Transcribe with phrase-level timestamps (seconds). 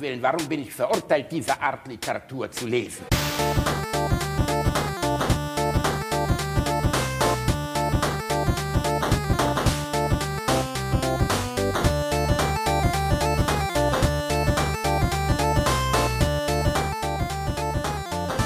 [0.00, 3.04] Willen, warum bin ich verurteilt, diese Art Literatur zu lesen?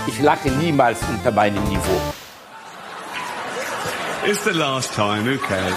[0.09, 2.01] Ich lache niemals unter meinem Niveau.
[4.27, 5.75] It's the last time, cares?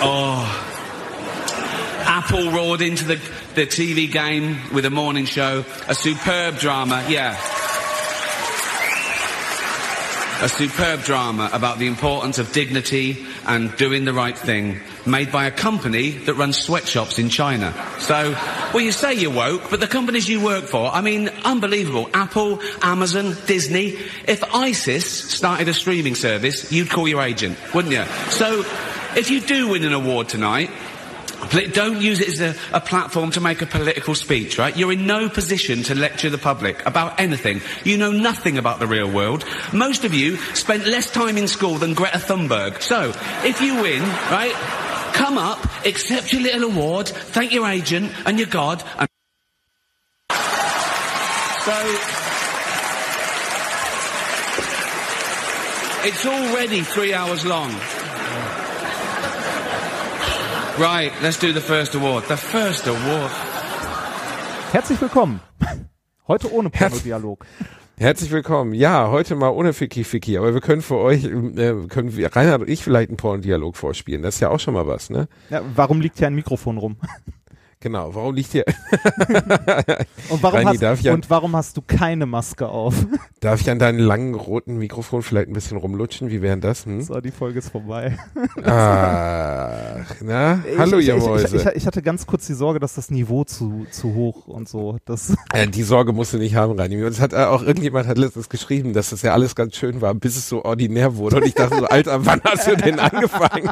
[0.00, 0.44] Oh.
[2.04, 3.20] Apple roared into the,
[3.54, 5.64] the TV game with a morning show.
[5.88, 7.36] A superb drama, yeah.
[10.42, 15.46] A superb drama about the importance of dignity and doing the right thing, made by
[15.46, 17.72] a company that runs sweatshops in China.
[17.98, 18.32] So,
[18.72, 22.08] well, you say you're woke, but the companies you work for, I mean, unbelievable.
[22.14, 23.98] Apple, Amazon, Disney.
[24.26, 28.04] If ISIS started a streaming service, you'd call your agent, wouldn't you?
[28.30, 28.64] So,
[29.14, 30.70] if you do win an award tonight,
[31.50, 34.76] don't use it as a, a platform to make a political speech, right?
[34.76, 37.60] You're in no position to lecture the public about anything.
[37.84, 39.44] You know nothing about the real world.
[39.72, 42.82] Most of you spent less time in school than Greta Thunberg.
[42.82, 43.12] So,
[43.44, 44.54] if you win, right,
[45.14, 49.08] come up, accept your little award, thank your agent and your God, and
[51.64, 51.72] so
[56.04, 57.70] it's already three hours long.
[60.78, 62.24] Right, let's do the first award.
[62.28, 63.30] The first award.
[64.72, 65.40] Herzlich willkommen.
[66.28, 67.44] Heute ohne Pornodialog.
[67.98, 68.72] Herzlich willkommen.
[68.72, 72.62] Ja, heute mal ohne Ficky Ficky, aber wir können für euch, äh, können wir, Reinhard
[72.62, 74.22] und ich vielleicht einen Pornodialog vorspielen.
[74.22, 75.28] Das ist ja auch schon mal was, ne?
[75.50, 76.96] Ja, warum liegt hier ein Mikrofon rum?
[77.82, 78.14] Genau.
[78.14, 78.64] Warum liegt hier,
[80.28, 82.94] Und warum, Reini, hast, ja- und warum hast du keine Maske auf?
[83.40, 86.30] darf ich an deinem langen roten Mikrofon vielleicht ein bisschen rumlutschen?
[86.30, 86.86] Wie wären das?
[86.86, 87.02] Hm?
[87.02, 88.16] So, die Folge ist vorbei.
[88.64, 90.62] Ach, na?
[90.78, 91.72] Hallo, ich, ihr ich, Mäuse.
[91.74, 94.98] ich, hatte ganz kurz die Sorge, dass das Niveau zu, zu hoch und so.
[95.04, 97.02] Das, Äh, die Sorge musst du nicht haben, Reini.
[97.02, 100.00] Und es hat äh, auch irgendjemand hat letztens geschrieben, dass das ja alles ganz schön
[100.00, 101.36] war, bis es so ordinär wurde.
[101.38, 103.70] Und ich dachte so, Alter, wann hast du denn angefangen?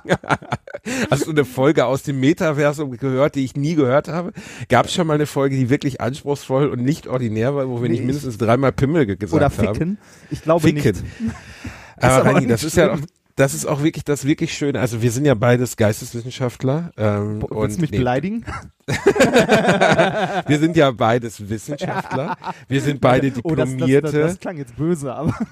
[1.10, 4.32] hast du eine Folge aus dem Metaversum gehört, die ich nie gehört habe?
[4.68, 7.82] Gab es schon mal eine Folge, die wirklich anspruchsvoll und nicht ordinär war, wo wir
[7.82, 9.74] Nee, nicht ich- mindestens dreimal Pimmel ge- gesagt oder haben?
[9.74, 9.98] ficken.
[10.30, 10.82] Ich glaube Ficken.
[10.82, 11.04] nicht.
[12.02, 12.98] Aber aber Reini, das ist ja auch,
[13.36, 14.80] das ist auch wirklich das wirklich Schöne.
[14.80, 16.92] Also wir sind ja beides Geisteswissenschaftler.
[16.96, 18.44] Ähm, Willst und du mich nee, beleidigen?
[20.46, 22.38] wir sind ja beides Wissenschaftler.
[22.68, 24.02] Wir sind beide Oh, das, Diplomierte.
[24.02, 25.34] das, das, das klang jetzt böse, aber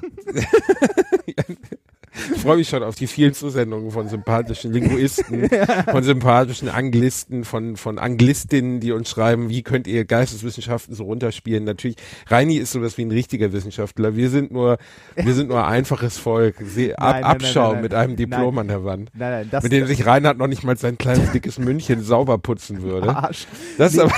[2.35, 5.49] Ich freue mich schon auf die vielen Zusendungen von sympathischen Linguisten,
[5.91, 11.65] von sympathischen Anglisten, von, von Anglistinnen, die uns schreiben, wie könnt ihr Geisteswissenschaften so runterspielen.
[11.65, 11.97] Natürlich,
[12.27, 14.17] Reini ist sowas wie ein richtiger Wissenschaftler.
[14.17, 14.79] Wir sind nur,
[15.17, 16.57] wir sind nur einfaches Volk.
[16.65, 19.11] Sie, ab, Nein, nein, Abschaum nein, mit einem Diplom an der Wand.
[19.15, 22.39] nein, nein, das mit dem sich Reinhard noch nicht mal sein kleines dickes München sauber
[22.39, 23.15] putzen würde.
[23.15, 23.47] Arsch.
[23.77, 24.13] Das ist aber,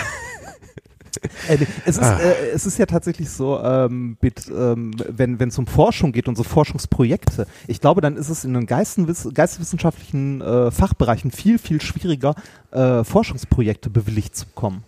[1.84, 2.18] es, ist, Ah.
[2.18, 6.28] äh, es ist ja tatsächlich so, ähm, mit, ähm, wenn wenn es um Forschung geht
[6.28, 11.58] und so Forschungsprojekte, ich glaube, dann ist es in den Geisteswiss geisteswissenschaftlichen äh, Fachbereichen viel,
[11.58, 12.34] viel schwieriger,
[12.70, 14.84] äh, Forschungsprojekte bewilligt zu bekommen.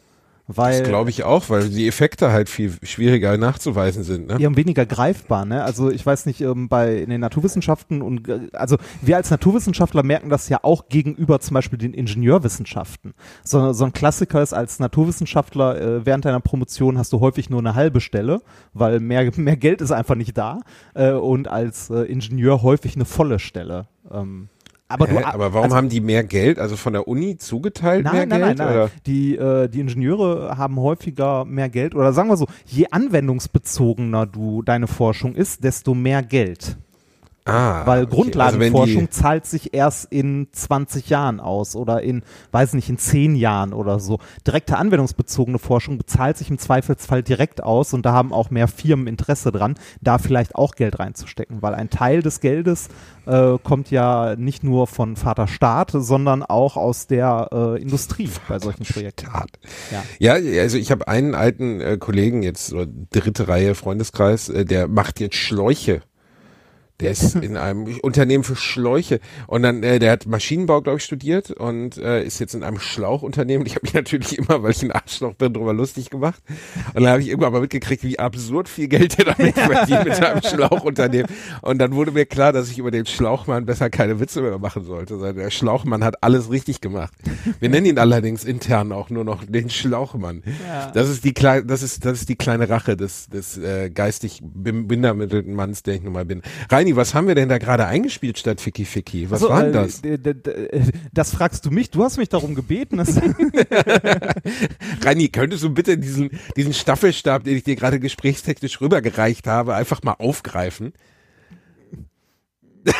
[0.57, 4.29] Weil das glaube ich auch, weil die Effekte halt viel schwieriger nachzuweisen sind.
[4.29, 4.37] Ne?
[4.39, 5.63] die haben weniger greifbar, ne?
[5.63, 10.03] Also ich weiß nicht, ähm, bei in den Naturwissenschaften und äh, also wir als Naturwissenschaftler
[10.03, 13.15] merken das ja auch gegenüber zum Beispiel den Ingenieurwissenschaften.
[13.45, 17.61] So, so ein Klassiker ist als Naturwissenschaftler äh, während deiner Promotion hast du häufig nur
[17.61, 18.43] eine halbe Stelle,
[18.73, 20.61] weil mehr mehr Geld ist einfach nicht da
[20.95, 23.87] äh, und als äh, Ingenieur häufig eine volle Stelle.
[24.11, 24.49] Ähm,
[24.93, 25.25] aber du, Hä?
[25.25, 28.41] Aber warum also, haben die mehr Geld, also von der Uni zugeteilt mehr Nein, nein,
[28.41, 28.59] Geld?
[28.59, 28.77] nein, nein.
[28.77, 28.91] Oder?
[29.07, 34.63] Die, äh, die Ingenieure haben häufiger mehr Geld oder sagen wir so, je anwendungsbezogener du
[34.63, 36.77] deine Forschung ist, desto mehr Geld.
[37.45, 38.15] Ah, Weil okay.
[38.15, 42.23] Grundlagenforschung Also zahlt sich erst in 20 Jahren aus oder in,
[42.53, 44.19] weiß nicht, in 10 Jahren oder so.
[44.47, 49.09] Direkte anwendungsbezogene Forschung bezahlt sich im Zweifelsfall direkt aus und da haben auch mehr Firmen
[49.09, 52.89] Interesse dran, da vielleicht auch Geld reinzustecken, weil ein Teil des Geldes
[53.27, 58.61] äh, kommt ja nicht nur von Vater Staat, sondern auch aus der äh, Industrie bei
[58.61, 59.27] solchen Projekten.
[59.91, 60.37] Ja.
[60.39, 62.75] Ja, also ich habe einen alten äh, Kollegen jetzt,
[63.11, 66.03] dritte Reihe Freundeskreis, äh, der macht jetzt Schläuche.
[67.01, 71.05] Der ist in einem Unternehmen für Schläuche und dann, äh, der hat Maschinenbau, glaube ich,
[71.05, 73.67] studiert und äh, ist jetzt in einem Schlauchunternehmen.
[73.67, 76.43] Ich habe mich natürlich immer, weil ich ein Arschloch bin, drüber lustig gemacht.
[76.95, 80.17] Und dann habe ich irgendwann mal mitgekriegt, wie absurd viel Geld er damit verdient mit
[80.17, 81.31] seinem Schlauchunternehmen.
[81.63, 84.85] Und dann wurde mir klar, dass ich über den Schlauchmann besser keine Witze mehr machen
[84.85, 85.15] sollte.
[85.15, 87.13] sondern Der Schlauchmann hat alles richtig gemacht.
[87.61, 90.43] Wir nennen ihn allerdings intern auch nur noch den Schlauchmann.
[90.95, 94.41] Das ist die kleine, das ist, das ist die kleine Rache des, des äh, geistig
[94.43, 96.43] behinderten Manns, der ich nun mal bin.
[96.71, 99.31] Reini, Reini, was haben wir denn da gerade eingespielt statt Ficky Ficky?
[99.31, 100.03] Was So, war denn äh, das?
[100.03, 100.25] d-
[101.13, 102.99] Das fragst du mich, du hast mich darum gebeten.
[105.05, 110.03] Reini, könntest du bitte diesen, diesen Staffelstab, den ich dir gerade gesprächstechnisch rübergereicht habe, einfach
[110.03, 110.93] mal aufgreifen?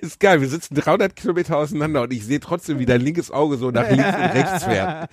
[0.00, 3.58] Ist geil, wir sitzen 300 Kilometer auseinander und ich sehe trotzdem, wie dein linkes Auge
[3.58, 5.10] so nach links und rechts fährt.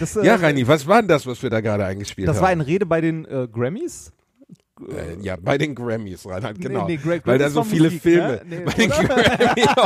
[0.00, 2.48] Das, äh, Ja, Reini, was war denn das, was wir da gerade eingespielt das war
[2.48, 2.60] haben?
[2.60, 4.12] eine Rede bei den äh, Grammys.
[4.88, 6.86] äh, ja, bei den Grammys, Reinhard, genau.
[6.86, 8.28] nee, Gra- Weil da so war viele Musik, Filme.
[8.28, 8.40] ne?
[8.44, 8.90] Nee, bei den?
[8.90, 9.66] Grammys.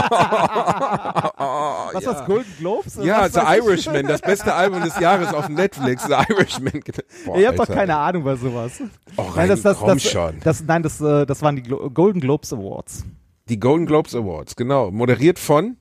[1.42, 2.10] Oh, Was ja.
[2.14, 2.98] war's, Golden Globes?
[3.02, 3.58] Ja, The ich?
[3.64, 6.82] Irishman, das beste Album des Jahres auf Netflix, The Irishman.
[7.26, 8.72] Boah, Ihr habt doch keine Ahnung bei sowas.
[9.16, 10.40] Oh, Nein, das, das, komm das, schon.
[10.42, 13.04] Das, nein, das, äh, das waren die Glo Golden Globes Awards.
[13.48, 14.90] Die Golden Globes Awards, genau.
[14.90, 15.76] Moderiert von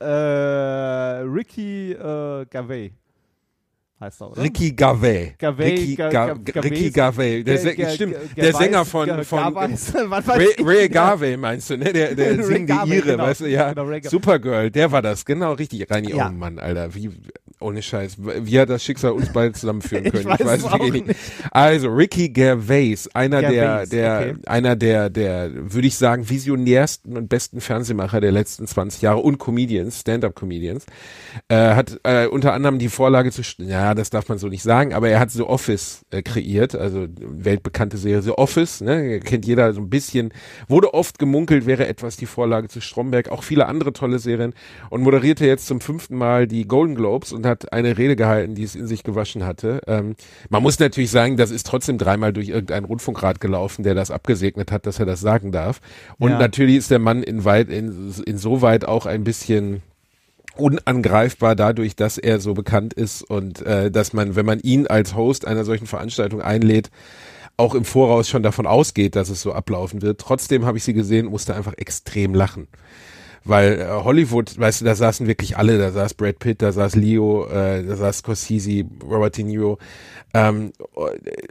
[0.00, 2.90] Äh, Ricky äh, Gervais
[4.04, 4.42] heißt er, oder?
[4.42, 5.34] Ricky Gervais.
[5.38, 6.90] Gervais, Ricky, Ga- Ga Ga- Ricky.
[6.90, 7.44] Gervais.
[7.44, 10.54] Der, Ge- stimmt, der Sänger von, von Ray?
[10.60, 11.92] Ray Garvey meinst du, ne?
[11.92, 13.24] Der, der singt die Ire, genau.
[13.24, 13.72] weißt du, ja.
[13.72, 15.90] Genau, Supergirl, der war das, genau, richtig.
[15.90, 16.28] Reini, Ja.
[16.28, 17.10] oh Mann, Alter, wie,
[17.60, 20.26] ohne Scheiß, wie hat das Schicksal uns beide zusammenführen Ich können?
[20.26, 21.06] weiß es auch nicht.
[21.50, 24.40] Also, Ricky Gervais, einer Gervais, der, der, okay.
[24.46, 29.38] einer der, der, würde ich sagen, visionärsten und besten Fernsehmacher der letzten 20 Jahre und
[29.38, 30.86] Comedians, Stand-up-Comedians,
[31.48, 34.94] äh, hat äh, unter anderem die Vorlage zu, ja, das darf man so nicht sagen,
[34.94, 39.72] aber er hat The Office äh, kreiert, also weltbekannte Serie The Office, ne, kennt jeder
[39.72, 40.32] so ein bisschen,
[40.68, 44.54] wurde oft gemunkelt, wäre etwas die Vorlage zu Stromberg, auch viele andere tolle Serien
[44.90, 48.62] und moderierte jetzt zum fünften Mal die Golden Globes und hat eine Rede gehalten, die
[48.62, 49.80] es in sich gewaschen hatte.
[49.86, 50.16] Ähm,
[50.48, 54.72] man muss natürlich sagen, das ist trotzdem dreimal durch irgendeinen Rundfunkrat gelaufen, der das abgesegnet
[54.72, 55.80] hat, dass er das sagen darf.
[56.18, 56.38] Und Ja.
[56.38, 59.82] natürlich ist der Mann in weit, in, insoweit auch ein bisschen
[60.56, 65.14] unangreifbar dadurch, dass er so bekannt ist und äh, dass man, wenn man ihn als
[65.14, 66.90] Host einer solchen Veranstaltung einlädt,
[67.56, 70.20] auch im Voraus schon davon ausgeht, dass es so ablaufen wird.
[70.20, 72.68] Trotzdem habe ich sie gesehen, musste einfach extrem lachen.
[73.44, 76.96] Weil äh, Hollywood, weißt du, da saßen wirklich alle, da saß Brad Pitt, da saß
[76.96, 79.78] Leo, äh, da saß Scorsese, Robert De Niro.
[80.32, 80.72] Ähm,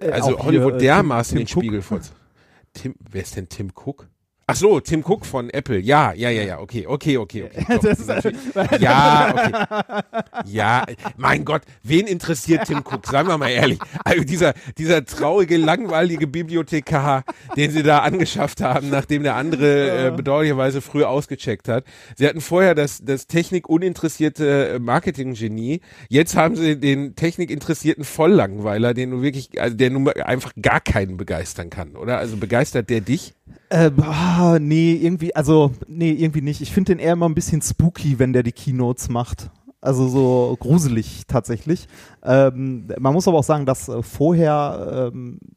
[0.01, 1.63] äh, also auch hier, Hollywood äh, dermaßen Tim- den Tim Cook.
[1.63, 1.99] Spiegel vor.
[2.73, 4.07] Tim, wer ist denn Tim Cook?
[4.45, 5.79] Ach so, Tim Cook von Apple.
[5.79, 7.65] Ja, ja, ja, ja, okay, okay, okay, okay.
[7.81, 8.37] Doch, natürlich.
[8.79, 10.01] ja, okay.
[10.45, 10.85] Ja,
[11.15, 13.07] mein Gott, wen interessiert Tim Cook?
[13.07, 13.79] Seien wir mal ehrlich.
[14.03, 17.23] Also dieser, dieser traurige, langweilige Bibliothekar,
[17.55, 21.85] den sie da angeschafft haben, nachdem der andere äh, bedauerlicherweise früh ausgecheckt hat.
[22.17, 25.79] Sie hatten vorher das, das technikuninteressierte äh, Marketinggenie.
[26.09, 31.15] Jetzt haben sie den technikinteressierten Volllangweiler, den du wirklich, also der nun einfach gar keinen
[31.15, 32.17] begeistern kann, oder?
[32.17, 33.33] Also begeistert der dich?
[33.69, 36.61] Äh, boah, nee, irgendwie, also, nee, irgendwie nicht.
[36.61, 39.49] Ich finde den eher immer ein bisschen spooky, wenn der die Keynotes macht.
[39.81, 41.87] Also so gruselig tatsächlich.
[42.23, 45.52] Ähm, man muss aber auch sagen, dass äh, vorher, ähm, äh,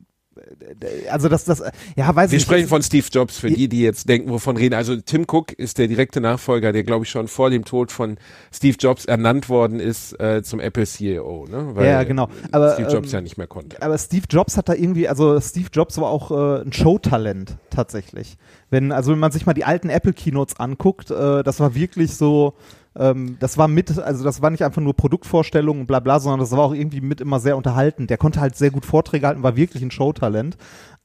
[1.11, 1.63] also das, das,
[1.97, 2.69] ja, weiß Wir ich sprechen nicht.
[2.69, 4.75] von Steve Jobs, für die, die jetzt denken, wovon reden.
[4.75, 8.17] Also Tim Cook ist der direkte Nachfolger, der glaube ich schon vor dem Tod von
[8.53, 11.71] Steve Jobs ernannt worden ist äh, zum Apple CEO, ne?
[11.75, 12.29] Weil Ja, genau.
[12.53, 13.81] Aber, Steve Jobs ähm, ja nicht mehr konnte.
[13.83, 18.37] aber Steve Jobs hat da irgendwie, also Steve Jobs war auch äh, ein Showtalent tatsächlich.
[18.71, 22.15] Wenn, also wenn man sich mal die alten Apple Keynotes anguckt, äh, das war wirklich
[22.15, 22.55] so,
[22.99, 26.41] ähm, das war mit, also das war nicht einfach nur Produktvorstellungen und bla bla, sondern
[26.41, 28.11] das war auch irgendwie mit immer sehr unterhaltend.
[28.11, 30.57] Der konnte halt sehr gut Vorträge halten, war wirklich ein Showtalent.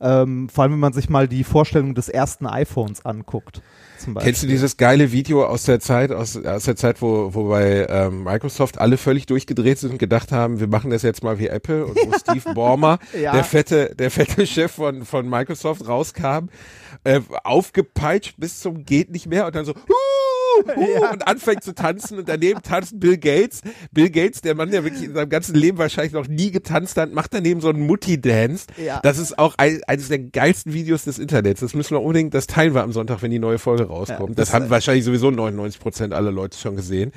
[0.03, 3.61] Ähm, vor allem, wenn man sich mal die Vorstellung des ersten iPhones anguckt.
[4.19, 7.85] Kennst du dieses geile Video aus der Zeit, aus, aus der Zeit, wo, wo bei
[7.87, 11.47] ähm, Microsoft alle völlig durchgedreht sind und gedacht haben, wir machen das jetzt mal wie
[11.47, 13.33] Apple und wo Steve Ballmer, Ja.
[13.33, 16.47] der fette, der fette Chef von, von Microsoft rauskam,
[17.03, 20.20] äh, aufgepeitscht bis zum geht nicht mehr und dann so, huh,
[20.75, 23.61] huh, und anfängt zu tanzen und daneben tanzt Bill Gates.
[23.91, 27.13] Bill Gates, der Mann, der wirklich in seinem ganzen Leben wahrscheinlich noch nie getanzt hat,
[27.13, 28.67] macht daneben so einen Mutti-Dance.
[28.83, 28.99] Ja.
[29.01, 31.61] Das ist auch ein, eines der geilsten Videos des Internets.
[31.61, 34.29] Das müssen wir unbedingt, das teilen wir am Sonntag, wenn die neue Folge rauskommt.
[34.29, 37.11] Ja, das, das, haben äh, wahrscheinlich sowieso 99 Prozent aller Leute schon gesehen.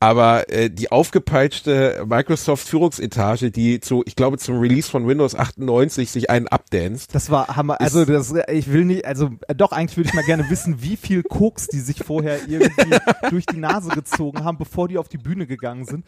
[0.00, 6.30] Aber äh, die aufgepeitschte Microsoft-Führungsetage, die zu, ich glaube, zum Release von Windows 98 sich
[6.30, 7.14] einen abdanzt.
[7.14, 7.80] Das war Hammer.
[7.80, 10.96] Also das, ich will nicht, also äh, doch eigentlich würde ich mal gerne wissen, wie
[10.96, 12.67] viel Koks die sich vorher irgendwie
[13.30, 16.04] durch die Nase gezogen haben, bevor die auf die Bühne gegangen sind,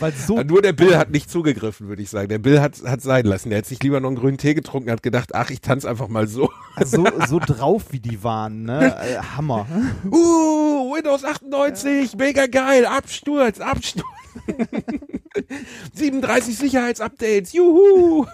[0.00, 2.28] weil so Nur der Bill hat nicht zugegriffen, würde ich sagen.
[2.28, 3.50] Der Bill hat hat sein lassen.
[3.50, 6.08] Der hat sich lieber noch einen grünen Tee getrunken, hat gedacht, ach, ich tanze einfach
[6.08, 6.50] mal so.
[6.84, 8.96] so so drauf wie die waren, ne?
[8.96, 9.66] Äh, Hammer.
[10.10, 14.21] Uh, Windows 98, mega geil, Absturz, Absturz.
[15.94, 18.26] 37 Sicherheitsupdates, juhu.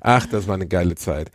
[0.00, 1.30] Ach, das war eine geile Zeit.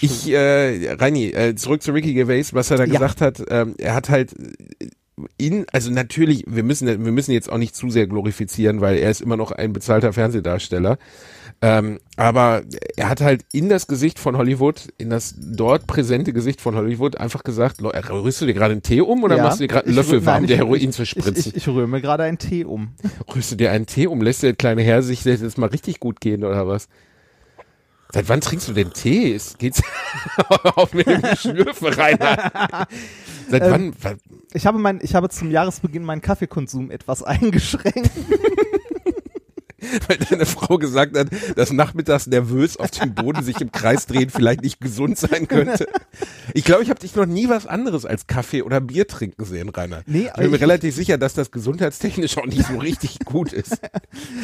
[0.00, 2.92] Ich, äh, Reini, äh, zurück zu Ricky Gervais, was er da Ja.
[2.92, 4.34] gesagt hat, ähm, er hat halt,
[5.36, 9.10] in, also natürlich, wir müssen, wir müssen jetzt auch nicht zu sehr glorifizieren, weil er
[9.10, 10.98] ist immer noch ein bezahlter Fernsehdarsteller.
[11.60, 12.62] Ähm, aber
[12.96, 17.16] er hat halt in das Gesicht von Hollywood, in das dort präsente Gesicht von Hollywood
[17.16, 19.68] einfach gesagt, "Leu- rührst du dir gerade einen Tee um oder Ja, machst du dir
[19.68, 21.34] gerade einen Löffel warm, der Heroin zu spritzen?
[21.36, 22.94] Ich, ich, ich rühre mir gerade einen Tee um.
[23.34, 24.22] Rührst du dir einen Tee um?
[24.22, 26.88] Lässt der kleine Herr sich jetzt mal richtig gut gehen oder was?
[28.12, 29.32] Seit wann trinkst du denn Tee?
[29.32, 29.82] Ist, geht's
[30.76, 32.18] auf mit dem Schlürfe rein?
[33.50, 33.92] Seit Ähm, wann?
[34.00, 34.18] wann-
[34.54, 38.10] Ich habe, mein, ich habe zum Jahresbeginn meinen Kaffeekonsum etwas eingeschränkt.
[40.08, 44.30] Weil deine Frau gesagt hat, dass nachmittags nervös auf dem Boden sich im Kreis drehen
[44.30, 45.86] vielleicht nicht gesund sein könnte.
[46.54, 49.68] Ich glaube, ich habe dich noch nie was anderes als Kaffee oder Bier trinken sehen,
[49.68, 50.02] Rainer.
[50.06, 53.80] Nee, ich bin mir relativ sicher, dass das gesundheitstechnisch auch nicht so richtig gut ist.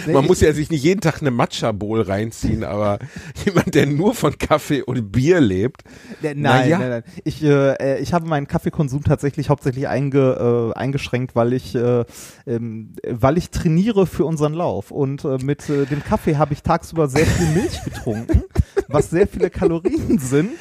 [0.07, 2.99] Nee, Man muss ja sich nicht jeden Tag eine Matcha-Bowl reinziehen, aber
[3.45, 5.83] jemand, der nur von Kaffee und Bier lebt,
[6.23, 6.79] Nein, Na nein, ja.
[6.79, 7.03] nein, nein.
[7.25, 12.05] Ich, äh, äh, ich habe meinen Kaffeekonsum tatsächlich hauptsächlich einge, äh, eingeschränkt, weil ich, äh,
[12.47, 14.91] ähm, weil ich trainiere für unseren Lauf.
[14.91, 18.45] Und äh, mit äh, dem Kaffee habe ich tagsüber sehr viel Milch getrunken,
[18.94, 20.52] was sehr viele Kalorien sind.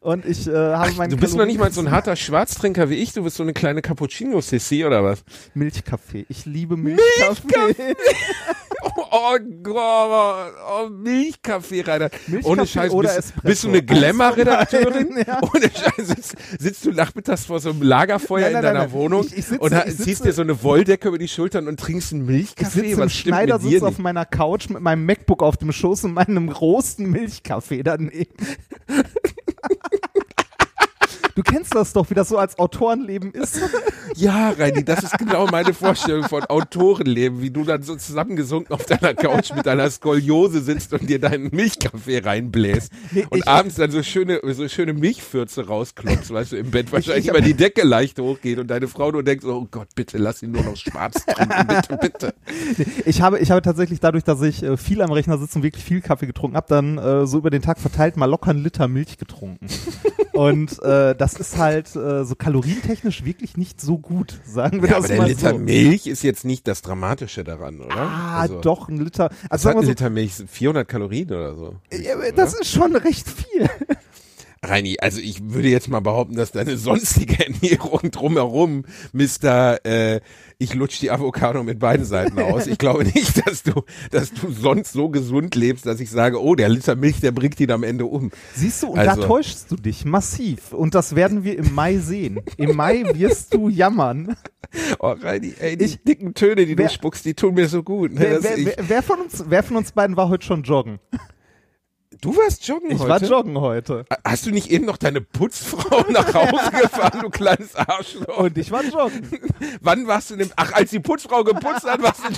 [0.00, 2.90] Und ich äh, habe meinen du bist noch nicht mal so ein Kalorien- harter Schwarztrinker
[2.90, 5.22] wie ich, du bist so eine kleine Cappuccino-Sissi oder was?
[5.54, 6.26] Milchkaffee.
[6.28, 7.94] Ich liebe Milchkaffee.
[8.84, 12.10] Oh, oh Gott, oh, Milchkaffee, Rainer.
[12.26, 13.46] Milchkaffee Ohne Scheiß, oder bist, Espresso.
[13.46, 15.08] bist du eine Glamour-Redakteurin?
[15.26, 15.40] Ja.
[15.42, 18.92] Ohne Scheiß, sitzt, sitzt du nachmittags vor so einem Lagerfeuer Nein, nein, in deiner nein.
[18.92, 21.68] Wohnung Ich- ich sitze- und ich sitze- ziehst dir so eine Wolldecke über die Schultern
[21.68, 22.70] und trinkst einen Ich Milchkaffee?
[22.70, 26.14] sitze im Was mit Schneidersitz auf meiner Couch mit meinem MacBook auf dem Schoß und
[26.14, 28.26] meinem großen Milchkaffee daneben.
[31.34, 33.60] Du kennst das doch, wie das so als Autorenleben ist.
[34.14, 38.84] Ja, Reini, das ist genau meine Vorstellung von Autorenleben, wie du dann so zusammengesunken auf
[38.84, 43.90] deiner Couch mit deiner Skoliose sitzt und dir deinen Milchkaffee reinbläst Nee, und abends dann
[43.90, 47.84] so schöne, so schöne Milchfürze rausklopfst, weißt du, im Bett wahrscheinlich ich über die Decke
[47.84, 51.24] leicht hochgeht und deine Frau nur denkt, oh Gott, bitte lass ihn nur noch schwarz
[51.24, 52.34] trinken, bitte, bitte.
[53.06, 55.84] Ich habe, ich habe tatsächlich dadurch, dass ich äh, viel am Rechner sitze und wirklich
[55.84, 58.88] viel Kaffee getrunken habe, dann äh, so über den Tag verteilt mal locker einen Liter
[58.88, 59.66] Milch getrunken.
[60.32, 64.96] und äh, das ist halt äh, so kalorientechnisch wirklich nicht so gut, sagen wir Ja,
[64.96, 65.58] aber das der mal Liter so.
[65.58, 67.96] Milch ist jetzt nicht das Dramatische daran, oder?
[67.96, 69.30] Ah, Also, doch, ein Liter.
[69.48, 70.32] Also sagen ein wir so, Liter Milch?
[70.46, 71.76] 400 Kalorien oder so?
[71.92, 73.68] ja, aber das ist schon recht viel.
[74.64, 80.20] Reini, also ich würde jetzt mal behaupten, dass deine sonstige Ernährung drumherum, Mister, äh,
[80.58, 82.68] ich lutsch die Avocado mit beiden Seiten aus.
[82.68, 86.54] Ich glaube nicht, dass du, dass du sonst so gesund lebst, dass ich sage, oh,
[86.54, 88.30] der Liter Milch, der bringt ihn am Ende um.
[88.54, 90.72] Siehst du, und Also- da täuschst du dich massiv.
[90.72, 92.38] Und das werden wir im Mai sehen.
[92.56, 94.36] Im Mai wirst du jammern.
[95.00, 97.82] Oh, Reini, ey, die Ich- dicken Töne, die wer- du spuckst, die tun mir so
[97.82, 98.12] gut.
[98.12, 98.38] Ne?
[98.40, 101.00] Wer, wer, wer, von uns, wer von uns beiden war heute schon joggen?
[102.22, 103.10] Du warst joggen Ich heute?
[103.10, 104.06] war joggen heute.
[104.24, 108.38] Hast du nicht eben noch deine Putzfrau nach Hause gefahren, du kleines Arschloch?
[108.38, 109.28] Und ich war joggen.
[109.82, 110.50] Wann warst du denn?
[110.56, 112.32] Ach, als die Putzfrau geputzt hat, warst du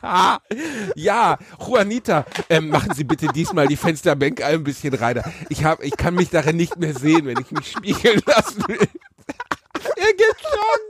[0.00, 0.40] da.
[0.94, 5.24] ja, Juanita, ähm, machen Sie bitte diesmal die Fensterbänke ein bisschen reiner.
[5.48, 8.78] Ich hab, ich kann mich darin nicht mehr sehen, wenn ich mich spiegeln lassen will.
[9.96, 10.80] er geht schon.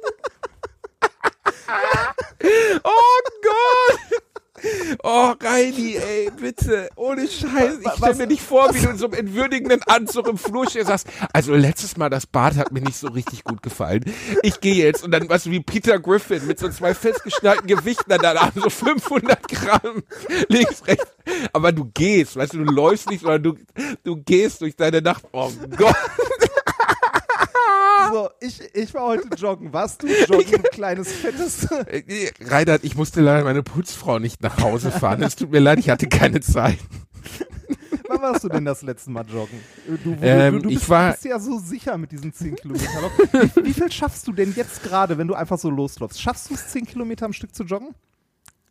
[2.83, 4.23] oh Gott.
[5.03, 7.79] Oh, Reini, ey, bitte, ohne Scheiß.
[7.83, 10.69] Ich stell was- mir nicht vor, wie du in so einem entwürdigenden Anzug im Flur
[10.69, 14.05] stehst sagst, also letztes Mal das Bad hat mir nicht so richtig gut gefallen.
[14.43, 18.13] Ich gehe jetzt und dann, weißt du, wie Peter Griffin mit so zwei festgeschnallten Gewichten
[18.13, 20.03] an deinem Arm, so 500 Gramm
[20.49, 21.07] links, rechts.
[21.53, 23.55] Aber du gehst, weißt du, du läufst nicht, sondern du,
[24.05, 25.25] du gehst durch deine Nacht.
[25.33, 25.95] Oh Gott.
[28.13, 29.73] So, ich, ich war heute joggen.
[29.73, 31.65] Warst du joggen, kleines fettes?
[31.87, 35.23] Äh, Reinhard, ich musste leider meine Putzfrau nicht nach Hause fahren.
[35.23, 36.79] Es tut mir leid, ich hatte keine Zeit.
[38.09, 39.61] Wann warst du denn das letzte Mal joggen?
[39.87, 42.89] Du, du, Ähm, du, du bist, war- bist ja so sicher mit diesen 10 Kilometern.
[43.55, 46.21] Wie, wie viel schaffst du denn jetzt gerade, wenn du einfach so losläufst?
[46.21, 47.95] Schaffst du es 10 Kilometer am Stück zu joggen?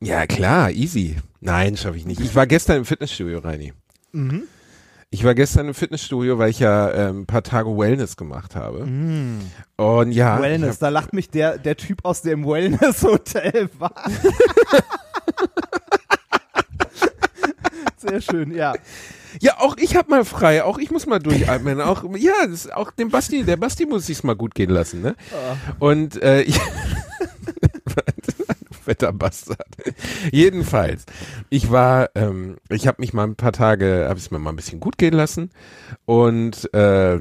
[0.02, 1.18] Ja, klar, easy.
[1.40, 2.20] Nein, schaffe ich nicht.
[2.20, 3.74] Ich war gestern im Fitnessstudio, Reini.
[5.12, 8.88] Ich war gestern im Fitnessstudio, weil ich ja ähm, ein paar Tage Wellness gemacht habe.
[9.76, 13.96] Und ja, Wellness, da lacht mich der, der Typ aus dem Wellness-Hotel war.
[17.98, 18.76] Sehr schön, ja.
[19.42, 21.82] ja, auch ich hab mal frei, auch ich muss mal durchatmen.
[21.82, 25.16] auch ja, das auch dem Basti, der Basti muss sich's mal gut gehen lassen, ne?
[25.80, 26.60] Und äh, ich
[28.90, 29.68] fetter Bastard.
[30.32, 31.06] Jedenfalls,
[31.52, 34.56] ich war, ähm, ich habe mich mal ein paar Tage, habe es mir mal ein
[34.56, 35.52] bisschen gut gehen lassen
[36.06, 37.20] und äh,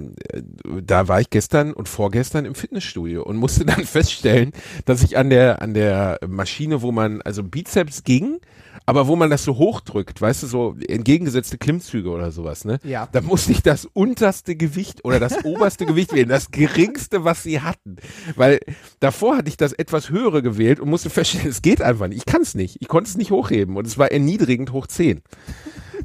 [0.83, 4.53] da war ich gestern und vorgestern im Fitnessstudio und musste dann feststellen,
[4.87, 8.41] dass ich an der an der Maschine, wo man also Bizeps ging,
[8.89, 12.79] aber wo man das so hochdrückt, weißt du, so entgegengesetzte Klimmzüge oder sowas, ne?
[12.85, 13.07] Ja.
[13.13, 17.61] Da musste ich das unterste Gewicht oder das oberste Gewicht wählen, das geringste, was sie
[17.61, 17.97] hatten.
[18.35, 18.61] Weil
[18.99, 22.17] davor hatte ich das etwas höhere gewählt und musste feststellen, es geht einfach nicht.
[22.17, 22.79] Ich kann es nicht.
[22.81, 25.21] Ich konnte es nicht hochheben und es war erniedrigend hoch 10.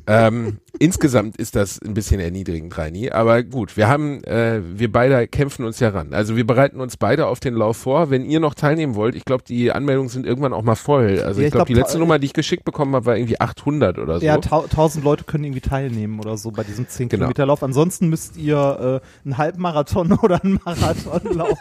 [0.05, 3.11] ähm, insgesamt ist das ein bisschen erniedrigend, Reini.
[3.11, 6.13] Aber gut, wir haben, äh, wir beide kämpfen uns ja ran.
[6.13, 8.09] Also wir bereiten uns beide auf den Lauf vor.
[8.09, 11.21] Wenn ihr noch teilnehmen wollt, ich glaube, die Anmeldungen sind irgendwann auch mal voll.
[11.23, 13.39] Also Ja, ich glaube, glaub, die letzte Nummer, die ich geschickt bekommen habe, war irgendwie
[13.39, 14.25] 800 oder so.
[14.25, 17.21] Ja, tau 1000 Leute können irgendwie teilnehmen oder so bei diesem 10 Genau.
[17.21, 17.63] Kilometer Lauf.
[17.63, 21.57] Ansonsten müsst ihr äh, einen Halbmarathon oder einen Marathon laufen.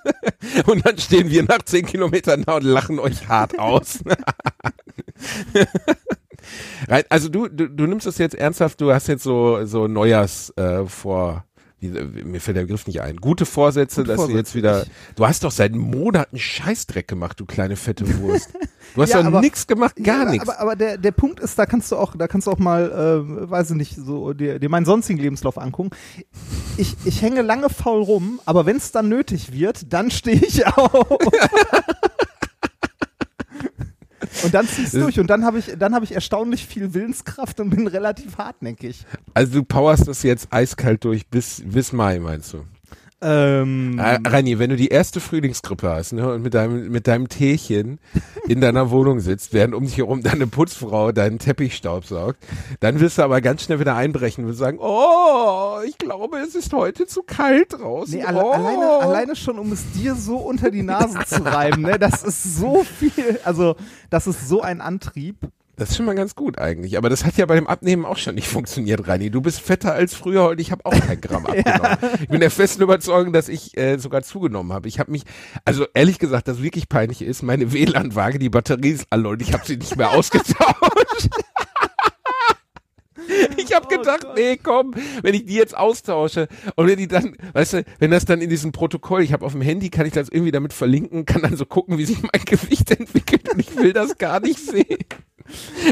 [0.66, 4.00] Und dann stehen wir nach 10 Kilometern da und lachen euch hart aus.
[7.08, 10.84] Also du, du, du nimmst das jetzt ernsthaft, du hast jetzt so, so Neujahrs äh,
[10.86, 11.44] vor,
[11.78, 14.54] wie, mir fällt der Begriff nicht ein, gute Vorsätze, Gute dass du jetzt Vorsätze.
[14.54, 18.50] wieder, du hast doch seit Monaten Scheißdreck gemacht, du kleine fette Wurst.
[18.96, 20.48] Du hast Ja, doch nichts gemacht, gar Ja, nichts.
[20.48, 22.90] Aber, aber der, der Punkt ist, da kannst du auch, da kannst du auch mal,
[22.90, 25.90] äh, weiß ich nicht, so dir, dir meinen sonstigen Lebenslauf angucken.
[26.76, 30.66] Ich, ich hänge lange faul rum, aber wenn es dann nötig wird, dann stehe ich
[30.76, 31.06] auf.
[34.42, 37.60] Und dann ziehst du durch und dann habe ich, dann habe ich erstaunlich viel Willenskraft
[37.60, 39.04] und bin relativ hartnäckig.
[39.34, 42.64] Also du powerst das jetzt eiskalt durch bis, bis Mai, meinst du?
[43.22, 47.28] Ähm, Äh, Reini, wenn du die erste Frühlingsgrippe hast ne, und mit deinem, mit deinem
[47.28, 48.00] Teechen
[48.48, 52.38] in deiner Wohnung sitzt, während um dich herum deine Putzfrau deinen Teppich staubsaugt,
[52.80, 56.72] dann wirst du aber ganz schnell wieder einbrechen und sagen, oh, ich glaube, es ist
[56.72, 58.18] heute zu kalt draußen.
[58.18, 58.52] Nee, alle, oh.
[58.52, 61.98] alleine, alleine schon, um es dir so unter die Nase zu reiben, ne?
[61.98, 63.76] Das ist so viel, also
[64.08, 65.36] das ist so ein Antrieb.
[65.80, 68.18] Das ist schon mal ganz gut eigentlich, aber das hat ja bei dem Abnehmen auch
[68.18, 69.30] schon nicht funktioniert, Reini.
[69.30, 71.96] Du bist fetter als früher und ich habe auch kein Gramm abgenommen.
[72.20, 74.88] Ich bin der festen Überzeugung, dass ich äh, sogar zugenommen habe.
[74.88, 75.22] Ich habe mich,
[75.64, 79.54] also ehrlich gesagt, das wirklich peinlich ist, meine WLAN-Waage, die Batterie ist alle und ich
[79.54, 81.30] habe sie nicht mehr ausgetauscht.
[83.56, 84.36] Ich habe Oh gedacht, Gott.
[84.36, 88.24] nee, komm, wenn ich die jetzt austausche und wenn die dann, weißt du, wenn das
[88.24, 91.26] dann in diesem Protokoll, ich habe auf dem Handy, kann ich das irgendwie damit verlinken,
[91.26, 94.58] kann dann so gucken, wie sich mein Gewicht entwickelt und ich will das gar nicht
[94.58, 95.04] sehen.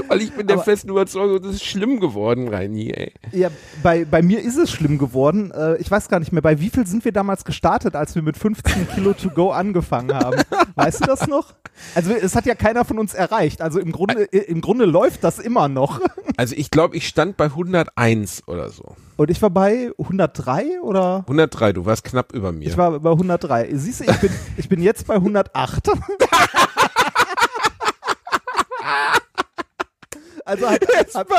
[0.09, 3.13] Weil ich bin der Aber- festen Überzeugung, das ist schlimm geworden, Reini, ey.
[3.33, 3.51] Ja,
[3.83, 5.51] bei, bei mir ist es schlimm geworden.
[5.51, 8.23] Äh, ich weiß gar nicht mehr, bei wie viel sind wir damals gestartet, als wir
[8.23, 10.41] mit 15 Kilo to go angefangen haben?
[10.75, 11.55] Weißt du das noch?
[11.95, 13.63] Also es hat ja keiner von uns erreicht.
[13.63, 16.01] Also im Grunde, äh, im Grunde läuft das immer noch.
[16.37, 18.95] Also ich glaube, ich stand bei 101 oder so.
[19.17, 21.21] Und ich war bei 103 oder?
[21.27, 22.69] 103, du warst knapp über mir.
[22.69, 23.69] Ich war bei 103.
[23.73, 25.89] Siehst du, ich bin, ich bin jetzt bei 108.
[30.49, 30.81] Also hat,
[31.15, 31.37] hat, bei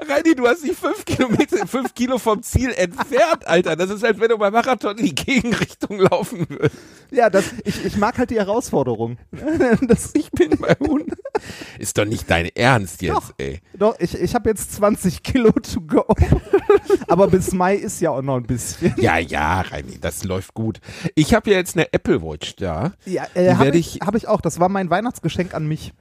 [0.00, 0.08] 100.
[0.10, 3.76] Reini, du hast dich fünf Kilometer, fünf Kilo vom Ziel entfernt, Alter.
[3.76, 6.74] Das ist, als wenn du beim Marathon in die Gegenrichtung laufen würdest.
[7.12, 9.18] ja, das, ich, ich mag halt die Herausforderung.
[9.86, 11.16] Das, Ich bin bei 100.
[11.78, 13.34] Ist doch nicht dein Ernst jetzt, Doch.
[13.38, 13.60] ey.
[13.74, 16.04] Doch, ich, ich habe jetzt 20 Kilo to go.
[17.08, 18.94] Aber bis Mai ist ja auch noch ein bisschen.
[18.96, 20.80] Ja, ja, Reini, das läuft gut.
[21.14, 22.92] Ich habe ja jetzt eine Apple Watch da.
[23.04, 24.40] Ja, äh, habe ich, ich- hab ich auch.
[24.40, 25.92] Das war mein Weihnachtsgeschenk an mich.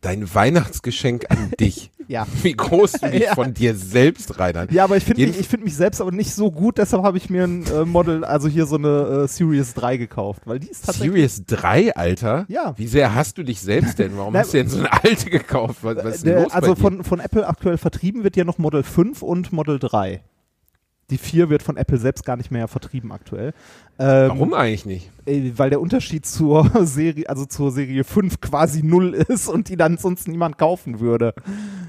[0.00, 1.90] Dein Weihnachtsgeschenk an dich.
[2.06, 2.26] Ja.
[2.42, 3.34] Wie groß du dich Ja.
[3.34, 4.68] von dir selbst reinern.
[4.70, 7.18] Ja, aber ich finde mich, ich find mich selbst aber nicht so gut, deshalb habe
[7.18, 10.68] ich mir ein äh, Model, also hier so eine äh, Series 3 gekauft, weil die
[10.68, 11.12] ist tatsächlich.
[11.12, 12.46] Series 3, Alter?
[12.48, 12.72] Ja.
[12.78, 14.16] Wie sehr hast du dich selbst denn?
[14.16, 15.80] Warum Na, hast du denn so eine alte gekauft?
[15.82, 18.56] Was, was ist denn Der, los also von, von Apple aktuell vertrieben wird ja noch
[18.58, 20.22] Model 5 und Model 3.
[21.10, 23.54] Die 4 wird von Apple selbst gar nicht mehr vertrieben aktuell.
[23.98, 25.10] Ähm, Warum eigentlich nicht?
[25.26, 29.76] äh, Weil der Unterschied zur Serie, also zur Serie 5 quasi null ist und die
[29.76, 31.34] dann sonst niemand kaufen würde.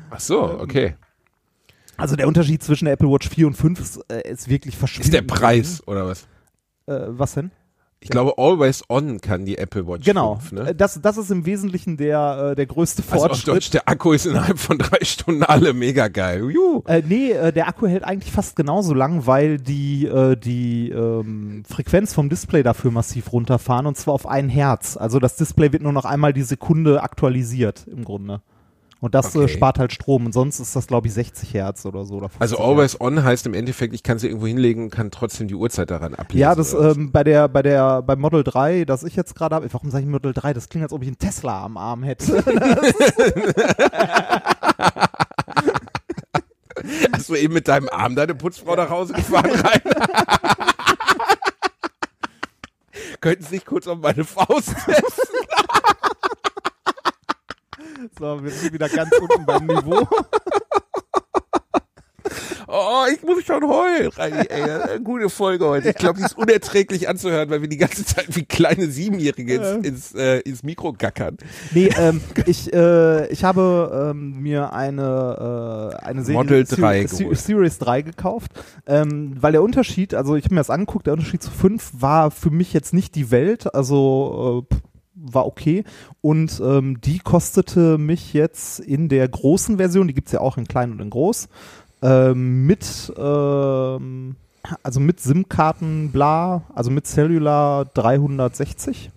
[0.09, 0.95] Ach so, Ähm, okay.
[1.97, 4.79] Also der Unterschied zwischen der Apple Watch 4 und 5 ist, äh, ist wirklich Ist
[4.79, 5.13] verschwindend.
[5.13, 6.23] der Preis oder was?
[6.85, 7.51] Äh, was denn?
[8.01, 10.35] Ich glaube, Always On kann die Apple Watch Genau.
[10.35, 10.75] 5, Äh, ne?
[10.75, 13.55] Das, das ist im Wesentlichen der, äh, der größte Also auf Fortschritt.
[13.55, 16.49] Deutsch, der Akku ist innerhalb von drei Stunden alle mega geil.
[16.49, 16.81] Juhu.
[16.87, 21.63] Äh, nee, äh, der Akku hält eigentlich fast genauso lang, weil die, äh, die ähm,
[21.67, 24.95] Frequenz vom Display dafür massiv runterfahren und zwar auf ein Herz.
[24.95, 28.41] Also das Display wird nur noch einmal die Sekunde aktualisiert im Grunde.
[29.01, 29.45] Und das Okay.
[29.45, 32.15] äh, spart halt Strom und sonst ist das glaube ich 60 Hertz oder so.
[32.15, 32.67] Oder 50 Also Hertz.
[32.67, 35.89] Always On heißt im Endeffekt, ich kann sie irgendwo hinlegen und kann trotzdem die Uhrzeit
[35.89, 36.41] daran ablesen.
[36.41, 39.71] Ja, das ähm, bei der bei der beim Model 3, das ich jetzt gerade habe,
[39.73, 40.53] warum sage ich Model 3?
[40.53, 42.43] Das klingt, als ob ich einen Tesla am Arm hätte.
[47.13, 49.81] Hast du eben mit deinem Arm deine Putzfrau nach Hause gefahren rein?
[53.21, 55.29] Könnten Sie sich kurz auf meine Faust setzen?
[58.17, 60.07] So, wir sind wieder ganz unten beim Niveau.
[62.71, 64.11] Oh, ich muss schon heulen.
[64.17, 65.89] Ey, eine gute Folge heute.
[65.89, 69.85] Ich glaube, die ist unerträglich anzuhören, weil wir die ganze Zeit wie kleine Siebenjährige ins,
[69.87, 71.37] ins, äh, ins Mikro gackern.
[71.73, 77.17] Nee, ähm, ich, äh, ich habe ähm, mir eine, äh, eine Serie Model 3 Se-
[77.23, 77.39] geholt.
[77.39, 78.51] Series 3 gekauft,
[78.85, 82.29] ähm, weil der Unterschied, also ich habe mir das angeguckt, der Unterschied zu 5 war
[82.29, 84.75] für mich jetzt nicht die Welt, also äh,
[85.21, 85.83] war okay
[86.21, 90.67] und ähm, die kostete mich jetzt in der großen Version, die gibt's ja auch in
[90.67, 91.49] klein und in groß,
[92.01, 94.35] ähm, mit ähm,
[94.83, 99.11] also mit SIM-Karten, bla, also mit Cellular 360.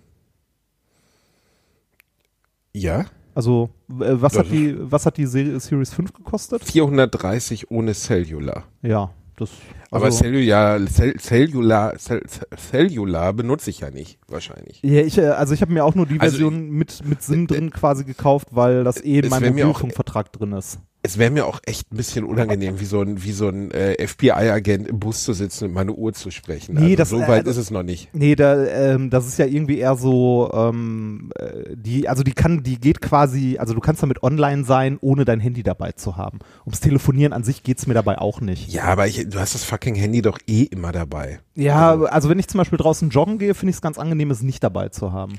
[2.73, 3.05] Ja?
[3.35, 6.63] Also, äh, was, Das hat die, was hat die Serie, Series 5 gekostet?
[6.63, 8.63] 430 ohne Cellular.
[8.81, 9.49] Ja, das.
[9.91, 12.23] Aber also, Cellular, Cell, Cellular, Cell,
[12.57, 14.81] Cellular benutze ich ja nicht, wahrscheinlich.
[14.83, 17.47] ja, ich, äh, also ich habe mir auch nur die Also, Version mit, mit SIM
[17.47, 20.79] drin quasi gekauft, weil das eh in meinem Mobilfunkvertrag drin ist.
[21.05, 24.07] Es wäre mir auch echt ein bisschen unangenehm, wie so ein, wie so ein äh,
[24.07, 26.75] FBI-Agent im Bus zu sitzen und meine Uhr zu sprechen.
[26.75, 28.07] Nee, also das- so äh, weit also- ist es noch nicht.
[28.13, 32.63] Nee, da, ähm, das ist ja irgendwie eher so, ähm, äh, die, also die kann,
[32.63, 36.39] die geht quasi, also du kannst damit online sein, ohne dein Handy dabei zu haben.
[36.65, 38.71] Ums Telefonieren an sich geht's mir dabei auch nicht.
[38.71, 41.39] Ja, aber ich, du hast das fucking Handy doch eh immer dabei.
[41.55, 44.41] Ja, also wenn ich zum Beispiel draußen joggen gehe, finde ich es ganz angenehm, es
[44.41, 45.33] nicht dabei zu haben.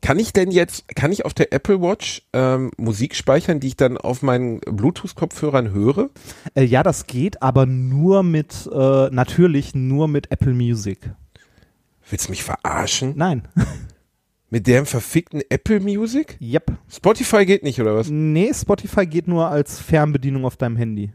[0.00, 3.76] Kann ich denn jetzt, kann ich auf der Apple Watch ähm, Musik speichern, die ich
[3.76, 6.10] dann auf meinen Bluetooth-Kopfhörern höre?
[6.54, 10.98] Äh, ja, das geht, aber nur mit, äh, natürlich nur mit Apple Music.
[12.08, 13.14] Willst du mich verarschen?
[13.16, 13.48] Nein.
[14.52, 16.36] Mit dem verfickten Apple Music?
[16.40, 16.72] yep.
[16.88, 18.10] Spotify geht nicht, oder was?
[18.10, 21.12] Nee, Spotify geht nur als Fernbedienung auf deinem Handy.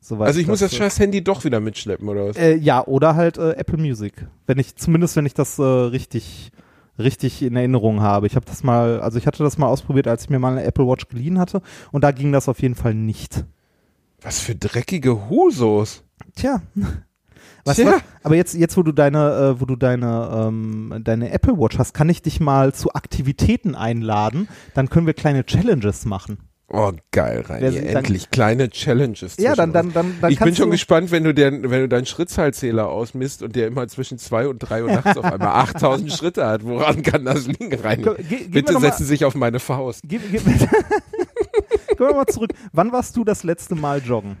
[0.00, 2.36] Soweit Also ich muss das scheiß Handy doch wieder mitschleppen, oder was?
[2.38, 4.26] Äh, ja, oder halt äh, Apple Music.
[4.46, 6.52] Wenn ich, zumindest wenn ich das äh, richtig,
[6.98, 8.26] richtig in Erinnerung habe.
[8.26, 10.64] Ich habe das mal, also ich hatte das mal ausprobiert, als ich mir mal eine
[10.64, 13.44] Apple Watch geliehen hatte und da ging das auf jeden Fall nicht.
[14.20, 16.04] Was für dreckige Husos.
[16.34, 16.62] Tja.
[17.64, 17.92] Was, Tja.
[17.92, 21.78] was, aber jetzt, jetzt, wo du deine, äh, wo du deine, ähm, deine Apple Watch
[21.78, 24.48] hast, kann ich dich mal zu Aktivitäten einladen.
[24.74, 26.38] Dann können wir kleine Challenges machen.
[26.74, 27.70] Oh, geil, Reini.
[27.70, 29.36] Sind dann- Endlich kleine Challenges.
[29.36, 32.06] Ja, dann, dann, dann, dann ich bin schon gespannt, wenn du, den, wenn du deinen
[32.06, 36.46] Schrittzahlzähler ausmisst und der immer zwischen zwei und drei Uhr nachts auf einmal 8000 Schritte
[36.46, 36.64] hat.
[36.64, 38.04] Woran kann das liegen, Reini?
[38.04, 40.00] Ge- Bitte setzen Sie sich auf meine Faust.
[40.08, 40.58] Gib, gib, Gehen
[41.98, 42.52] wir mal zurück.
[42.72, 44.36] Wann warst du das letzte Mal joggen?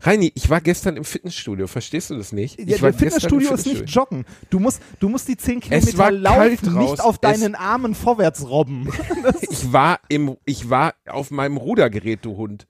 [0.00, 1.66] Reini, ich war gestern im Fitnessstudio.
[1.66, 2.58] Verstehst du das nicht?
[2.60, 4.24] Ja, ich war Fitnessstudio im ist nicht joggen.
[4.50, 8.88] Du musst, du musst die 10 Kilometer laufen, nicht auf Es- deinen Armen vorwärts robben.
[9.50, 12.66] Ich war im, ich war auf meinem Rudergerät, du Hund.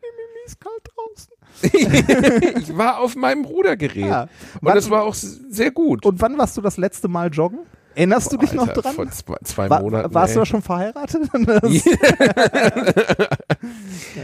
[0.46, 1.32] ist kalt draußen.
[2.62, 4.06] ich war auf meinem Rudergerät.
[4.06, 4.22] Ja.
[4.22, 4.30] Und
[4.62, 6.06] Wann- das war auch sehr gut.
[6.06, 7.60] Und wann warst du das letzte Mal joggen?
[7.98, 8.94] Erinnerst du dich noch Alter, dran?
[8.94, 10.14] Vor zwei, zwei War, Monaten.
[10.14, 10.42] warst du ey.
[10.42, 11.28] da schon verheiratet?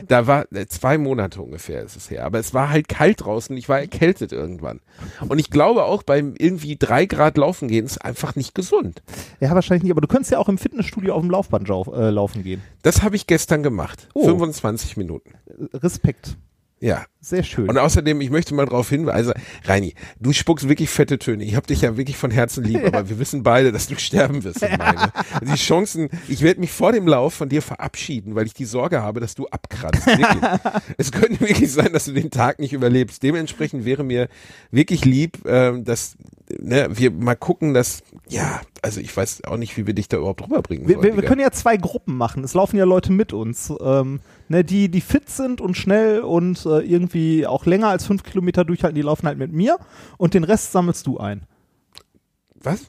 [0.09, 2.25] Da war äh, zwei Monate ungefähr ist es her.
[2.25, 3.57] Aber es war halt kalt draußen.
[3.57, 4.81] Ich war erkältet irgendwann.
[5.29, 9.03] Und ich glaube auch beim irgendwie drei Grad laufen gehen ist einfach nicht gesund.
[9.41, 12.45] ja, wahrscheinlich nicht, aber du könntest ja auch im Fitnessstudio auf dem Laufband äh, laufen
[12.45, 12.63] gehen.
[12.83, 14.09] Das habe ich gestern gemacht.
[14.15, 14.25] Oh.
[14.25, 15.33] 25 Minuten.
[15.75, 16.37] Respekt.
[16.85, 17.07] Ja.
[17.25, 17.71] Sehr schön.
[17.71, 19.33] Und außerdem, ich möchte mal darauf hinweisen,
[19.65, 21.43] Reini, du spuckst wirklich fette Töne.
[21.45, 24.45] Ich habe dich ja wirklich von Herzen lieb, aber wir wissen beide, dass du sterben
[24.45, 24.63] wirst.
[24.63, 25.11] in Meine.
[25.41, 29.01] Die Chancen, ich werde mich vor dem Lauf von dir verabschieden, weil ich die Sorge
[29.01, 30.07] habe, dass du abkratzt.
[30.99, 33.23] Es könnte wirklich sein, dass du den Tag nicht überlebst.
[33.23, 34.29] Dementsprechend wäre mir
[34.71, 36.17] wirklich lieb, ähm, dass
[36.59, 40.19] ne, wir mal gucken, dass, ja, also ich weiß auch nicht, wie wir dich da
[40.19, 42.45] überhaupt rüberbringen wir, wir, wir können ja zwei Gruppen machen.
[42.45, 46.65] Es laufen ja Leute mit uns, ähm, ne, die, die fit sind und schnell und
[46.67, 49.79] äh, irgendwie auch länger als fünf Kilometer durchhalten, die laufen halt mit mir
[50.19, 51.43] und den Rest sammelst du ein.
[52.65, 52.81] Was?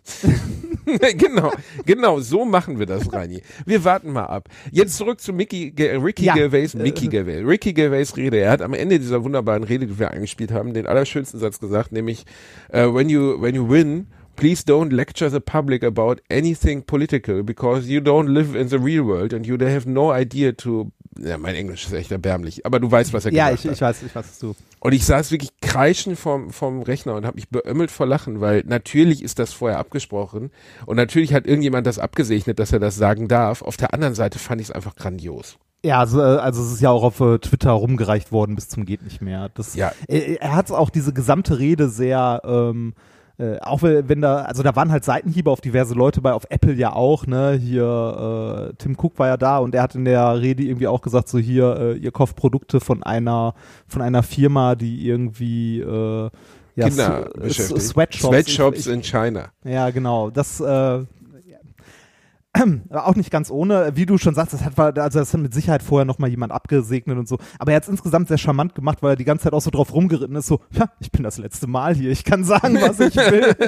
[1.18, 1.52] genau,
[1.86, 3.41] genau, so machen wir das, Reini.
[3.65, 4.48] Wir warten mal ab.
[4.72, 6.34] Jetzt zurück zu Mickey, Ge Ricky Ja.
[6.34, 7.46] Gervais, Äh, Mickey Gervais.
[7.46, 8.38] Ricky Gervais Rede.
[8.38, 11.91] Er hat am Ende dieser wunderbaren Rede, die wir eingespielt haben, den allerschönsten Satz gesagt,
[11.91, 12.26] nämlich,
[12.70, 17.89] äh, when you, when you win, please don't lecture the public about anything political because
[17.89, 21.56] you don't live in the real world and you have no idea to, ja, mein
[21.56, 23.75] Englisch ist echt erbärmlich, aber du weißt, was er Ja, gesagt ich, hat.
[23.75, 24.56] ich weiß, ich weiß, was du.
[24.80, 28.63] Und ich saß wirklich kreischend vom, vom Rechner und habe mich beömmelt vor Lachen, weil
[28.65, 30.51] natürlich ist das vorher abgesprochen
[30.86, 33.62] und natürlich hat irgendjemand das abgesegnet, dass er das sagen darf.
[33.62, 35.58] Auf der anderen Seite fand ich es einfach grandios.
[35.84, 38.86] Ja, also, äh, also es ist ja auch auf äh, Twitter rumgereicht worden bis zum
[38.86, 39.49] geht nicht mehr.
[39.54, 39.91] Das, Ja.
[40.08, 42.93] Er, er hat auch diese gesamte Rede sehr, ähm,
[43.38, 46.45] äh, auch wenn wenn da, also da waren halt Seitenhiebe auf diverse Leute bei, auf
[46.50, 50.06] Apple ja auch, ne, hier, äh, Tim Cook war ja da und er hat in
[50.06, 53.54] der Rede irgendwie auch gesagt, so hier, äh, ihr kauft Produkte von einer,
[53.88, 56.30] von einer Firma, die irgendwie, äh,
[56.78, 57.82] ja, Kinder beschäftigt.
[57.82, 58.28] Sweatshops.
[58.36, 59.45] Sweatshops Ich- in China.
[59.63, 60.30] ja, genau.
[60.30, 61.04] Das, äh,
[62.91, 65.84] auch nicht ganz ohne, wie du schon sagst, das hat, also das hat mit Sicherheit
[65.84, 67.38] vorher noch mal jemand abgesegnet und so.
[67.60, 69.72] Aber er hat es insgesamt sehr charmant gemacht, weil er die ganze Zeit auch so
[69.72, 73.00] drauf rumgeritten ist, so, ja, ich bin das letzte Mal hier, ich kann sagen, was
[73.00, 73.56] ich will.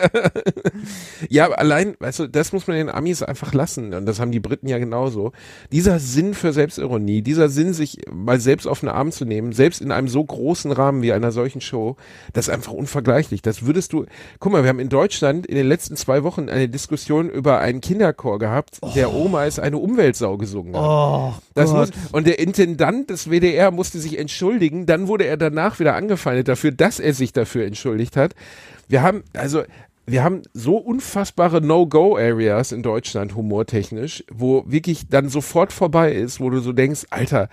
[1.30, 3.93] Ja, allein, weißt du, das muss man den Amis einfach lassen.
[3.93, 5.32] Und das haben die Briten ja genauso.
[5.71, 9.82] Dieser Sinn für Selbstironie, dieser Sinn, sich mal selbst auf den Arm zu nehmen, selbst
[9.82, 11.97] in einem so großen Rahmen wie einer solchen Show,
[12.34, 13.41] das ist einfach unvergleichlich.
[13.41, 14.06] Das würdest du,
[14.39, 17.82] guck mal, wir haben in Deutschland in den letzten zwei Wochen eine Diskussion über einen
[17.82, 20.83] Kinderchor gehabt, der Oma ist eine Umweltsau gesungen hat.
[20.83, 24.85] Oh, Das muss, und der Intendant des WDR musste sich entschuldigen.
[24.85, 28.35] Dann wurde er danach wieder angefeindet dafür, dass er sich dafür entschuldigt hat.
[28.87, 29.63] Wir haben, also,
[30.05, 36.49] wir haben so unfassbare No-Go-Areas in Deutschland, humortechnisch, wo wirklich dann sofort vorbei ist, wo
[36.49, 37.49] du so denkst, Alter,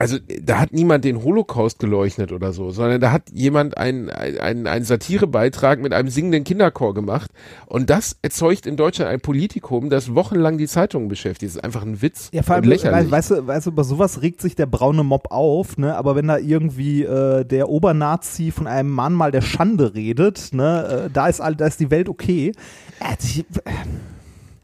[0.00, 4.66] also da hat niemand den Holocaust geleuchtet oder so, sondern da hat jemand einen, einen,
[4.66, 7.30] einen Satirebeitrag mit einem singenden Kinderchor gemacht
[7.66, 11.50] und das erzeugt in Deutschland ein Politikum, das wochenlang die Zeitungen beschäftigt.
[11.52, 13.06] Das ist einfach ein Witz Ja, vor allem, und lächerlich.
[13.08, 15.94] we- weißt du, weißt du, über sowas regt sich der braune Mob auf, ne?
[15.96, 21.10] Aber wenn da irgendwie äh, der Obernazi von einem Mahnmal der Schande redet, ne, äh,
[21.12, 22.52] da ist all, da ist die Welt okay.
[23.00, 23.70] Äh, die, äh,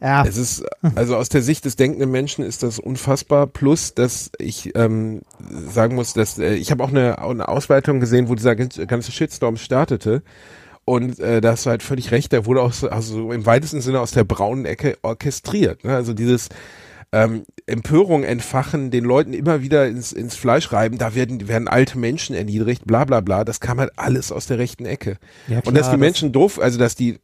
[0.00, 3.46] ja, Es ist, also aus der Sicht des denkenden Menschen ist das unfassbar.
[3.46, 8.28] Plus, dass ich ähm, sagen muss, dass äh, ich habe auch eine, eine Ausweitung gesehen,
[8.28, 10.22] wo dieser ganze Shitstorm startete.
[10.84, 13.80] Und äh, da hast du halt völlig recht, der wurde auch so, also im weitesten
[13.80, 15.82] Sinne aus der braunen Ecke orchestriert.
[15.82, 15.94] Ne?
[15.94, 16.48] Also dieses
[17.16, 21.98] ähm, Empörung entfachen, den Leuten immer wieder ins, ins Fleisch reiben, da werden, werden alte
[21.98, 25.16] Menschen erniedrigt, bla bla bla, das kam halt alles aus der rechten Ecke.
[25.48, 27.18] Ja, und dass klar, die das- Menschen doof, also dass die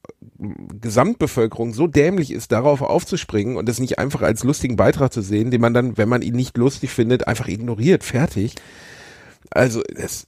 [0.80, 5.50] Gesamtbevölkerung so dämlich ist, darauf aufzuspringen und das nicht einfach als lustigen Beitrag zu sehen,
[5.50, 8.54] den man dann, wenn man ihn nicht lustig findet, einfach ignoriert, fertig.
[9.50, 10.24] Also das,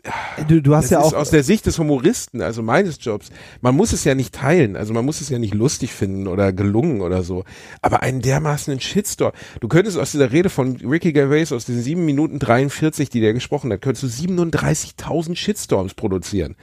[0.49, 3.31] du, du hast ja ist auch aus der Sicht des Humoristen, also meines Jobs,
[3.63, 6.53] man muss es ja nicht teilen, also man muss es ja nicht lustig finden oder
[6.53, 7.45] gelungen oder so,
[7.81, 9.33] aber einen dermaßen Shitstorm.
[9.61, 13.33] Du könntest aus dieser Rede von Ricky Gervais, aus diesen 7 Minuten 43, die der
[13.33, 16.57] gesprochen hat, könntest du 37.000 Shitstorms produzieren.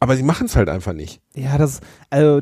[0.00, 1.20] Aber sie machen es halt einfach nicht.
[1.36, 2.40] Ja, das, also,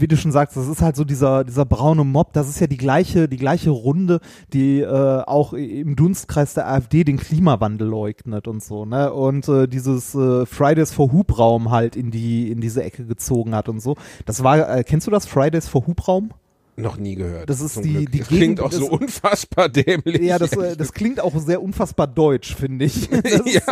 [0.00, 2.66] wie du schon sagst, das ist halt so dieser, dieser braune Mob, das ist ja
[2.66, 4.20] die gleiche, die gleiche Runde,
[4.52, 9.12] die äh, auch im Dunstkreis der AfD den Klimawandel leugnet und so, ne?
[9.12, 13.68] Und äh, dieses äh, Fridays for Hubraum halt in die, in diese Ecke gezogen hat
[13.68, 13.96] und so.
[14.26, 16.30] Das war, äh, kennst du das, Fridays for Hubraum?
[16.78, 17.50] Noch nie gehört.
[17.50, 18.12] Das ist zum die- Glück.
[18.12, 20.20] die das klingt auch so unfassbar dämlich.
[20.22, 23.08] Ja, das, äh, das klingt auch sehr unfassbar deutsch, finde ich.
[23.46, 23.62] Ja,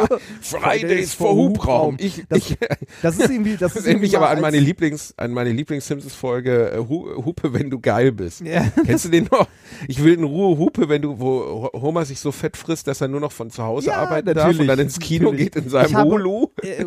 [0.42, 1.96] so- Fridays for Hubraum.
[2.00, 2.56] Ich, Das, ich,
[3.02, 5.50] das ist irgendwie, das das ist erinnert mich irgendwie aber an meine Lieblings, an meine
[5.52, 8.40] Lieblings-Simpsons-Folge äh, Hu- Hupe, wenn du geil bist.
[8.40, 8.66] Ja.
[8.84, 9.48] Kennst du den noch?
[9.88, 13.08] Ich will in Ruhe Hupe, wenn du, wo Homer sich so fett frisst, dass er
[13.08, 15.52] nur noch von zu Hause Ja, arbeiten darf und dann ins Kino natürlich.
[15.52, 16.48] geht in seinem habe- Hulu.
[16.62, 16.84] Äh,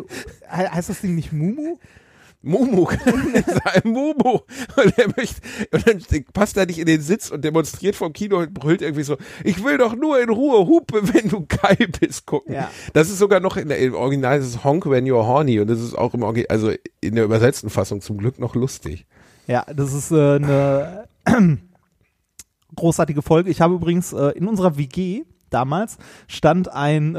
[0.68, 1.78] heißt das Ding nicht Mumu?
[2.42, 2.88] Mumu,
[3.84, 4.40] Mumu.
[4.76, 5.40] Und er möchte,
[5.72, 9.02] und dann passt er nicht in den Sitz und demonstriert vom Kino und brüllt irgendwie
[9.02, 12.54] so, ich will doch nur in Ruhe Hupe, wenn du geil bist, gucken.
[12.54, 12.70] Ja.
[12.94, 15.68] Das ist sogar noch in der, im Original, das ist Honk when you're horny und
[15.68, 19.06] das ist auch im Original, also in der übersetzten Fassung zum Glück noch lustig.
[19.46, 21.08] Ja, das ist äh, eine
[22.74, 23.50] großartige Folge.
[23.50, 27.18] Ich habe übrigens äh, in unserer WG damals stand ein äh,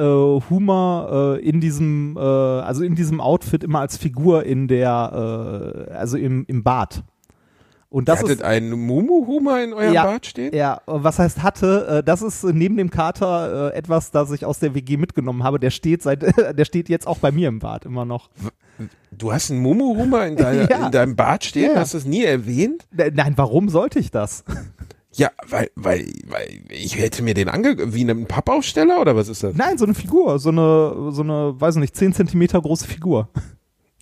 [0.49, 5.93] Humor äh, in diesem, äh, also in diesem Outfit immer als Figur in der, äh,
[5.93, 7.03] also im, im Bad.
[7.89, 10.05] Und das Ihr ist hattet einen Mumu-Humor in eurem Ja.
[10.05, 10.55] Bad stehen?
[10.55, 14.59] Ja, was heißt hatte, äh, das ist neben dem Kater äh, etwas, das ich aus
[14.59, 15.59] der WG mitgenommen habe.
[15.59, 16.21] Der steht seit,
[16.57, 18.29] der steht jetzt auch bei mir im Bad immer noch.
[19.11, 20.37] Du hast einen Mumu-Humor in,
[20.69, 20.85] Ja.
[20.85, 21.71] in deinem Bad stehen?
[21.73, 21.81] Ja.
[21.81, 22.87] Hast du es nie erwähnt?
[22.95, 24.45] Äh, Nein, warum sollte ich das?
[25.13, 27.93] Ja, weil, weil, weil ich hätte mir den ange...
[27.93, 29.55] Wie einen Pappaufsteller oder was ist das?
[29.55, 33.29] Nein, so eine Figur, so eine, so eine, weiß nicht, 10 Zentimeter große Figur.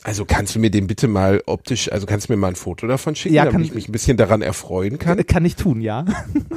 [0.04, 2.88] Also kannst du mir den bitte mal optisch, also kannst du mir mal ein Foto
[2.88, 5.26] davon schicken, Ja, damit ich mich ein bisschen daran erfreuen kann?
[5.26, 6.06] Kann, ich tun, ja.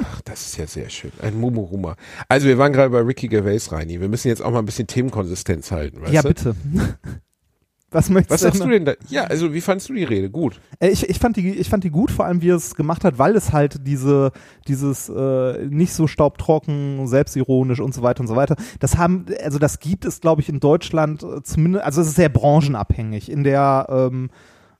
[0.01, 1.11] Ach, das ist ja sehr schön.
[1.21, 1.97] Ein Mumu-Humor.
[2.29, 3.99] Also wir waren gerade bei Ricky Gervais, Reini.
[3.99, 6.27] Wir müssen jetzt auch mal ein bisschen Themenkonsistenz halten, weißt ja, du?
[6.29, 6.55] bitte.
[7.93, 8.67] Was möchtest Was du sagst denn?
[8.69, 8.93] du denn da?
[9.09, 10.29] Ja, also wie fandst du die Rede?
[10.29, 10.59] Gut.
[10.79, 13.03] Äh, Ich, ich, fand die, ich fand die gut, vor allem wie er es gemacht
[13.03, 14.31] hat, weil es halt diese,
[14.67, 18.55] dieses äh, nicht so staubtrocken, selbstironisch und so weiter und so weiter.
[18.79, 22.15] Das haben, also das gibt es, glaube ich, in Deutschland äh, zumindest, also es ist
[22.15, 23.31] sehr branchenabhängig.
[23.31, 24.29] In der ähm,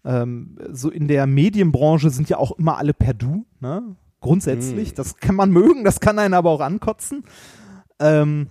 [0.05, 3.95] ähm, so in der Medienbranche sind ja auch immer alle per Du, ne?
[4.19, 4.93] Grundsätzlich.
[4.93, 7.23] Das kann man mögen, das kann einen aber auch ankotzen.
[7.99, 8.47] Ähm,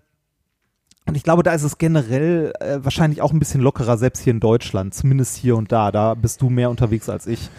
[1.12, 4.30] und ich glaube, da ist es generell äh, wahrscheinlich auch ein bisschen lockerer, selbst hier
[4.30, 5.92] in Deutschland, zumindest hier und da.
[5.92, 7.50] Da bist du mehr unterwegs als ich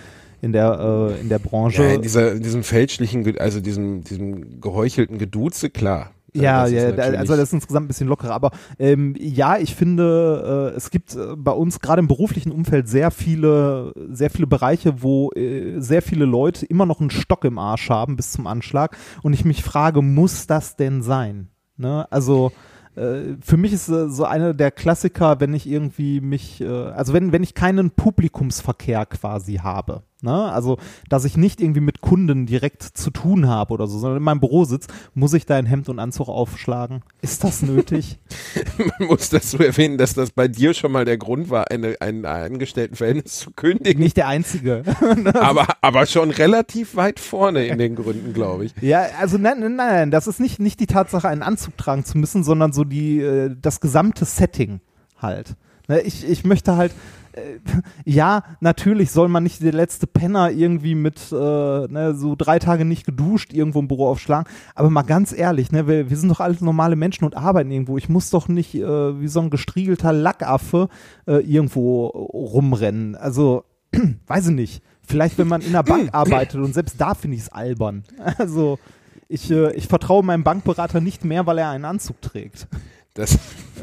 [0.41, 1.83] in der, äh, in der Branche.
[1.83, 6.09] Ja, in, dieser, in diesem fälschlichen, also diesem, diesem geheuchelten Geduze, klar.
[6.33, 8.33] Ja, ist ja, natürlich- also das ist insgesamt ein bisschen lockerer.
[8.33, 12.89] Aber ähm, ja, ich finde, äh, es gibt äh, bei uns gerade im beruflichen Umfeld
[12.89, 17.59] sehr viele, sehr viele Bereiche, wo äh, sehr viele Leute immer noch einen Stock im
[17.59, 18.97] Arsch haben bis zum Anschlag.
[19.21, 21.49] Und ich mich frage, muss das denn sein?
[21.77, 22.07] Ne?
[22.11, 22.51] Also
[22.95, 27.13] äh, für mich ist äh, so einer der Klassiker, wenn ich irgendwie mich, äh, also
[27.13, 30.03] wenn, wenn ich keinen Publikumsverkehr quasi habe.
[30.23, 30.51] Ne?
[30.51, 30.77] Also,
[31.09, 34.39] dass ich nicht irgendwie mit Kunden direkt zu tun habe oder so, sondern in meinem
[34.39, 37.03] Büro sitze, muss ich da ein Hemd und Anzug aufschlagen?
[37.21, 38.19] Ist das nötig?
[38.99, 42.25] Man muss dazu erwähnen, dass das bei dir schon mal der Grund war, eine, ein
[42.25, 44.01] Angestelltenverhältnis zu kündigen.
[44.01, 44.83] nicht der einzige.
[45.33, 48.73] aber, aber schon relativ weit vorne in den Gründen, glaube ich.
[48.81, 52.17] Ja, also nein, nein, nein, das ist nicht, nicht die Tatsache, einen Anzug tragen zu
[52.17, 54.79] müssen, sondern so die, äh, das gesamte Setting
[55.21, 55.55] halt.
[55.89, 56.93] Ne, ich, ich möchte halt,
[58.05, 62.85] ja, natürlich soll man nicht der letzte Penner irgendwie mit äh, ne, so drei Tage
[62.85, 66.39] nicht geduscht irgendwo im Büro aufschlagen, aber mal ganz ehrlich, ne, wir, wir sind doch
[66.39, 67.97] alles normale Menschen und arbeiten irgendwo.
[67.97, 70.89] Ich muss doch nicht äh, wie so ein gestriegelter Lackaffe
[71.27, 73.15] äh, irgendwo rumrennen.
[73.15, 73.63] Also,
[74.27, 74.83] weiß ich nicht.
[75.05, 78.03] Vielleicht, wenn man in der Bank arbeitet und selbst da finde ich es albern.
[78.37, 78.79] Also,
[79.27, 82.67] ich, äh, ich vertraue meinem Bankberater nicht mehr, weil er einen Anzug trägt.
[83.15, 83.35] Das,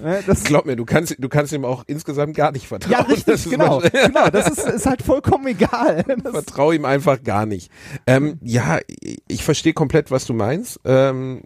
[0.02, 2.92] Äh, Das, glaub mir, du kannst, du kannst ihm auch insgesamt gar nicht vertrauen.
[2.92, 3.82] ja, richtig, Das ist genau.
[3.82, 6.04] wahrscheinlich- genau, das ist, ist halt vollkommen egal.
[6.22, 7.70] Das, Vertraue ihm einfach gar nicht.
[8.06, 8.78] Ähm, ja,
[9.28, 10.80] ich verstehe komplett, was du meinst.
[10.84, 11.42] Ähm,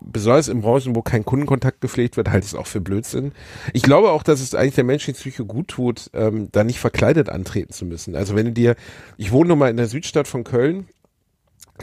[0.00, 3.32] besonders in Branchen, wo kein Kundenkontakt gepflegt wird, halte ich es auch für Blödsinn.
[3.72, 7.28] Ich glaube auch, dass es eigentlich der menschlichen Psyche gut tut, ähm, da nicht verkleidet
[7.28, 8.16] antreten zu müssen.
[8.16, 8.76] Also wenn du dir,
[9.16, 10.86] ich wohne nun mal in der Südstadt von Köln,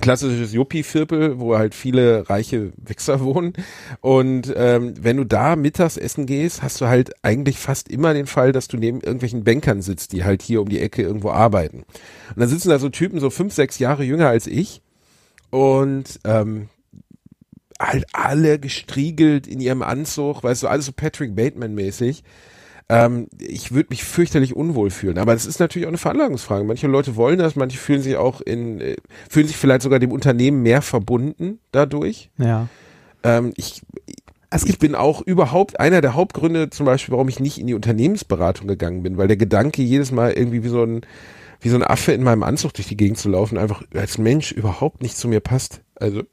[0.01, 3.53] klassisches Juppie-Viertel, wo halt viele reiche Wichser wohnen.
[4.01, 8.27] Und ähm, wenn du da mittags essen gehst, hast du halt eigentlich fast immer den
[8.27, 11.79] Fall, dass du neben irgendwelchen Bankern sitzt, die halt hier um die Ecke irgendwo arbeiten.
[11.79, 14.81] Und dann sitzen da so Typen, so fünf, sechs Jahre jünger als ich.
[15.49, 16.69] Und ähm,
[17.79, 22.23] halt alle gestriegelt in ihrem Anzug, weißt du, alles so Patrick Bateman-mäßig.
[22.89, 25.17] Ähm, ich würde mich fürchterlich unwohl fühlen.
[25.17, 26.63] Aber das ist natürlich auch eine Veranlagungsfrage.
[26.63, 28.95] Manche Leute wollen das, manche fühlen sich auch in, äh,
[29.29, 32.29] fühlen sich vielleicht sogar dem Unternehmen mehr verbunden dadurch.
[32.37, 32.67] ja.
[33.23, 33.81] Ähm, ich,
[34.65, 38.67] ich bin auch überhaupt einer der Hauptgründe zum Beispiel, warum ich nicht in die Unternehmensberatung
[38.67, 41.01] gegangen bin, weil der Gedanke jedes Mal irgendwie wie so ein,
[41.59, 44.51] wie so ein Affe in meinem Anzug durch die Gegend zu laufen, einfach als Mensch
[44.51, 45.81] überhaupt nicht zu mir passt.
[45.95, 46.23] Also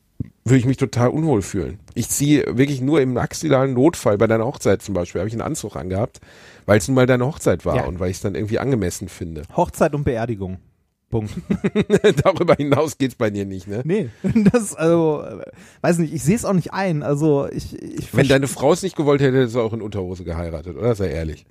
[0.44, 1.78] würde ich mich total unwohl fühlen.
[1.94, 5.42] Ich ziehe wirklich nur im maxillaren Notfall, bei deiner Hochzeit zum Beispiel, habe ich einen
[5.42, 6.20] Anzug angehabt,
[6.66, 7.84] weil es nun mal deine Hochzeit war Ja.
[7.86, 9.42] und weil ich es dann irgendwie angemessen finde.
[9.56, 10.58] Hochzeit und Beerdigung.
[11.10, 11.32] Punkt.
[12.24, 13.82] Darüber hinaus geht's bei dir nicht, ne?
[13.84, 14.10] Nee,
[14.52, 15.24] das, also,
[15.80, 17.02] weiß nicht, ich sehe es auch nicht ein.
[17.02, 20.24] Also, ich, ich Wenn deine Frau es nicht gewollt hätte, hättest du auch in Unterhose
[20.24, 20.94] geheiratet, oder?
[20.94, 21.46] Sei ehrlich.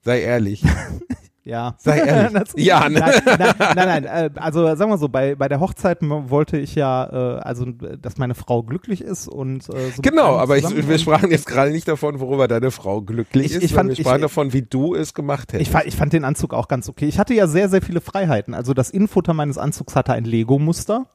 [0.00, 0.64] Sei ehrlich.
[1.44, 1.74] Ja.
[1.78, 2.42] Sei ehrlich.
[2.56, 3.00] Ja, ne?
[3.00, 4.04] Nein, nein, nein, nein.
[4.04, 8.16] Äh, also sagen wir so, bei, bei der Hochzeit wollte ich ja, äh, also dass
[8.16, 11.88] meine Frau glücklich ist und äh, so Genau, aber ich, wir sprachen jetzt gerade nicht
[11.88, 14.94] davon, worüber deine Frau glücklich Ich- ist, ich fand- wir sprachen ich- davon, wie du
[14.94, 15.62] es gemacht hättest.
[15.62, 17.06] Ich, fa- ich fand den Anzug auch ganz okay.
[17.06, 18.54] Ich hatte ja sehr, sehr viele Freiheiten.
[18.54, 21.06] Also das Innenfutter meines Anzugs hatte ein Lego-Muster,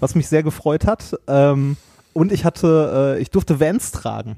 [0.00, 1.18] was mich sehr gefreut hat.
[1.28, 1.76] Ähm,
[2.14, 4.36] und ich hatte, äh, ich durfte Vans tragen.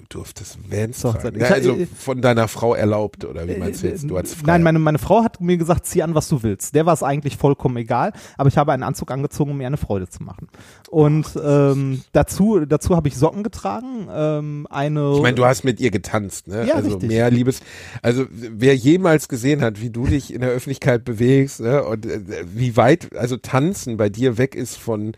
[0.00, 1.38] Du durftest Vans tragen.
[1.38, 4.08] Ja, also von deiner Frau erlaubt, oder wie meinst du jetzt?
[4.08, 6.74] Du als Äh, Nein, meine, meine Frau hat mir gesagt, zieh an, was du willst.
[6.74, 9.76] Der war es eigentlich vollkommen egal, aber ich habe einen Anzug angezogen, um ihr eine
[9.76, 10.48] Freude zu machen.
[10.88, 15.14] Und ähm, dazu, dazu habe ich Socken getragen, ähm, eine...
[15.14, 16.66] Ich meine, du hast mit ihr getanzt, ne?
[16.66, 17.08] Ja, also richtig.
[17.08, 17.60] mehr Liebes.
[18.02, 21.84] Also wer jemals gesehen hat, wie du dich in der Öffentlichkeit bewegst, ne?
[21.84, 22.20] Und äh,
[22.52, 25.12] wie weit, also tanzen bei dir weg ist von,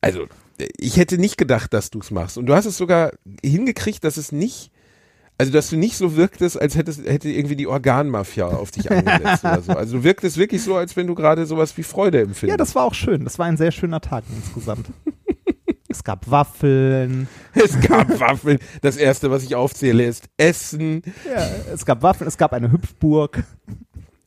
[0.00, 0.26] also
[0.76, 2.38] ich hätte nicht gedacht, dass du es machst.
[2.38, 4.70] Und du hast es sogar hingekriegt, dass es nicht,
[5.38, 9.44] also dass du nicht so wirktest, als hättest, hätte irgendwie die Organmafia auf dich angesetzt
[9.44, 9.72] oder so.
[9.72, 12.50] Also du wirktest wirklich so, als wenn du gerade sowas wie Freude empfindest.
[12.50, 13.24] ja, das war auch schön.
[13.24, 14.86] Das war ein sehr schöner Tag insgesamt.
[15.88, 18.58] es gab Waffeln, es gab Waffeln.
[18.82, 21.02] Das erste, was ich aufzähle, ist Essen.
[21.26, 23.42] ja, es gab Waffeln, es gab eine Hüpfburg.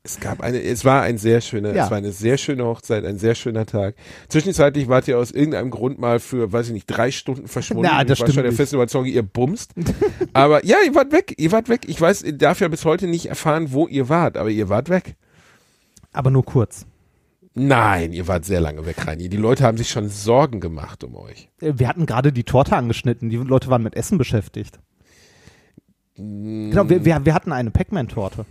[0.05, 1.85] Es gab eine, es war ein sehr schöner, Ja.
[1.85, 3.95] es war eine sehr schöne Hochzeit, ein sehr schöner Tag.
[4.27, 7.83] Zwischenzeitlich wart ihr aus irgendeinem Grund mal für, weiß ich nicht, drei Stunden verschwunden.
[7.89, 9.71] Na, das ich war schon der festen Überzeugung, ihr bumst.
[10.33, 11.83] aber ja, ihr wart weg, ihr wart weg.
[11.87, 14.89] Ich weiß, ich darf ja bis heute nicht erfahren, wo ihr wart, aber ihr wart
[14.89, 15.15] weg.
[16.11, 16.85] Aber nur kurz.
[17.53, 19.29] Nein, ihr wart sehr lange weg, Reini.
[19.29, 21.47] Die Leute haben sich schon Sorgen gemacht um euch.
[21.61, 23.29] Äh, Wir hatten gerade die Torte angeschnitten.
[23.29, 24.79] Die Leute waren mit Essen beschäftigt.
[26.17, 26.71] Mm.
[26.71, 28.45] Genau, wir, wir, wir hatten eine Pac-Man-Torte.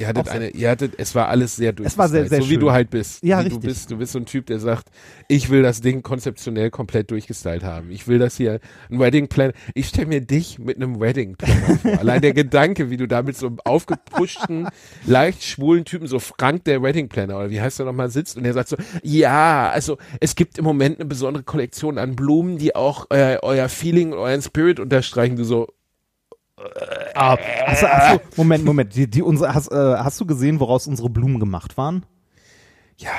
[0.00, 2.46] Ihr hattet Auch eine, ihr hattet, es war alles sehr Es war sehr, sehr so
[2.48, 2.60] wie schön.
[2.60, 3.22] du halt bist.
[3.22, 3.60] Ja, wie richtig.
[3.60, 4.88] Du bist, du bist so ein Typ, der sagt,
[5.28, 7.90] ich will das Ding konzeptionell komplett durchgestylt haben.
[7.90, 8.60] Ich will das hier,
[8.90, 9.52] ein Wedding Plan.
[9.74, 11.92] Ich stelle mir dich mit einem Wedding Planner vor.
[11.98, 14.68] Allein der Gedanke, wie du da mit so einem aufgepuschten,
[15.04, 18.44] leicht schwulen Typen, so Frank der Wedding Planner, oder wie heißt der nochmal, sitzt und
[18.44, 22.74] der sagt so, ja, also es gibt im Moment eine besondere Kollektion an Blumen, die
[22.74, 25.36] auch äh, euer Feeling und euren Spirit unterstreichen.
[25.36, 25.68] Du so,
[27.20, 28.94] Ah, achso, achso, Moment, Moment.
[28.96, 32.06] Die, die, unsere, hast, äh, hast du gesehen, woraus unsere Blumen gemacht waren?
[32.96, 33.10] ja,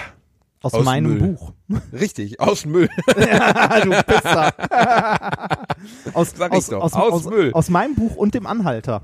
[0.63, 1.33] Aus, Aus meinem Müll.
[1.33, 1.53] Buch.
[1.93, 2.89] richtig, aus Müll.
[3.07, 4.53] du Pisser.
[6.13, 7.51] aus, Sag ich aus, doch, aus, aus aus, Müll.
[7.53, 9.01] aus meinem Buch und dem Anhalter.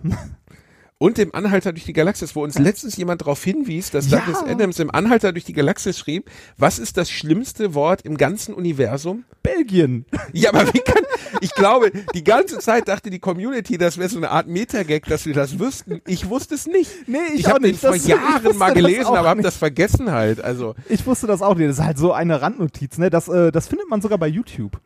[1.00, 4.18] Und dem Anhalter durch die Galaxis, wo uns letztens jemand darauf hinwies, dass Ja.
[4.20, 8.54] Douglas Adams im Anhalter durch die Galaxis schrieb, was ist das schlimmste Wort im ganzen
[8.54, 9.24] Universum?
[9.44, 10.06] Belgien.
[10.34, 11.04] Ja, aber wie kann,
[11.42, 15.26] ich glaube, die ganze Zeit dachte die Community, das wäre so eine Art Metagag, dass
[15.26, 16.02] wir das wüssten.
[16.06, 16.92] Ich wusste es nicht.
[17.08, 20.42] Nee, ich ich habe den vor Das- Jahren mal gelesen, aber habe das vergessen halt.
[20.42, 21.70] Also, Ich wusste das auch nicht.
[21.70, 22.98] Das ist halt so eine Randnotiz.
[22.98, 23.10] Ne?
[23.10, 24.80] Das, äh, das findet man sogar bei YouTube.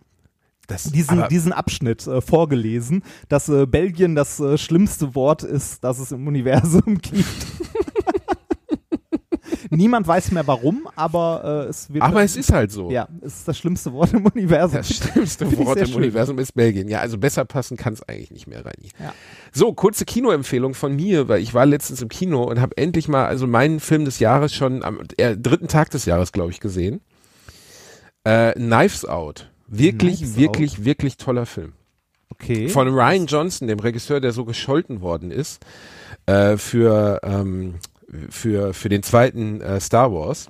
[0.72, 6.00] Das, Diesen, diesen Abschnitt äh, vorgelesen, dass äh, Belgien das äh, schlimmste Wort ist, das
[6.00, 7.46] es im Universum gibt.
[9.70, 12.04] Niemand weiß mehr warum, aber äh, es wird.
[12.04, 12.92] aber es ist halt so.
[12.92, 14.78] Ja, es ist das schlimmste Wort im Universum.
[14.78, 15.96] Das schlimmste Wort im schön.
[15.96, 16.90] Universum ist Belgien.
[16.90, 18.90] Ja, also besser passen kann es eigentlich nicht mehr, Reini.
[19.00, 19.14] Ja.
[19.54, 23.26] So, kurze Kinoempfehlung von mir, weil ich war letztens im Kino und habe endlich mal
[23.26, 27.00] also meinen Film des Jahres schon am äh, dritten Tag des Jahres, glaube ich, gesehen.
[28.26, 29.52] Äh, Knives Out.
[29.72, 31.74] Wirklich, Knives wirklich, wirklich toller Film.
[32.30, 32.68] Okay.
[32.70, 35.64] Von Ryan Johnson, dem Regisseur, der so gescholten worden ist
[36.26, 37.76] äh, für, ähm,
[38.30, 40.48] für, für den zweiten äh, Star Wars.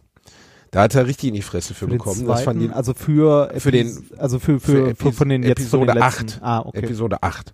[0.72, 2.26] Da hat er richtig in die Fresse für, für bekommen.
[2.26, 5.98] zweiten, die, also für, für den- also für, für, für, von den jetzt Episode den
[6.02, 6.26] letzten.
[6.30, 6.40] 8.
[6.42, 6.80] Ah, okay.
[6.80, 7.54] Episode 8.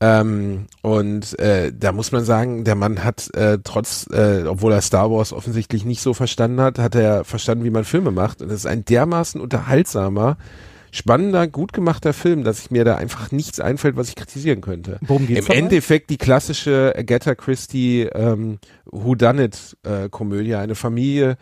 [0.00, 4.80] Ähm, und äh, da muss man sagen, der Mann hat äh, trotz, äh, obwohl er
[4.80, 8.42] Star Wars offensichtlich nicht so verstanden hat, hat er verstanden, wie man Filme macht.
[8.42, 10.36] Und das ist ein dermaßen unterhaltsamer,
[10.92, 14.98] spannender, gut gemachter Film, dass ich mir da einfach nichts einfällt, was ich kritisieren könnte.
[15.00, 15.58] Worum geht's Im dabei?
[15.58, 20.54] Endeffekt die klassische Agatha Christie ähm, Whodunit-Komödie.
[20.54, 21.38] Eine Familie,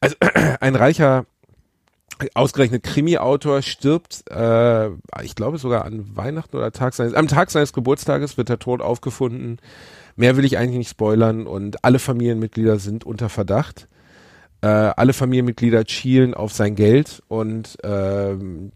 [0.00, 0.14] also
[0.60, 1.26] ein reicher
[2.34, 4.90] ausgerechnet Krimi-Autor stirbt, äh,
[5.22, 8.80] ich glaube sogar an Weihnachten oder Tag seines, am Tag seines Geburtstages wird er tot
[8.80, 9.58] aufgefunden.
[10.14, 13.88] Mehr will ich eigentlich nicht spoilern und alle Familienmitglieder sind unter Verdacht.
[14.60, 18.70] Äh, alle Familienmitglieder schielen auf sein Geld und ähm,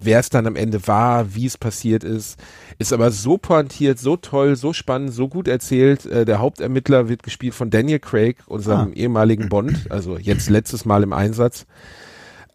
[0.00, 2.38] wer es dann am Ende war, wie es passiert ist,
[2.78, 6.06] ist aber so pointiert, so toll, so spannend, so gut erzählt.
[6.06, 8.94] Äh, der Hauptermittler wird gespielt von Daniel Craig, unserem Ah.
[8.94, 11.66] ehemaligen Bond, also jetzt letztes Mal im Einsatz.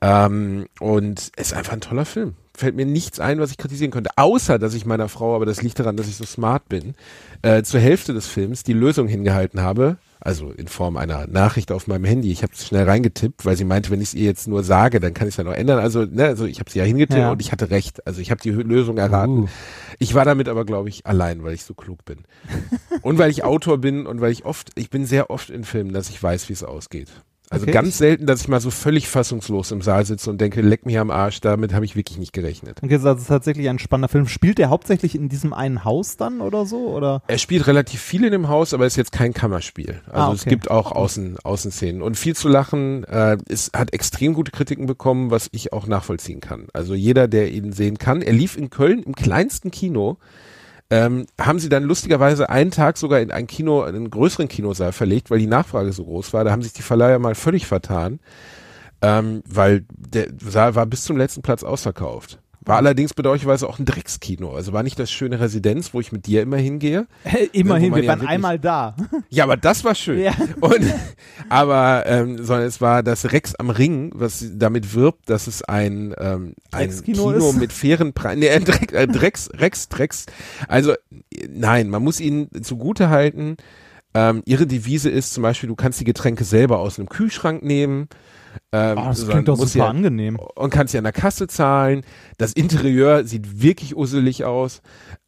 [0.01, 2.36] Ähm, und es ist einfach ein toller Film.
[2.55, 5.62] Fällt mir nichts ein, was ich kritisieren könnte, außer dass ich meiner Frau, aber das
[5.62, 6.95] liegt daran, dass ich so smart bin,
[7.41, 11.88] äh, zur Hälfte des Films die Lösung hingehalten habe, also in Form einer Nachricht auf
[11.88, 12.32] meinem Handy.
[12.32, 14.99] Ich habe es schnell reingetippt, weil sie meinte, wenn ich es ihr jetzt nur sage,
[14.99, 15.80] dann kann ich es ja noch ändern.
[15.80, 17.32] Also, ne, also ich habe sie ja hingetippt Ja.
[17.32, 18.05] und ich hatte recht.
[18.05, 19.43] Also ich habe die Lösung erraten.
[19.43, 19.47] Uh.
[19.97, 22.20] Ich war damit aber, glaube ich, allein, weil ich so klug bin.
[23.01, 25.93] und weil ich Autor bin und weil ich oft, ich bin sehr oft in Filmen,
[25.93, 27.09] dass ich weiß, wie es ausgeht.
[27.52, 27.72] Also Okay.
[27.72, 31.00] ganz selten, dass ich mal so völlig fassungslos im Saal sitze und denke, leck mich
[31.00, 32.78] am Arsch, damit habe ich wirklich nicht gerechnet.
[32.84, 34.28] Okay, das ist tatsächlich ein spannender Film.
[34.28, 36.88] Spielt der hauptsächlich in diesem einen Haus dann oder so?
[36.89, 37.24] Oder?
[37.28, 40.02] Er spielt relativ viel in dem Haus, aber ist jetzt kein Kammerspiel.
[40.12, 40.50] Also Ah, es okay.
[40.52, 43.04] gibt auch Außen, Außenszenen und viel zu lachen.
[43.06, 46.68] Äh, es hat extrem gute Kritiken bekommen, was ich auch nachvollziehen kann.
[46.74, 48.22] Also jeder, der ihn sehen kann.
[48.22, 50.18] Er lief in Köln im kleinsten Kino.
[50.92, 54.92] Ähm, haben sie dann lustigerweise einen Tag sogar in ein Kino, in einen größeren Kinosaal
[54.92, 56.44] verlegt, weil die Nachfrage so groß war.
[56.44, 58.20] Da haben sich die Verleiher mal völlig vertan,
[59.02, 62.40] ähm, weil der Saal war bis zum letzten Platz ausverkauft.
[62.62, 64.51] War allerdings bedauerlicherweise auch ein Dreckskino.
[64.53, 67.07] Also war nicht das schöne Residenz, wo ich mit dir immer hingehe.
[67.53, 68.95] Immerhin, wir ja waren einmal da.
[69.30, 70.20] Ja, aber das war schön.
[70.20, 70.34] Ja.
[70.60, 70.82] Und,
[71.49, 76.14] aber ähm, sondern es war das Rex am Ring, was damit wirbt, dass es ein,
[76.20, 77.57] ähm, ein Kino ist?
[77.57, 78.39] mit fairen Preisen.
[78.39, 80.26] Nee, ein Dreck, äh, Drecks, Rex, Drecks.
[80.68, 80.93] Also
[81.49, 83.57] nein, man muss ihnen zugute halten.
[84.14, 88.10] Ähm, ihre Devise ist zum Beispiel, du kannst die Getränke selber aus einem Kühlschrank nehmen.
[88.72, 90.38] Ähm, Oh, das klingt doch super ja- angenehm.
[90.55, 92.03] und kannst ja an der Kasse zahlen.
[92.38, 94.82] Das Interieur sieht wirklich usselig aus.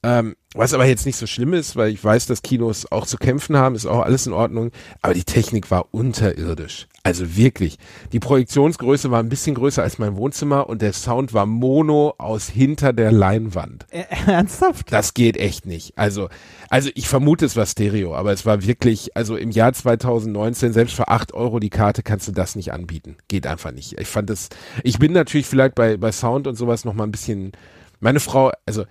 [0.04, 3.18] Ähm, was aber jetzt nicht so schlimm ist, weil ich weiß, dass Kinos auch zu
[3.18, 4.72] kämpfen haben, ist auch alles in Ordnung.
[5.02, 6.88] Aber die Technik war unterirdisch.
[7.04, 7.78] Also wirklich.
[8.12, 12.50] Die Projektionsgröße war ein bisschen größer als mein Wohnzimmer und der Sound war mono aus
[12.50, 13.86] hinter der Leinwand.
[14.28, 14.92] Ernsthaft?
[14.92, 15.98] Das geht echt nicht.
[15.98, 16.30] Also,
[16.70, 20.96] also ich vermute, es war Stereo, aber es war wirklich, also im Jahr 2019, selbst
[20.96, 23.18] für acht Euro die Karte kannst du das nicht anbieten.
[23.30, 24.00] Geht einfach nicht.
[24.00, 24.50] Ich fand das,
[24.84, 27.54] ich bin natürlich vielleicht bei, bei Sound und sowas noch mal ein bisschen,
[28.00, 28.84] meine Frau, also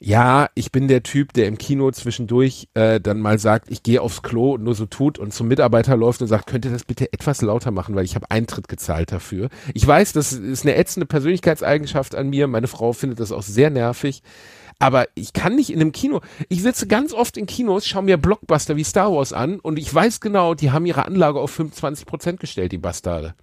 [0.00, 4.00] Ja, ich bin der Typ, der im Kino zwischendurch äh, dann mal sagt, ich gehe
[4.00, 6.84] aufs Klo und nur so tut und zum Mitarbeiter läuft und sagt, könnt ihr das
[6.84, 9.48] bitte etwas lauter machen, weil ich habe Eintritt gezahlt dafür.
[9.74, 12.46] Ich weiß, das ist eine ätzende Persönlichkeitseigenschaft an mir.
[12.46, 14.22] Meine Frau findet das auch sehr nervig.
[14.78, 16.20] Aber ich kann nicht in einem Kino.
[16.48, 19.92] Ich sitze ganz oft in Kinos, schaue mir Blockbuster wie Star Wars an und ich
[19.92, 23.34] weiß genau, die haben ihre Anlage auf 25 Prozent gestellt, die Bastarde.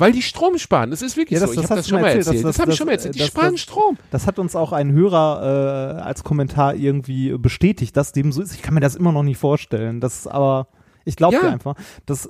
[0.00, 0.90] Weil die Strom sparen.
[0.90, 1.56] Das ist wirklich Ja, das- so.
[1.60, 2.26] das ich habe das schon mal erzählt.
[2.26, 2.44] erzählt.
[2.44, 3.14] Das- Das, habe ich schon mal erzählt.
[3.14, 3.96] Die sparen Strom.
[4.10, 8.54] Das hat uns auch ein Hörer äh, als Kommentar irgendwie bestätigt, dass dem so ist.
[8.54, 10.00] Ich kann mir das immer noch nicht vorstellen.
[10.00, 10.68] Das aber
[11.04, 11.40] ich glaube Ja.
[11.42, 11.74] dir einfach.
[12.06, 12.26] Das,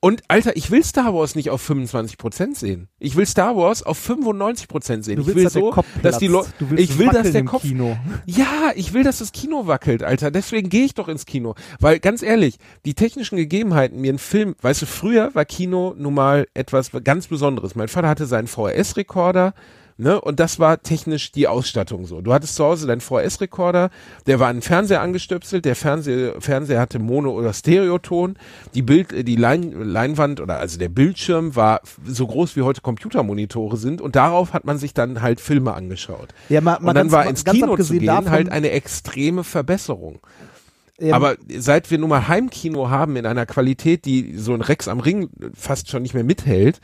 [0.00, 2.88] Und Alter, ich will Star Wars nicht auf 25 Prozent sehen.
[2.98, 5.16] Ich will Star Wars auf 95 Prozent sehen.
[5.16, 6.28] du ich will dass der so, Kopf dass die.
[6.28, 7.96] Leute, ich will, dass der Kopf, Kino.
[8.26, 10.30] ja, ich will, dass das Kino wackelt, Alter.
[10.30, 11.54] Deswegen gehe ich doch ins Kino.
[11.80, 16.14] Weil ganz ehrlich, die technischen Gegebenheiten, mir ein Film, weißt du, früher war Kino nun
[16.14, 17.74] mal etwas ganz Besonderes.
[17.74, 19.54] Mein Vater hatte seinen VHS-Rekorder,
[19.98, 22.20] ne, und das war technisch die Ausstattung so.
[22.20, 23.90] Du hattest zu Hause deinen VHS-Rekorder,
[24.26, 28.36] der war an den Fernseher angestöpselt, der Fernseher, Fernseher hatte Mono- oder Stereoton,
[28.74, 32.80] die Bild, äh, die Lein, Leinwand oder also der Bildschirm war so groß wie heute
[32.80, 36.28] Computermonitore sind und darauf hat man sich dann halt Filme angeschaut.
[36.48, 39.42] Ja, mal, mal Und dann ganz, war ins Kino zu gehen davon, halt eine extreme
[39.42, 40.20] Verbesserung.
[41.00, 44.86] ähm, Aber seit wir nun mal Heimkino haben in einer Qualität, die so ein Rex
[44.86, 46.80] am Ring fast schon nicht mehr mithält,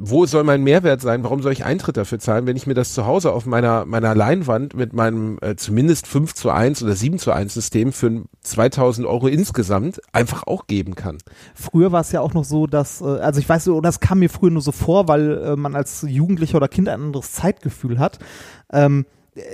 [0.00, 1.24] wo soll mein Mehrwert sein?
[1.24, 4.14] Warum soll ich Eintritt dafür zahlen, wenn ich mir das zu Hause auf meiner, meiner
[4.14, 9.06] Leinwand mit meinem äh, zumindest 5 zu 1 oder 7 zu 1 System für 2000
[9.08, 11.18] Euro insgesamt einfach auch geben kann?
[11.54, 14.30] früher war es ja auch noch so, dass, äh, also ich weiß, das kam mir
[14.30, 18.20] früher nur so vor, weil äh, man als Jugendlicher oder Kind ein anderes Zeitgefühl hat.
[18.72, 19.04] Ähm,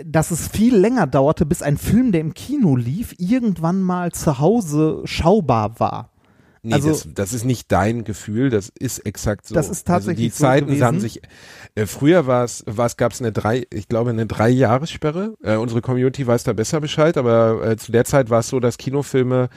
[0.05, 4.39] dass es viel länger dauerte, bis ein Film, der im Kino lief, irgendwann mal zu
[4.39, 6.11] Hause schaubar war.
[6.65, 9.55] Nee, Also- das, das ist nicht dein Gefühl, das ist exakt so.
[9.55, 10.85] Das ist tatsächlich also die so Zeiten gewesen.
[10.87, 11.21] haben sich,
[11.75, 15.35] äh, früher war es, was gab es eine drei, ich glaube eine drei Jahressperre.
[15.43, 18.61] Äh, unsere Community weiß da besser Bescheid, aber äh, zu der Zeit war es so,
[18.61, 19.51] dass Kinofilme,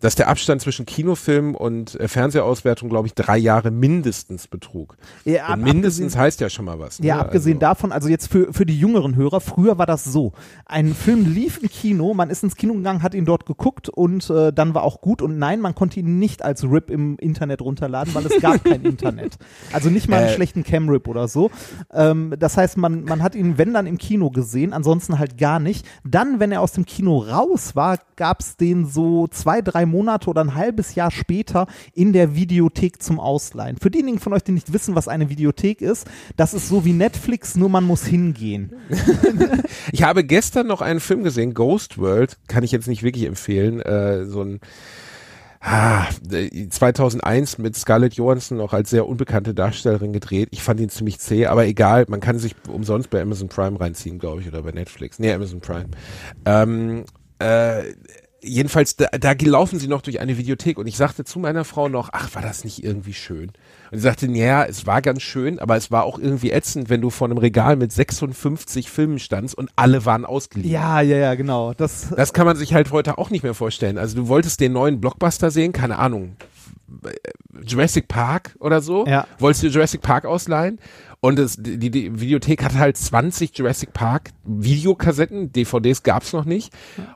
[0.00, 4.96] dass der Abstand zwischen Kinofilm und äh, Fernsehauswertung, glaube ich, drei Jahre mindestens betrug.
[5.24, 6.98] Ja, ab- mindestens heißt ja schon mal was.
[6.98, 7.20] Ja, ne?
[7.22, 10.32] abgesehen also, davon, also jetzt für, für die jüngeren Hörer, früher war das so.
[10.66, 14.28] Ein Film lief im Kino, man ist ins Kino gegangen, hat ihn dort geguckt und
[14.30, 15.22] äh, dann war auch gut.
[15.22, 18.82] Und nein, man konnte ihn nicht als RIP im Internet runterladen, weil es gab kein
[18.84, 19.36] Internet.
[19.72, 20.34] Also nicht mal einen Äh.
[20.34, 21.50] schlechten Cam-RIP oder so.
[21.92, 25.60] Ähm, das heißt, man, man hat ihn, wenn dann im Kino gesehen, ansonsten halt gar
[25.60, 25.86] nicht.
[26.04, 29.93] Dann, wenn er aus dem Kino raus war, gab es den so zwei, drei Monate
[29.94, 33.76] oder ein halbes Jahr später in der Videothek zum Ausleihen.
[33.76, 36.92] Für diejenigen von euch, die nicht wissen, was eine Videothek ist, das ist so wie
[36.92, 38.72] Netflix, nur man muss hingehen.
[39.92, 43.80] Ich habe gestern noch einen Film gesehen, Ghost World, kann ich jetzt nicht wirklich empfehlen,
[43.80, 44.60] äh, so ein
[45.60, 50.48] ah, äh, 2001 mit Scarlett Johansson noch als sehr unbekannte Darstellerin gedreht.
[50.52, 54.18] Ich fand ihn ziemlich zäh, aber egal, man kann sich umsonst bei Amazon Prime reinziehen,
[54.18, 55.18] glaube ich, oder bei Netflix.
[55.18, 55.88] Nee, Amazon Prime.
[56.44, 57.04] Ähm,
[57.38, 57.84] äh,
[58.44, 61.88] jedenfalls, da, da laufen sie noch durch eine Videothek und ich sagte zu meiner Frau
[61.88, 63.52] noch, ach, war das nicht irgendwie schön?
[63.90, 67.00] Und sie sagte, ja, es war ganz schön, aber es war auch irgendwie ätzend, wenn
[67.00, 70.72] du vor einem Regal mit 56 Filmen standst und alle waren ausgeliehen.
[70.72, 71.74] Ja, ja, ja, genau.
[71.74, 73.98] Das, Das kann man sich halt heute auch nicht mehr vorstellen.
[73.98, 76.36] Also du wolltest den neuen Blockbuster sehen, keine Ahnung,
[77.64, 79.06] Jurassic Park oder so.
[79.06, 79.26] Ja.
[79.38, 80.78] Wolltest du Jurassic Park ausleihen?
[81.20, 86.72] Und es, die, die Videothek hat halt 20 Jurassic Park Videokassetten, DVDs gab's noch nicht.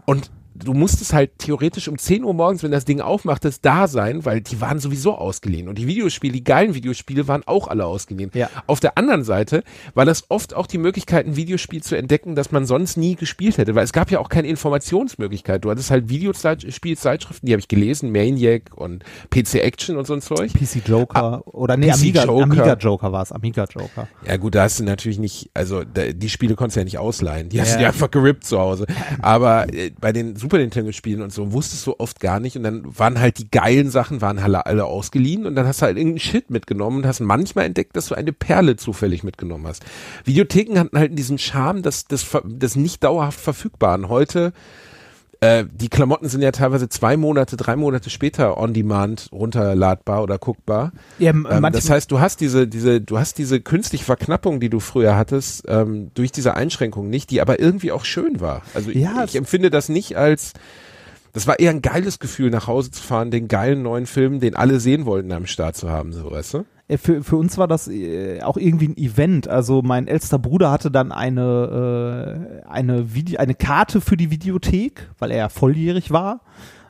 [0.06, 0.30] Und
[0.64, 4.40] du musstest halt theoretisch um 10 Uhr morgens, wenn das Ding aufmachtest, da sein, weil
[4.40, 5.68] die waren sowieso ausgeliehen.
[5.68, 8.30] Und die Videospiele, die geilen Videospiele waren auch alle ausgeliehen.
[8.34, 8.48] Ja.
[8.66, 9.62] Auf der anderen Seite
[9.94, 13.58] war das oft auch die Möglichkeit, ein Videospiel zu entdecken, das man sonst nie gespielt
[13.58, 15.64] hätte, weil es gab ja auch keine Informationsmöglichkeit.
[15.64, 20.20] Du hattest halt Videospielzeitschriften, die habe ich gelesen, Maniac und PC Action und so ein
[20.22, 20.52] Zeug.
[20.52, 22.42] PC Joker oder nee, PC Amiga Joker.
[22.42, 24.08] Amiga Joker war es, Amiga Joker.
[24.26, 26.98] Ja gut, da hast du natürlich nicht, also da, die Spiele konntest du ja nicht
[26.98, 27.48] ausleihen.
[27.48, 27.74] Die hast Ja.
[27.74, 28.86] du dir einfach gerippt zu Hause.
[29.22, 32.62] Aber äh, bei den Super Nintendo Spielen und so wusstest du oft gar nicht und
[32.62, 35.98] dann waren halt die geilen Sachen, waren alle, alle ausgeliehen und dann hast du halt
[35.98, 39.84] irgendeinen Shit mitgenommen und hast manchmal entdeckt, dass du eine Perle zufällig mitgenommen hast.
[40.24, 44.08] Videotheken hatten halt diesen Charme des, ver- des nicht dauerhaft verfügbaren.
[44.08, 44.52] Heute
[45.40, 50.38] äh, die Klamotten sind ja teilweise zwei Monate, drei Monate später on demand runterladbar oder
[50.38, 50.92] guckbar.
[51.18, 54.80] Ja, Ähm, das heißt, du hast diese, diese, du hast diese künstliche Verknappung, die du
[54.80, 58.62] früher hattest, ähm, durch diese Einschränkung nicht, die aber irgendwie auch schön war.
[58.74, 60.54] Also Ja, ich, ich empfinde das nicht als,
[61.32, 64.56] das war eher ein geiles Gefühl, nach Hause zu fahren, den geilen neuen Film, den
[64.56, 66.64] alle sehen wollten, am Start zu haben, so weißt du?
[66.88, 69.46] Äh, Für, für uns war das äh, auch irgendwie ein Event.
[69.46, 75.10] Also mein ältester Bruder hatte dann eine, äh, eine, Vide eine Karte für die Videothek,
[75.18, 76.40] weil er ja volljährig war.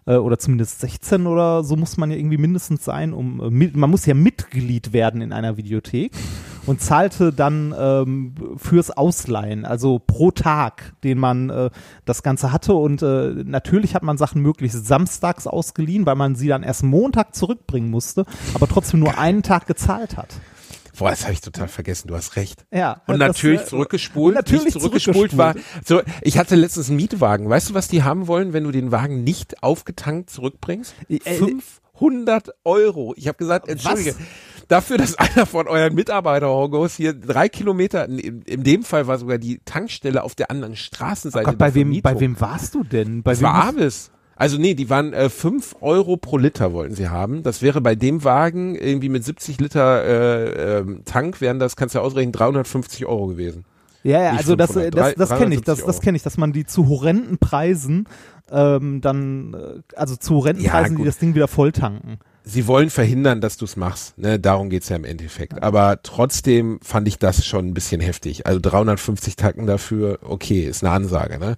[0.06, 4.14] Oder zumindest 16 oder so muss man ja irgendwie mindestens sein, um man muss ja
[4.14, 6.12] Mitglied werden in einer Videothek.
[6.68, 11.70] Und zahlte dann ähm, fürs Ausleihen, also pro Tag, den man äh,
[12.04, 12.74] das Ganze hatte.
[12.74, 17.34] Und äh, natürlich hat man Sachen möglichst samstags ausgeliehen, weil man sie dann erst Montag
[17.34, 20.28] zurückbringen musste, aber trotzdem nur einen Tag gezahlt hat.
[20.98, 22.08] Boah, das habe ich total vergessen.
[22.08, 22.66] Du hast recht.
[22.70, 23.02] Ja.
[23.06, 24.34] Und das, natürlich äh, zurückgespult.
[24.34, 25.54] natürlich nicht zurückgespult, war.
[25.54, 25.86] zurückgespult.
[25.86, 27.48] So, ich hatte letztens einen Mietwagen.
[27.48, 30.94] Weißt du, was die haben wollen, wenn du den Wagen nicht aufgetankt zurückbringst?
[31.08, 33.14] Äh, 500 Euro.
[33.16, 34.16] Ich habe gesagt, entschuldige.
[34.68, 39.38] Dafür, dass einer von euren Mitarbeiter-Hongos hier drei Kilometer, in, in dem Fall war sogar
[39.38, 41.46] die Tankstelle auf der anderen Straßenseite.
[41.46, 43.22] Gott, bei wem, bei wem warst du denn?
[43.22, 44.10] Bei Das wem war Avis.
[44.36, 47.42] Also nee, die waren äh, 5 Euro pro Liter wollten sie haben.
[47.42, 51.96] Das wäre bei dem Wagen irgendwie mit 70 Liter äh, ähm, Tank wären das, kannst
[51.96, 53.64] du ja ausrechnen, 350 Euro gewesen.
[54.04, 56.22] Ja, ja, Nicht also das, 500, das, das kenne ich, das, 370 das kenne ich,
[56.22, 58.06] dass man die zu horrenden Preisen
[58.50, 61.08] ähm, dann, äh, also zu horrenden Ja, Preisen, die gut.
[61.08, 62.18] das Ding wieder voll tanken.
[62.50, 64.16] Sie wollen verhindern, dass du es machst.
[64.16, 64.38] Ne?
[64.38, 65.62] Darum geht's ja im Endeffekt.
[65.62, 68.46] Aber trotzdem fand ich das schon ein bisschen heftig.
[68.46, 71.38] Also 350 Tacken dafür, okay, ist eine Ansage.
[71.38, 71.56] Ne?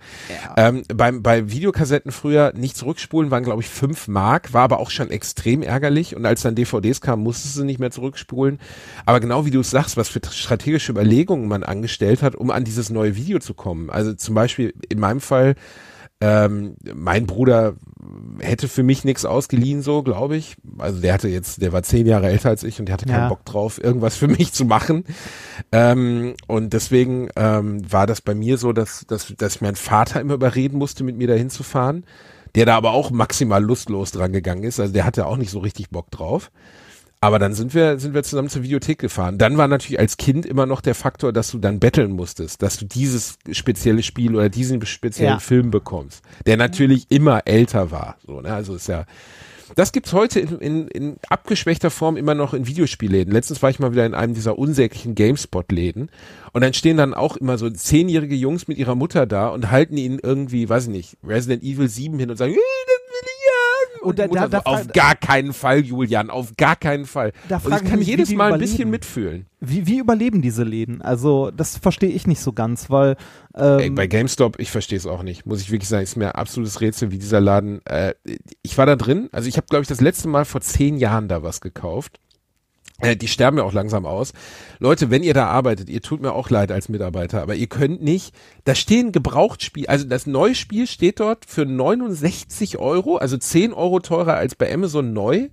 [0.57, 4.91] Ähm, beim, bei Videokassetten früher nicht zurückspulen waren, glaube ich, 5 Mark, war aber auch
[4.91, 6.17] schon extrem ärgerlich.
[6.17, 8.59] Und als dann DVDs kamen, musstest du nicht mehr zurückspulen.
[9.07, 12.65] Aber genau wie du es sagst, was für strategische Überlegungen man angestellt hat, um an
[12.65, 13.91] dieses neue Video zu kommen.
[13.91, 15.55] Also zum Beispiel in meinem Fall
[16.21, 17.75] ähm, mein Bruder
[18.41, 20.57] hätte für mich nichts ausgeliehen, so glaube ich.
[20.79, 23.23] Also der hatte jetzt, der war zehn Jahre älter als ich und der hatte keinen
[23.23, 23.29] Ja.
[23.29, 25.05] Bock drauf, irgendwas für mich zu machen.
[25.73, 30.21] Ähm, und deswegen ähm, war das bei mir so, dass, dass, dass ich meinen Vater
[30.21, 32.05] immer überreden musste, mit mir dahin zu fahren.
[32.57, 34.81] Der da aber auch maximal lustlos dran gegangen ist.
[34.81, 36.51] Also der hatte auch nicht so richtig Bock drauf.
[37.23, 39.37] Aber dann sind wir, sind wir zusammen zur Videothek gefahren.
[39.37, 42.79] Dann war natürlich als Kind immer noch der Faktor, dass du dann betteln musstest, dass
[42.79, 45.39] du dieses spezielle Spiel oder diesen speziellen Ja.
[45.39, 48.17] Film bekommst, der natürlich immer älter war.
[48.27, 48.55] So, ne?
[48.55, 49.05] Also ist ja,
[49.75, 53.33] das gibt's heute in, in, in abgeschwächter Form immer noch in Videospielläden.
[53.33, 56.11] Letztens war ich mal wieder in einem dieser unsäglichen GameSpot-Läden
[56.53, 59.99] und dann stehen dann auch immer so zehnjährige Jungs mit ihrer Mutter da und halten
[59.99, 62.55] ihnen irgendwie, weiß ich nicht, Resident Evil 7 hin und sagen,
[64.03, 64.43] "Äh, das will ich haben.
[64.43, 67.33] Und da- Mutter da- auf gar keinen Fall, Julian, auf gar keinen Fall.
[67.49, 69.47] Da und ich kann ich mich, jedes Mal ein bisschen mitfühlen.
[69.61, 71.03] Wie, wie überleben diese Läden?
[71.03, 73.17] Also, das verstehe ich nicht so ganz, weil
[73.55, 76.27] ähm, Ey, bei GameStop, ich verstehe es auch nicht, muss ich wirklich sagen, ist mir
[76.35, 77.85] ein absolutes Rätsel, wie dieser Laden.
[77.85, 78.15] Äh,
[78.63, 81.29] ich war da drin, also ich habe, glaube ich, das letzte Mal vor zehn Jahren
[81.29, 82.19] da was gekauft.
[83.01, 84.33] Äh, die sterben ja auch langsam aus.
[84.79, 88.03] Leute, wenn ihr da arbeitet, ihr tut mir auch leid als Mitarbeiter, aber ihr könnt
[88.03, 88.35] nicht,
[88.65, 94.01] da stehen Gebrauchtspiel, also das neue Spiel steht dort für 69 Euro, also 10 Euro
[94.01, 95.49] teurer als bei Amazon neu.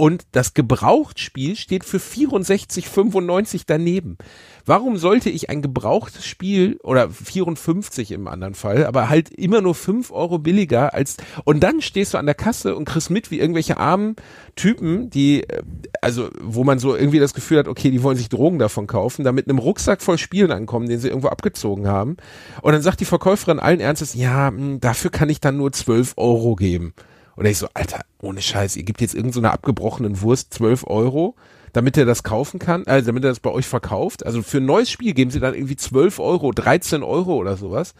[0.00, 4.16] Und das Gebrauchtspiel steht für 64,95 daneben.
[4.64, 9.74] Warum sollte ich ein gebrauchtes Spiel oder 54 im anderen Fall, aber halt immer nur
[9.74, 13.40] 5 Euro billiger als und dann stehst du an der Kasse und kriegst mit, wie
[13.40, 14.16] irgendwelche armen
[14.56, 15.62] Typen, die äh,
[16.00, 19.22] also wo man so irgendwie das Gefühl hat, okay, die wollen sich Drogen davon kaufen,
[19.22, 22.16] da mit einem Rucksack voll Spielen ankommen, den sie irgendwo abgezogen haben.
[22.62, 26.14] Und dann sagt die Verkäuferin allen Ernstes, ja, mh, dafür kann ich dann nur 12
[26.16, 26.94] Euro geben.
[27.40, 31.36] Und ich so, Alter, ohne Scheiß, ihr gebt jetzt irgendeiner so abgebrochenen Wurst 12 Euro,
[31.72, 34.26] damit er das kaufen kann, also damit er das bei euch verkauft.
[34.26, 37.94] Also für ein neues Spiel geben sie dann irgendwie 12 Euro, 13 Euro oder sowas.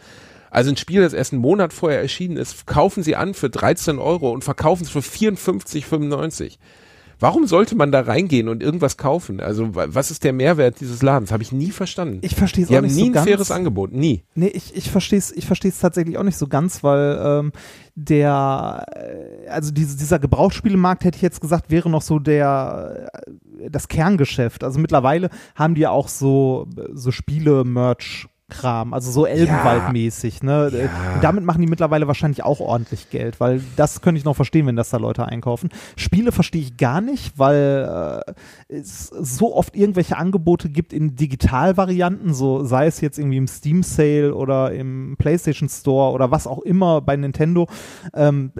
[0.51, 3.97] Also ein Spiel, das erst einen Monat vorher erschienen ist, kaufen sie an für 13
[3.97, 6.59] Euro und verkaufen es für 54,95.
[7.21, 9.39] Warum sollte man da reingehen und irgendwas kaufen?
[9.39, 11.31] Also wa- was ist der Mehrwert dieses Ladens?
[11.31, 12.17] Habe ich nie verstanden.
[12.21, 13.27] ich verstehe es Die auch haben nicht nie so ein ganz.
[13.27, 14.23] faires Angebot, nie.
[14.35, 17.51] Nee, ich, ich verstehe es ich versteh's tatsächlich auch nicht so ganz, weil ähm,
[17.95, 23.11] der, äh, also diese, dieser Gebrauchsspielemarkt, hätte ich jetzt gesagt, wäre noch so der,
[23.59, 24.63] äh, das Kerngeschäft.
[24.63, 28.27] Also mittlerweile haben die ja auch so, so Spiele-Merch.
[28.51, 30.69] Kram, also so Elbenwald-mäßig, ne?
[30.71, 31.13] Ja.
[31.15, 34.67] Und damit machen die mittlerweile wahrscheinlich auch ordentlich Geld, weil das könnte ich noch verstehen,
[34.67, 35.69] wenn das da Leute einkaufen.
[35.95, 38.23] Spiele verstehe ich gar nicht, weil
[38.69, 43.47] äh, es so oft irgendwelche Angebote gibt in Digitalvarianten, so sei es jetzt irgendwie im
[43.47, 47.67] Steam Sale oder im PlayStation Store oder was auch immer bei Nintendo.
[48.13, 48.51] Ähm,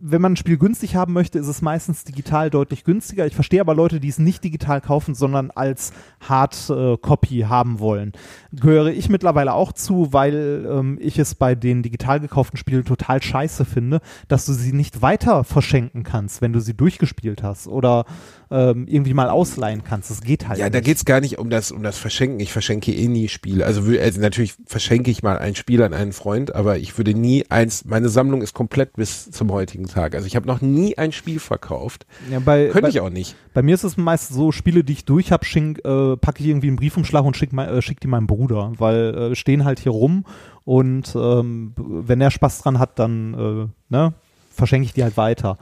[0.00, 3.26] wenn man ein Spiel günstig haben möchte, ist es meistens digital deutlich günstiger.
[3.26, 8.12] Ich verstehe aber Leute, die es nicht digital kaufen, sondern als Hard äh, haben wollen.
[8.52, 13.22] Gehöre ich mittlerweile auch zu, weil ähm, ich es bei den digital gekauften Spielen total
[13.22, 18.04] scheiße finde, dass du sie nicht weiter verschenken kannst, wenn du sie durchgespielt hast oder
[18.50, 20.10] ähm, irgendwie mal ausleihen kannst.
[20.10, 20.74] Das geht halt Ja, nicht.
[20.74, 22.38] da geht's gar nicht um das, um das Verschenken.
[22.40, 23.64] Ich verschenke eh nie Spiele.
[23.64, 27.44] Also, also natürlich verschenke ich mal ein Spiel an einen Freund, aber ich würde nie
[27.48, 30.14] eins, meine Sammlung ist komplett bis zum heutigen Tag.
[30.14, 32.06] Also ich habe noch nie ein Spiel verkauft.
[32.30, 33.34] Ja, bei, Könnte bei, ich auch nicht.
[33.52, 36.68] Bei mir ist es meist so, Spiele, die ich durch habe, äh, packe ich irgendwie
[36.68, 39.92] einen Briefumschlag und schick, mein, äh, schick die meinem Bruder, weil äh, stehen halt hier
[39.92, 40.24] rum
[40.64, 44.14] und ähm, wenn er Spaß dran hat, dann äh, ne,
[44.50, 45.58] verschenke ich die halt weiter.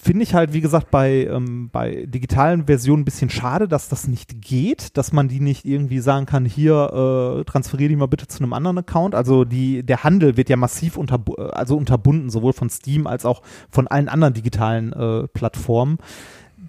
[0.00, 4.08] Finde ich halt, wie gesagt, bei, ähm, bei digitalen Versionen ein bisschen schade, dass das
[4.08, 8.26] nicht geht, dass man die nicht irgendwie sagen kann, hier äh, transferiere die mal bitte
[8.26, 9.14] zu einem anderen Account.
[9.14, 11.20] Also die, der Handel wird ja massiv unter,
[11.52, 15.98] also unterbunden, sowohl von Steam als auch von allen anderen digitalen äh, Plattformen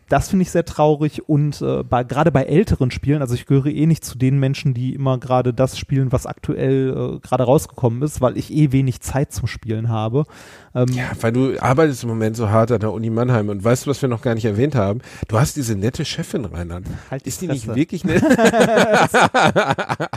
[0.09, 3.67] das finde ich sehr traurig und äh, bei, gerade bei älteren Spielen, also ich gehöre
[3.67, 8.01] eh nicht zu den Menschen, die immer gerade das spielen, was aktuell äh, gerade rausgekommen
[8.01, 10.25] ist, weil ich eh wenig Zeit zum Spielen habe.
[10.75, 13.85] Ähm, ja, weil du arbeitest im Moment so hart an der Uni Mannheim und weißt
[13.85, 15.01] du, was wir noch gar nicht erwähnt haben?
[15.27, 16.85] Du hast diese nette Chefin, Reinhard.
[17.09, 17.67] Halt ist die Fresse.
[17.67, 18.23] nicht wirklich nett?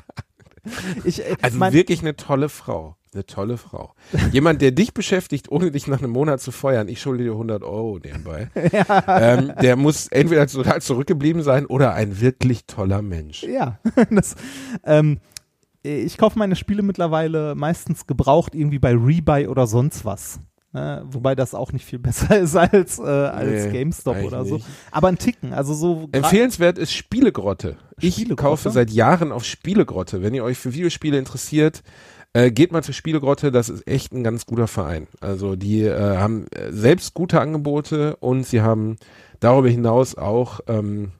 [1.04, 2.96] ich, äh, also wirklich eine tolle Frau.
[3.14, 3.92] Eine tolle Frau.
[4.30, 7.62] Jemand, der dich beschäftigt, ohne dich nach einem Monat zu feuern, ich schulde dir 100
[7.62, 9.04] Euro nebenbei, ja.
[9.20, 13.42] ähm, der muss entweder total zurückgeblieben sein oder ein wirklich toller Mensch.
[13.42, 13.78] Ja,
[14.10, 14.34] das,
[14.84, 15.18] ähm,
[15.82, 20.40] ich kaufe meine Spiele mittlerweile meistens gebraucht irgendwie bei Rebuy oder sonst was.
[20.72, 21.04] Ne?
[21.04, 24.54] Wobei das auch nicht viel besser ist als, äh, als nee, GameStop oder so.
[24.54, 24.66] Nicht.
[24.90, 26.08] Aber ein Ticken, also so.
[26.12, 27.76] Empfehlenswert ist Spielegrotte.
[28.00, 28.42] Ich Spielegrotte?
[28.42, 30.22] kaufe seit Jahren auf Spielegrotte.
[30.22, 31.82] Wenn ihr euch für Videospiele interessiert,
[32.34, 35.06] äh, geht mal zur Spielegrotte, das ist echt ein ganz guter Verein.
[35.20, 38.96] Also die äh, haben äh, selbst gute Angebote und sie haben
[39.40, 41.12] darüber hinaus auch ähm,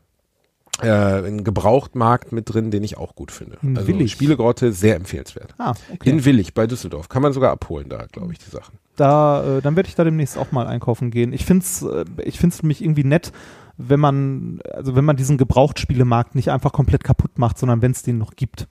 [0.81, 3.59] äh, einen Gebrauchtmarkt mit drin, den ich auch gut finde.
[3.63, 4.13] In also Willig.
[4.13, 5.55] Spielegrotte sehr empfehlenswert.
[5.59, 6.09] Ah, okay.
[6.09, 7.09] In Willig bei Düsseldorf.
[7.09, 8.79] Kann man sogar abholen da, glaube ich, die Sachen.
[8.97, 11.33] Da, äh, dann werde ich da demnächst auch mal einkaufen gehen.
[11.33, 13.33] Ich finde es äh, ich find's nämlich irgendwie nett,
[13.77, 18.03] wenn man, also wenn man diesen Gebrauchtspielemarkt nicht einfach komplett kaputt macht, sondern wenn es
[18.03, 18.69] den noch gibt.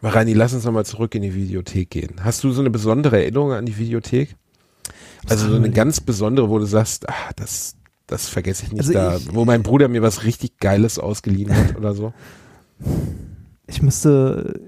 [0.00, 2.16] Marani, lass uns nochmal zurück in die Videothek gehen.
[2.22, 4.36] Hast du so eine besondere Erinnerung an die Videothek?
[5.28, 7.76] Also so eine ganz besondere, wo du sagst, ach, das,
[8.06, 11.54] das vergesse ich nicht also da, ich, wo mein Bruder mir was richtig Geiles ausgeliehen
[11.54, 12.12] hat oder so.
[13.66, 14.60] Ich müsste,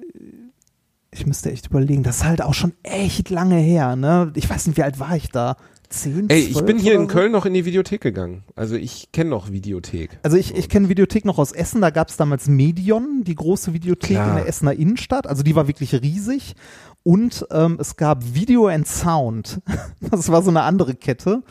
[1.11, 4.31] ich müsste echt überlegen, das ist halt auch schon echt lange her, ne?
[4.37, 5.57] Ich weiß nicht, wie alt war ich da?
[5.93, 8.45] 10, Ey, ich bin hier in Köln noch in die Videothek gegangen.
[8.57, 10.19] Also ich kenne noch Videothek.
[10.23, 11.81] Also ich, ich kenne Videothek noch aus Essen.
[11.81, 14.31] Da gab es damals Medion, die große Videothek Klar.
[14.31, 15.27] in der Essener Innenstadt.
[15.27, 16.55] Also die war wirklich riesig.
[17.05, 19.61] Und ähm, es gab Video and Sound.
[20.01, 21.43] Das war so eine andere Kette.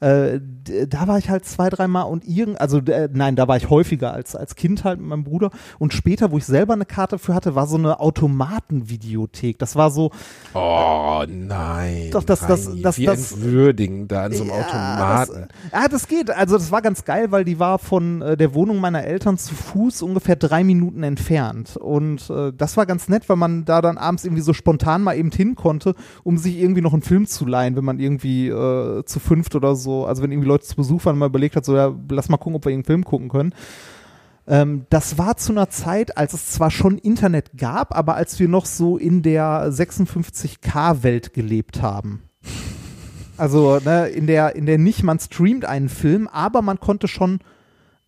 [0.00, 0.40] Äh,
[0.88, 4.14] da war ich halt zwei, dreimal und irgend, also äh, nein, da war ich häufiger
[4.14, 5.50] als, als Kind halt mit meinem Bruder.
[5.78, 9.58] Und später, wo ich selber eine Karte für hatte, war so eine Automatenvideothek.
[9.58, 10.10] Das war so.
[10.54, 12.08] Oh nein.
[12.12, 15.48] Doch, das, das, das, Wie das, entwürdigen da an so einem ja, Automaten.
[15.70, 16.30] Das, ja, das geht.
[16.30, 19.54] Also das war ganz geil, weil die war von äh, der Wohnung meiner Eltern zu
[19.54, 21.76] Fuß ungefähr drei Minuten entfernt.
[21.76, 25.16] Und äh, das war ganz nett, weil man da dann abends irgendwie so spontan mal
[25.16, 29.04] eben hin konnte, um sich irgendwie noch einen Film zu leihen, wenn man irgendwie äh,
[29.04, 31.64] zu fünft oder so so, also wenn irgendwie Leute zu Besuch waren, mal überlegt hat,
[31.64, 33.54] so, ja, lass mal gucken, ob wir irgendeinen Film gucken können.
[34.46, 38.48] Ähm, das war zu einer Zeit, als es zwar schon Internet gab, aber als wir
[38.48, 42.22] noch so in der 56K-Welt gelebt haben.
[43.36, 47.40] Also ne, in der, in der nicht man streamt einen Film, aber man konnte schon,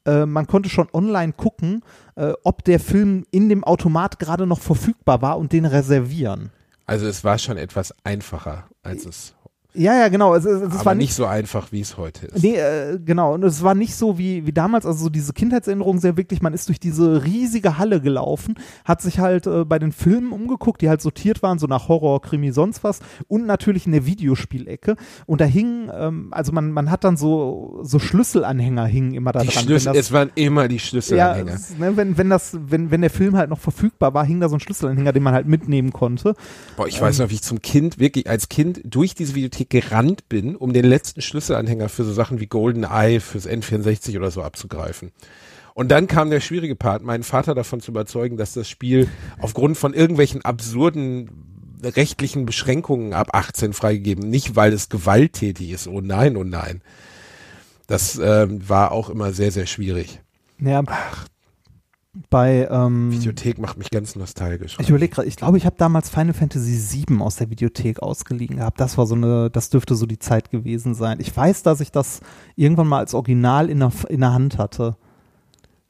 [0.04, 1.82] äh, man konnte schon online gucken,
[2.16, 6.50] äh, ob der Film in dem Automat gerade noch verfügbar war und den reservieren.
[6.86, 9.34] Also es war schon etwas einfacher, als es
[9.74, 10.34] ja, ja, genau.
[10.34, 12.42] Es, es, es Aber war nicht, so einfach, wie es heute ist.
[12.42, 13.34] Nee, äh, genau.
[13.34, 16.52] Und es war nicht so wie, wie damals, also so diese Kindheitserinnerung sehr wirklich, man
[16.52, 20.90] ist durch diese riesige Halle gelaufen, hat sich halt äh, bei den Filmen umgeguckt, die
[20.90, 24.96] halt sortiert waren, so nach Horror, Krimi, sonst was und natürlich in der Videospielecke.
[25.26, 29.40] Und da hingen, ähm, also man, man hat dann so, so Schlüsselanhänger hingen immer da
[29.40, 29.64] die dran.
[29.64, 31.52] Schlüssel, das, es waren immer die Schlüsselanhänger.
[31.52, 34.50] Ja, ne, wenn, wenn das, wenn, wenn der Film halt noch verfügbar war, hing da
[34.50, 36.34] so ein Schlüsselanhänger, den man halt mitnehmen konnte.
[36.76, 39.61] Boah, ich ähm, weiß noch, wie ich zum Kind, wirklich als Kind durch diese Videothek
[39.62, 44.16] Bibliothek gerannt bin, um den letzten Schlüsselanhänger für so Sachen wie Golden Eye fürs N64
[44.16, 45.12] oder so abzugreifen.
[45.74, 49.08] Und dann kam der schwierige Part, meinen Vater davon zu überzeugen, dass das Spiel
[49.38, 51.30] aufgrund von irgendwelchen absurden
[51.82, 55.88] rechtlichen Beschränkungen ab 18 freigegeben, nicht weil es gewalttätig ist.
[55.88, 56.82] Oh nein, oh nein.
[57.86, 60.20] Das ähm, war auch immer sehr, sehr schwierig.
[60.60, 61.21] Ja, Ach,
[62.32, 64.76] bei ähm, Videothek macht mich ganz nostalgisch.
[64.80, 68.56] Ich überlege gerade, ich glaube, ich habe damals Final Fantasy VII aus der Videothek ausgeliehen
[68.56, 68.80] gehabt.
[68.80, 71.18] Das war so eine, das dürfte so die Zeit gewesen sein.
[71.20, 72.20] Ich weiß, dass ich das
[72.56, 74.96] irgendwann mal als Original in der, in der Hand hatte.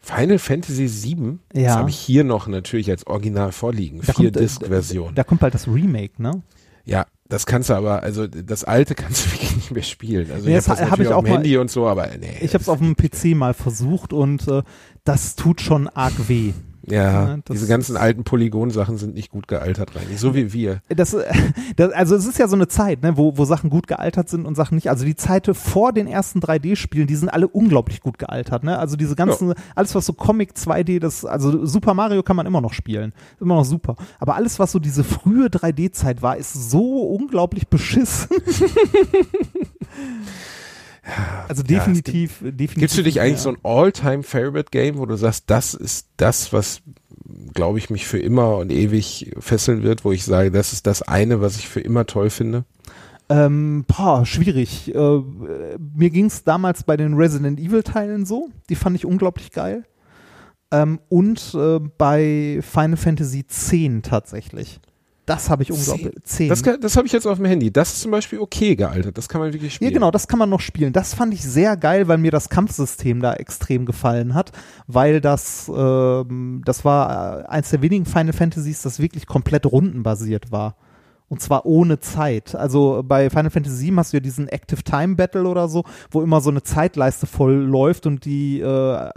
[0.00, 1.68] Final Fantasy VII, ja.
[1.68, 4.00] das habe ich hier noch natürlich als Original vorliegen.
[4.04, 5.14] Da Vier Disc-Version.
[5.14, 6.42] Da, da kommt bald das Remake, ne?
[6.84, 10.30] Ja, das kannst du aber, also das alte kannst du wirklich nicht mehr spielen.
[10.30, 12.38] Also nee, ich habe das hab ich auf auch dem Handy und so, aber nee.
[12.40, 14.62] Ich habe es auf dem PC mal versucht und äh,
[15.04, 16.52] das tut schon arg weh.
[16.86, 20.04] Ja, ja diese ganzen alten Polygon-Sachen sind nicht gut gealtert, rein.
[20.16, 20.80] So wie wir.
[20.88, 21.16] Das,
[21.76, 24.46] das, also es ist ja so eine Zeit, ne, wo, wo Sachen gut gealtert sind
[24.46, 24.90] und Sachen nicht.
[24.90, 28.64] Also die Zeit vor den ersten 3D-Spielen, die sind alle unglaublich gut gealtert.
[28.64, 28.78] Ne?
[28.78, 29.54] Also diese ganzen, ja.
[29.74, 33.12] alles was so Comic 2D, das, also Super Mario kann man immer noch spielen.
[33.40, 33.96] Immer noch super.
[34.18, 38.28] Aber alles, was so diese frühe 3D-Zeit war, ist so unglaublich beschissen.
[41.48, 42.74] Also definitiv, definitiv.
[42.76, 43.38] Gibst du dich eigentlich ja.
[43.38, 46.82] so ein All-Time-Favorite-Game, wo du sagst, das ist das, was,
[47.54, 51.02] glaube ich, mich für immer und ewig fesseln wird, wo ich sage, das ist das
[51.02, 52.64] eine, was ich für immer toll finde?
[53.28, 54.94] Ähm, boah, schwierig.
[54.94, 58.50] Äh, mir ging es damals bei den Resident Evil Teilen so.
[58.68, 59.84] Die fand ich unglaublich geil.
[60.70, 63.72] Ähm, und äh, bei Final Fantasy X
[64.02, 64.80] tatsächlich.
[65.24, 66.12] Das habe ich unglaublich.
[66.24, 66.48] 10.
[66.48, 67.72] Das, kann- das habe ich jetzt auf dem Handy.
[67.72, 69.16] Das ist zum Beispiel okay gealtert.
[69.16, 69.94] Das kann man wirklich Ja, spielen.
[69.94, 70.92] genau, das kann man noch spielen.
[70.92, 74.50] Das fand ich sehr geil, weil mir das Kampfsystem da extrem gefallen hat,
[74.88, 80.50] weil das, ähm, das war äh, eins der wenigen Final Fantasies, das wirklich komplett rundenbasiert
[80.50, 80.74] war.
[81.32, 82.54] Und zwar ohne Zeit.
[82.54, 86.20] Also bei Final Fantasy VII hast du ja diesen Active Time Battle oder so, wo
[86.20, 89.10] immer so eine Zeitleiste voll läuft und die äh,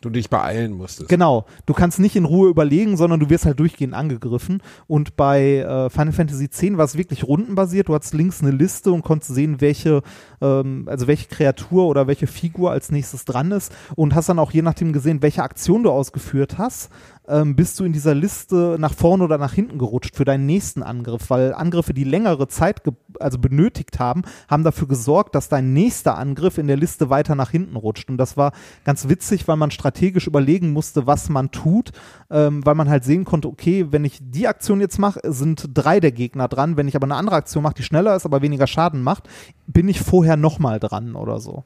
[0.00, 1.10] Du dich beeilen musstest.
[1.10, 4.62] Genau, du kannst nicht in Ruhe überlegen, sondern du wirst halt durchgehend angegriffen.
[4.86, 7.90] Und bei äh, Final Fantasy X war es wirklich rundenbasiert.
[7.90, 10.00] Du hattest links eine Liste und konntest sehen, welche,
[10.40, 14.52] ähm, also welche Kreatur oder welche Figur als nächstes dran ist und hast dann auch
[14.52, 16.88] je nachdem gesehen, welche Aktion du ausgeführt hast,
[17.28, 20.82] ähm, bist du in dieser Liste nach vorne oder nach hinten gerutscht für deinen nächsten
[20.82, 22.82] Angriff, weil Angriffe, die längere Zeit
[23.20, 27.50] also benötigt haben, haben dafür gesorgt, dass dein nächster Angriff in der Liste weiter nach
[27.50, 28.08] hinten rutscht.
[28.08, 28.52] Und das war
[28.84, 31.92] ganz witzig, weil man strategisch überlegen musste, was man tut,
[32.30, 36.00] ähm, weil man halt sehen konnte, okay, wenn ich die Aktion jetzt mache, sind drei
[36.00, 36.76] der Gegner dran.
[36.76, 39.28] Wenn ich aber eine andere Aktion mache, die schneller ist, aber weniger Schaden macht,
[39.66, 41.64] bin ich vorher nochmal dran oder so.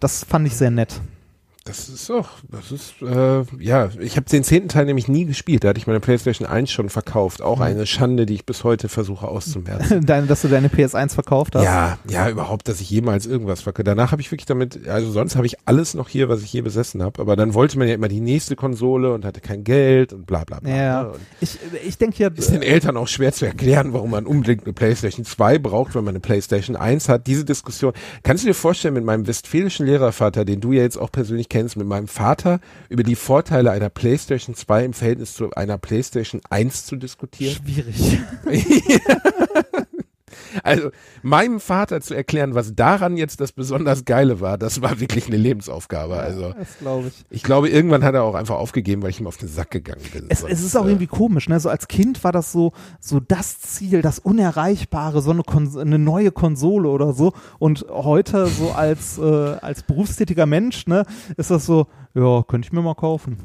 [0.00, 1.00] Das fand ich sehr nett.
[1.64, 5.62] Das ist doch, das ist, äh, ja, ich habe den zehnten Teil nämlich nie gespielt.
[5.62, 7.40] Da hatte ich meine PlayStation 1 schon verkauft.
[7.40, 7.62] Auch Mhm.
[7.62, 10.04] eine Schande, die ich bis heute versuche auszumerzen.
[10.06, 11.62] Deine, dass du deine PS1 verkauft hast.
[11.62, 13.84] Ja, ja, überhaupt, dass ich jemals irgendwas verkaufe.
[13.84, 16.62] Danach habe ich wirklich damit, also sonst habe ich alles noch hier, was ich je
[16.62, 17.20] besessen habe.
[17.22, 20.42] Aber dann wollte man ja immer die nächste Konsole und hatte kein Geld und bla
[20.42, 20.68] bla bla.
[20.76, 21.08] Ja, ne?
[21.10, 24.64] Und ich, ich denke ja, ist den Eltern auch schwer zu erklären, warum man unbedingt
[24.64, 27.28] eine PlayStation 2 braucht, wenn man eine PlayStation 1 hat.
[27.28, 27.92] Diese Diskussion,
[28.24, 31.76] kannst du dir vorstellen, mit meinem westfälischen Lehrervater, den du ja jetzt auch persönlich kennst,
[31.76, 36.86] mit meinem Vater über die Vorteile einer PlayStation 2 im Verhältnis zu einer PlayStation 1
[36.86, 37.54] zu diskutieren?
[37.54, 38.18] schwierig.
[40.62, 40.90] Also
[41.22, 45.36] meinem Vater zu erklären, was daran jetzt das besonders Geile war, das war wirklich eine
[45.36, 46.16] Lebensaufgabe.
[46.16, 47.24] Also Das glaube ich.
[47.30, 50.02] ich glaube, irgendwann hat er auch einfach aufgegeben, weil ich ihm auf den Sack gegangen
[50.12, 50.26] bin.
[50.28, 51.58] Es, Sonst, es ist auch äh, irgendwie komisch, ne?
[51.60, 55.98] So als Kind war das so, so das Ziel, das Unerreichbare, so eine, Kon eine
[55.98, 57.32] neue Konsole oder so.
[57.58, 61.04] Und heute so als, äh, als berufstätiger Mensch, ne,
[61.36, 63.38] ist das so, ja, könnte ich mir mal kaufen.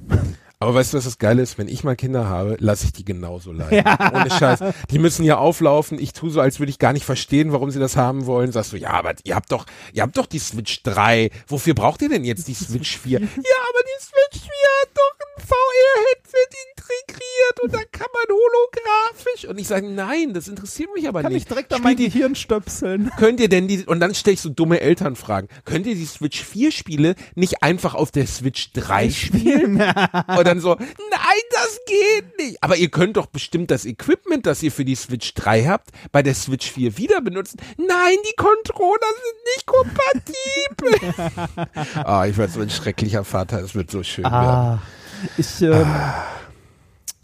[0.60, 1.60] Aber weißt du, was das Geile ist?
[1.60, 3.84] Wenn ich mal Kinder habe, lasse ich die genauso leiden.
[4.14, 4.60] Ohne Scheiß.
[4.90, 6.00] Die müssen ja auflaufen.
[6.00, 8.52] Ich tue so, als würde ich gar nicht verstehen, warum sie das haben wollen.
[8.52, 11.30] Sagst du, ja, aber ihr habt doch, ihr habt doch die Switch 3.
[11.48, 13.20] Wofür braucht ihr denn jetzt die Switch 4?
[13.48, 14.52] Ja, aber die Switch 4
[14.82, 19.46] hat doch ein VR-Headset integriert und da kann man holographisch.
[19.48, 21.44] Und ich sage, nein, das interessiert mich aber Kann nicht.
[21.44, 23.12] ich direkt an mein Gehirn stöpseln.
[23.18, 25.50] Könnt ihr denn die, und dann stelle ich so dumme Elternfragen.
[25.66, 29.78] Könnt ihr die Switch 4 Spiele nicht einfach auf der Switch 3 spielen?
[30.48, 32.64] Dann so, nein, das geht nicht.
[32.64, 36.24] Aber ihr könnt doch bestimmt das Equipment, das ihr für die Switch 3 habt, bei
[36.24, 37.58] der Switch 4 wieder benutzen.
[37.78, 41.28] Nein, die Controller sind nicht kompatibel.
[42.04, 44.36] Ah, ich werde so ein schrecklicher Vater, es wird so schön werden.
[44.36, 44.82] Ah,
[45.38, 45.86] ich, ähm,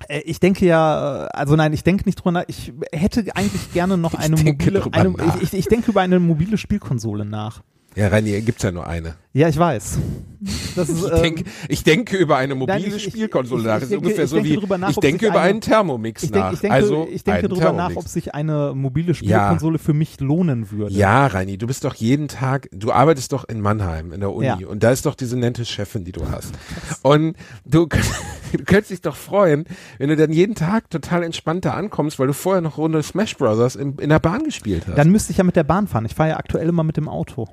[0.08, 2.44] äh, ich denke ja, äh, also nein, ich denke nicht drüber nach.
[2.48, 7.26] Ich hätte eigentlich gerne noch eine mobile, eine, ich, ich denke über eine mobile Spielkonsole
[7.26, 7.62] nach.
[7.96, 9.16] Ja, Reini, gibt's ja nur eine.
[9.34, 9.98] Ja, ich weiß.
[10.76, 13.74] Ist, Ich, ähm, denke, ich denke über eine mobile Nein, ich- Spielkonsole ich- nach.
[13.76, 15.62] ich Das ist denke- ungefähr so denke wie, drüber nach, ich denke über eine- einen
[15.62, 16.50] Thermomix ich, nach.
[16.60, 17.90] denke, also ich denke drüber Thermomix.
[17.96, 20.94] nach, ob sich eine mobile Spielkonsole für mich lohnen würde.
[20.94, 24.46] Ja, Reini, du bist doch jeden Tag, du arbeitest doch in Mannheim in der Uni
[24.48, 24.58] Ja.
[24.68, 26.52] und da ist doch diese nette Chefin, die du hast.
[27.04, 27.36] Und
[27.66, 27.88] du,
[28.54, 29.66] du könntest dich doch freuen,
[30.00, 33.38] wenn du dann jeden Tag total entspannt da ankommst, weil du vorher noch Runde Smash
[33.38, 34.98] Brothers in, in der Bahn gespielt hast.
[34.98, 36.06] Dann müsste ich ja mit der Bahn fahren.
[36.06, 37.48] Ich fahre ja aktuell immer mit dem Auto.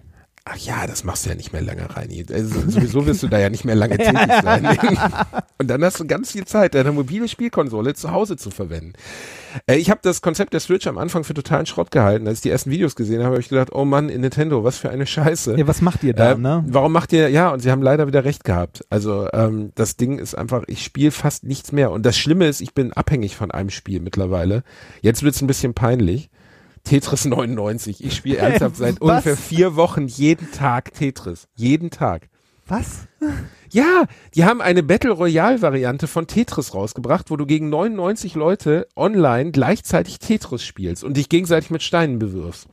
[0.53, 2.27] Ach ja, das machst du ja nicht mehr lange, Reini.
[2.33, 4.67] Also, sowieso wirst du da ja nicht mehr lange tätig sein.
[5.59, 8.95] Und dann hast du ganz viel Zeit, deine mobile Spielkonsole zu Hause zu verwenden.
[9.67, 12.27] Äh, ich habe das Konzept der Switch am Anfang für totalen Schrott gehalten.
[12.27, 14.79] Als ich die ersten Videos gesehen habe, habe ich gedacht, oh Mann, in Nintendo, was
[14.79, 15.57] für eine Scheiße.
[15.57, 16.65] Ja, was macht ihr da, Äh, ne?
[16.67, 18.85] Warum macht ihr, ja, und sie haben leider wieder recht gehabt.
[18.91, 21.93] Also ähm, das Ding ist einfach, ich spiele fast nichts mehr.
[21.93, 24.65] Und das Schlimme ist, ich bin abhängig von einem Spiel mittlerweile.
[25.01, 26.29] Jetzt wird's ein bisschen peinlich.
[26.85, 28.05] Tetris 99.
[28.05, 29.09] Ich spiele ernsthaft seit Was?
[29.11, 31.49] ungefähr vier Wochen jeden Tag Tetris.
[31.55, 32.29] Jeden Tag.
[32.67, 33.07] Was?
[33.71, 34.05] Ja,
[34.35, 39.51] die haben eine Battle Royale Variante von Tetris rausgebracht, wo du gegen 99 Leute online
[39.51, 42.69] gleichzeitig Tetris spielst und dich gegenseitig mit Steinen bewirfst.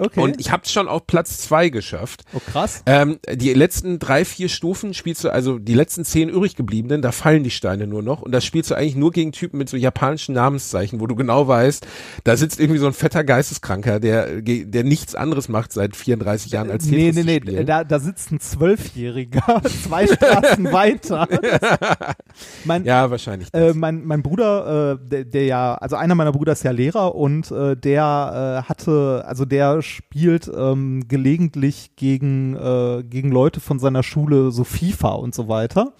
[0.00, 0.20] Okay.
[0.20, 2.22] Und ich habe es schon auf Platz zwei geschafft.
[2.32, 2.82] Oh, krass.
[2.86, 7.10] Ähm, die letzten drei, vier Stufen spielst du, also die letzten zehn übrig gebliebenen, da
[7.10, 8.22] fallen die Steine nur noch.
[8.22, 11.48] Und da spielst du eigentlich nur gegen Typen mit so japanischen Namenszeichen, wo du genau
[11.48, 11.84] weißt,
[12.22, 16.70] da sitzt irgendwie so ein fetter Geisteskranker, der, der nichts anderes macht seit 34 Jahren
[16.70, 17.66] als Nee, Tetris nee, nee, spielen.
[17.66, 21.26] da, da sitzt ein Zwölfjähriger, zwei Straßen weiter.
[22.64, 23.48] mein, ja, wahrscheinlich.
[23.52, 27.14] äh, mein, mein Bruder, äh, der, der ja, also einer meiner Brüder ist ja Lehrer
[27.16, 33.78] und äh, der äh, hatte, also der spielt ähm, gelegentlich gegen, äh, gegen Leute von
[33.78, 35.92] seiner Schule so FIFA und so weiter.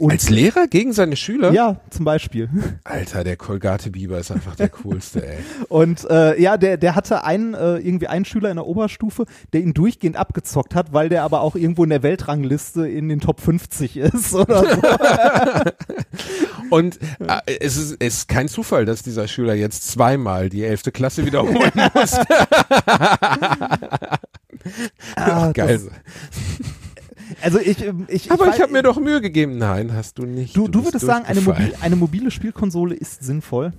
[0.00, 1.52] Und als Lehrer gegen seine Schüler?
[1.52, 2.48] ja, zum Beispiel.
[2.84, 5.38] Alter, der Kolgate Biber ist einfach der coolste, ey.
[5.68, 9.60] Und äh, ja, der, der hatte einen, äh, irgendwie einen Schüler in der Oberstufe, der
[9.60, 13.40] ihn durchgehend abgezockt hat, weil der aber auch irgendwo in der Weltrangliste in den Top
[13.40, 14.80] 50 ist oder so.
[16.70, 20.92] Und äh, es, ist, es ist kein Zufall, dass dieser Schüler jetzt zweimal die elfte
[20.92, 22.16] Klasse wiederholen muss.
[25.16, 25.80] Ah, Geil.
[25.84, 26.70] das-
[27.42, 29.58] Also ich, ähm, ich, Aber ich, ich habe mir doch Mühe gegeben.
[29.58, 30.56] Nein, hast du nicht.
[30.56, 33.72] Du, du bist würdest sagen, eine, mobil, eine mobile Spielkonsole ist sinnvoll.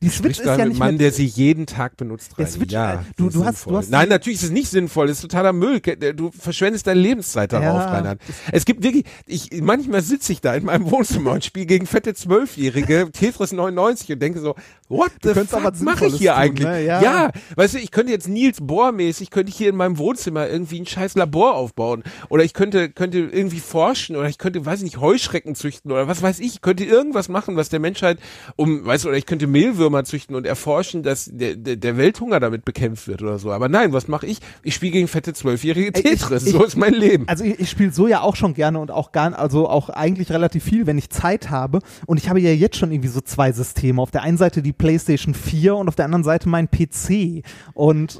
[0.00, 2.32] Die Switch ist ja nicht Mann, der sie jeden Tag benutzt.
[2.38, 2.46] Der.
[2.46, 5.08] Switch, ja, äh, du- du hast- du hast Nein, natürlich ist es nicht sinnvoll.
[5.08, 5.80] Das ist totaler Müll.
[6.14, 8.20] Du verschwendest deine Lebenszeit darauf, Ja, Reinhard.
[8.52, 12.14] Es gibt wirklich, ich, manchmal sitze ich da in meinem Wohnzimmer und spiele gegen fette
[12.14, 14.54] Zwölfjährige Tetris 99 und denke so,
[14.90, 16.66] what the fuck was mache ich hier tun, eigentlich?
[16.68, 16.84] ne?
[16.84, 17.00] Ja.
[17.02, 20.80] ja, weißt du, ich könnte jetzt Nils Bohr-mäßig, könnte ich hier in meinem Wohnzimmer irgendwie
[20.80, 22.02] ein scheiß Labor aufbauen.
[22.28, 26.08] Oder ich könnte, könnte irgendwie forschen oder ich könnte, weiß ich nicht, Heuschrecken züchten oder
[26.08, 26.54] was weiß ich.
[26.54, 28.18] Ich könnte irgendwas machen, was der Menschheit
[28.56, 32.40] um, weißt du, oder ich könnte Mehlwürmer züchten und erforschen, dass der, der, der Welthunger
[32.40, 33.52] damit bekämpft wird oder so.
[33.52, 34.38] Aber nein, was mache ich?
[34.62, 36.46] Ich spiele gegen fette Zwölfjährige Ey, ich- Tetris.
[36.46, 37.28] ich- so ist mein Leben.
[37.28, 40.30] also ich, ich spiele so ja auch schon gerne und auch gar, also auch eigentlich
[40.30, 41.78] relativ viel, wenn ich Zeit habe.
[42.06, 44.02] Und ich habe ja jetzt schon irgendwie so zwei Systeme.
[44.02, 47.44] Auf der einen Seite die PlayStation 4 und auf der anderen Seite mein PC.
[47.74, 48.18] Und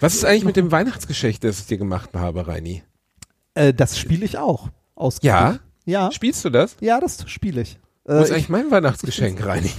[0.00, 2.82] Was ist eigentlich mit dem Weihnachtsgeschenk, das ich dir gemacht habe, Reini?
[3.54, 4.70] äh, äh, das spiele ich auch.
[4.94, 5.58] Aus Ja?
[5.84, 6.10] Ja.
[6.12, 6.76] Spielst du das?
[6.80, 7.78] Ja, das spiele ich.
[8.04, 9.70] Wo ist Äh, eigentlich mein Weihnachtsgeschenk, Reini?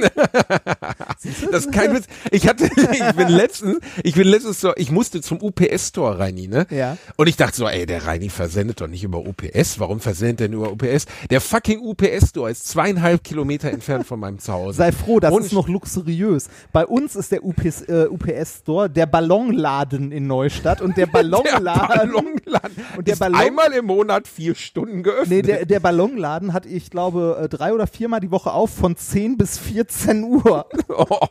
[0.00, 2.04] Das ist kein Witz.
[2.30, 6.66] Ich hatte, ich bin letztens, ich bin letztens so, ich musste zum UPS-Store, Reini, ne?
[6.70, 6.96] Ja.
[7.16, 9.78] Und ich dachte so, ey, der Reini versendet doch nicht über UPS.
[9.78, 11.06] Warum versendet der nur über UPS?
[11.30, 14.78] Der fucking UPS-Store ist zweieinhalb Kilometer entfernt von meinem Zuhause.
[14.78, 16.48] Sei froh, das Ohne ist noch luxuriös.
[16.72, 21.88] Bei uns ist der UPS, äh, UPS-Store der Ballonladen in Neustadt und der der Ballonladen.
[22.12, 25.28] Ballonladen Und der ist Ballon- einmal im Monat vier Stunden geöffnet.
[25.28, 28.96] Nee, der, der Ballonladen hat, ich glaube, äh, drei oder viermal die Woche auf von
[28.96, 29.89] 10 bis 14
[30.24, 30.66] Uhr.
[30.92, 31.28] Oh,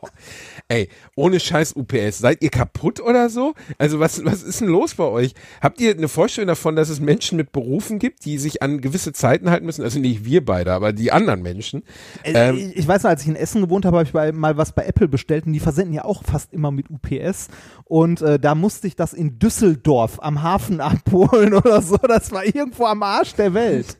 [0.68, 3.54] ey, ohne Scheiß UPS, seid ihr kaputt oder so?
[3.78, 5.34] Also was, was ist denn los bei euch?
[5.60, 9.12] Habt ihr eine Vorstellung davon, dass es Menschen mit Berufen gibt, die sich an gewisse
[9.12, 9.82] Zeiten halten müssen?
[9.82, 11.82] Also nicht wir beide, aber die anderen Menschen.
[12.24, 14.32] Äh, Ähm, ich, ich weiß noch, als ich in Essen gewohnt habe, habe ich bei,
[14.32, 17.48] mal was bei Apple bestellt und die versenden ja auch fast immer mit UPS.
[17.84, 21.96] Und äh, da musste ich das in Düsseldorf am Hafen abholen oder so.
[21.96, 23.98] Das war irgendwo am Arsch der Welt.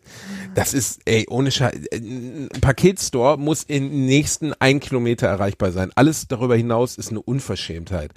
[0.54, 1.74] Das ist, ey, ohne Scheiß.
[1.90, 5.90] äh, Ein Paketstore muss im nächsten ein Kilometer erreichbar sein.
[5.94, 8.12] Alles darüber hinaus ist eine Unverschämtheit.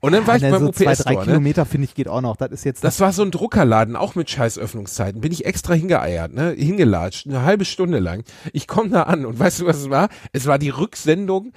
[0.00, 1.24] Und dann war ich Ja, beim so zwei, drei ne?
[1.24, 2.36] Kilometer, finde ich, geht auch noch.
[2.36, 5.20] Das ist jetzt Das war so ein Druckerladen, auch mit scheiß Öffnungszeiten.
[5.20, 6.54] Bin ich extra hingeeiert, ne?
[6.56, 8.24] Hingelatscht, eine halbe Stunde lang.
[8.52, 10.08] Ich komme da an und weißt du, was es war?
[10.32, 11.52] Es war die Rücksendung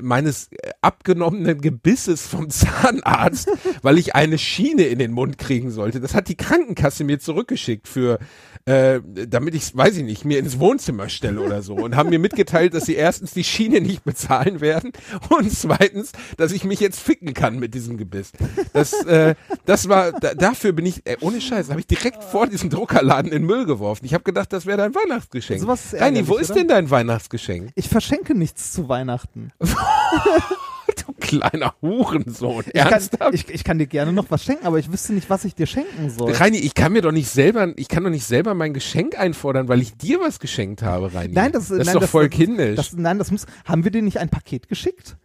[0.00, 3.48] meines äh, abgenommenen Gebisses vom Zahnarzt,
[3.82, 6.00] weil ich eine Schiene in den Mund kriegen sollte.
[6.00, 8.18] Das hat die Krankenkasse mir zurückgeschickt für,
[8.66, 11.74] äh, damit ich, weiß ich nicht, mir ins Wohnzimmer stelle oder so.
[11.74, 14.92] Und haben mir mitgeteilt, dass sie erstens die Schiene nicht bezahlen werden
[15.30, 18.32] und zweitens, dass ich mich jetzt ficken kann mit diesem Gebiss.
[18.72, 19.34] Das, äh,
[19.64, 23.30] das war, da, dafür bin ich, äh, ohne Scheiß, habe ich direkt vor diesem Druckerladen
[23.30, 24.04] in Müll geworfen.
[24.04, 25.60] Ich habe gedacht, das wäre dein Weihnachtsgeschenk.
[25.60, 26.60] Sowas ist Reini, wo ist oder?
[26.60, 27.70] denn dein Weihnachtsgeschenk?
[27.74, 29.52] ich verschenke nichts zu Weihnachten.
[31.06, 32.64] Du kleiner Hurensohn.
[32.66, 33.34] Ich kann, Ernsthaft?
[33.34, 35.66] ich, ich kann dir gerne noch was schenken, aber ich wüsste nicht, was ich dir
[35.66, 36.32] schenken soll.
[36.32, 39.68] Reini, ich kann mir doch nicht selber, ich kann doch nicht selber mein Geschenk einfordern,
[39.68, 41.34] weil ich dir was geschenkt habe, Reini.
[41.34, 42.76] Nein, das, das ist nein, doch das, voll kindisch.
[42.76, 43.46] Das, nein, das muss.
[43.64, 45.16] Haben wir dir nicht ein Paket geschickt?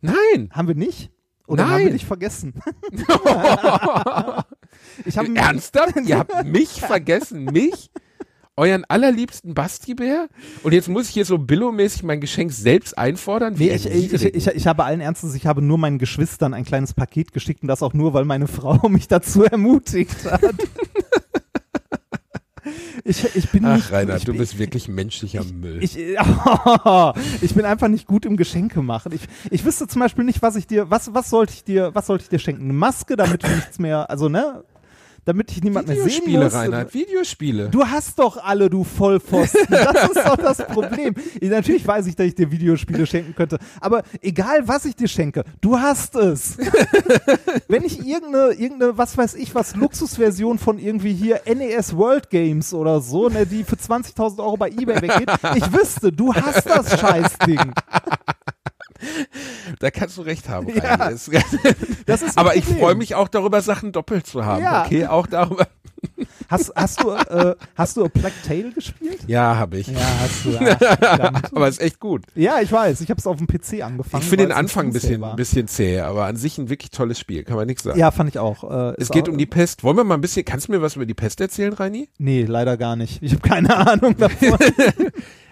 [0.00, 0.50] Nein.
[0.52, 1.10] Haben wir nicht?
[1.46, 1.92] Oder haben wir Nein.
[1.94, 2.54] dich vergessen?
[5.04, 5.94] ich habe Ernsthaft?
[6.04, 7.90] Ihr habt mich vergessen, mich?
[8.56, 10.28] Euren allerliebsten Basti-Bär?
[10.62, 13.58] Und jetzt muss ich hier so Billo-mäßig mein Geschenk selbst einfordern?
[13.58, 16.54] Wie Nee, ich, ich, ich, ich, ich habe allen Ernstes, ich habe nur meinen Geschwistern
[16.54, 20.40] ein kleines Paket geschickt und das auch nur, weil meine Frau mich dazu ermutigt hat.
[23.06, 25.84] Ich, ich bin Ach, nicht, Reinhard, ich, du bist wirklich menschlicher Müll.
[25.84, 25.98] Ich,
[27.42, 29.12] ich bin einfach nicht gut im Geschenke machen.
[29.12, 32.06] Ich, ich wüsste zum Beispiel nicht, was ich dir, was, was sollte ich dir, was
[32.06, 32.62] sollte ich dir schenken?
[32.62, 34.64] Eine Maske, damit du nichts mehr, also ne,
[35.24, 36.52] damit ich niemand mehr sehen Videospiele.
[36.52, 37.68] Reinhard, Videospiele.
[37.70, 39.66] Du hast doch alle, du Vollpfosten.
[39.70, 41.14] Das ist doch das Problem.
[41.40, 43.58] Natürlich weiß ich, dass ich dir Videospiele schenken könnte.
[43.80, 46.56] Aber egal, was ich dir schenke, du hast es.
[47.68, 52.74] Wenn ich irgendeine, irgendeine, was weiß ich, was Luxusversion von irgendwie hier NES World Games
[52.74, 57.00] oder so, ne, die für 20.000 Euro bei eBay weggeht, ich wüsste, du hast das
[57.00, 57.72] Scheißding.
[59.80, 60.68] Da kannst du recht haben.
[60.68, 60.96] Ja.
[61.10, 61.30] Das-
[62.06, 64.62] Das Aber ich freue mich auch darüber, Sachen doppelt zu haben.
[64.62, 64.84] Ja.
[64.84, 65.66] Okay, auch darüber.
[66.50, 69.20] Hast, hast du, äh, hast du A Plague Tale gespielt?
[69.26, 69.86] Ja, habe ich.
[69.86, 70.50] Ja, hast du.
[71.00, 71.42] Ach.
[71.54, 72.24] Aber ist echt gut.
[72.34, 73.00] ja, ich weiß.
[73.00, 74.22] Ich habe es auf dem PC angefangen.
[74.22, 75.34] Ich finde den Anfang ein bisschen, war.
[75.34, 77.98] bisschen zäh, aber an sich ein wirklich tolles Spiel, kann man nichts sagen.
[77.98, 78.70] Ja, fand ich auch.
[78.70, 79.82] Äh, Es geht auch, um die Pest.
[79.82, 82.10] Wollen wir mal ein bisschen, kannst du mir was über die Pest erzählen, Reini?
[82.18, 83.22] Nee, leider gar nicht.
[83.22, 84.58] Ich habe keine Ahnung davon.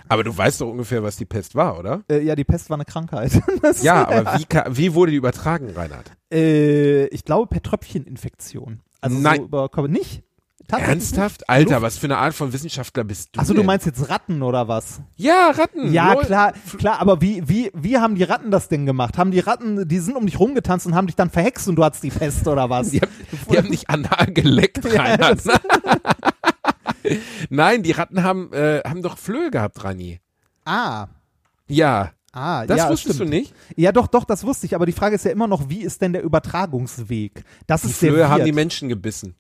[0.09, 2.03] Aber du weißt doch ungefähr, was die Pest war, oder?
[2.11, 3.33] äh, ja, die Pest war eine Krankheit.
[3.83, 4.47] Ja, aber wie,
[4.77, 6.11] wie wurde die übertragen, Reinhard?
[6.33, 8.81] Äh, ich glaube per Tröpfcheninfektion.
[9.01, 9.37] Also Nein.
[9.39, 9.89] so über Körper.
[9.89, 10.23] Nicht?
[10.69, 11.49] Ernsthaft?
[11.51, 11.83] Alter, Luft?
[11.83, 13.41] was für eine Art von Wissenschaftler bist du?
[13.41, 15.01] Achso, du meinst jetzt Ratten oder was?
[15.17, 15.93] Ja, Ratten.
[15.93, 16.23] Ja, Lol.
[16.25, 19.19] klar, klar, aber wie, wie, wie haben die Ratten das denn gemacht?
[19.19, 21.85] Haben die Ratten, die sind um dich rumgetanzt und haben dich dann verhext und du
[21.85, 22.91] hattest die Pest oder was?
[22.91, 23.11] Die haben,
[23.51, 25.41] die haben nicht anal geleckt, Ja, Reinhard.
[27.51, 30.21] Nein, die Ratten haben, äh, haben doch Flöhe gehabt, Rani.
[30.65, 31.07] Ah.
[31.69, 33.31] Ja, Ah, das ja, wusstest stimmt.
[33.31, 33.55] du nicht?
[33.77, 34.75] Ja, doch, doch, das wusste ich.
[34.75, 37.45] Aber die Frage ist ja immer noch, wie ist denn der Übertragungsweg?
[37.67, 39.35] Das Die ist Flöhe haben die Menschen gebissen.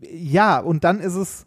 [0.00, 1.46] Ja, und dann ist es.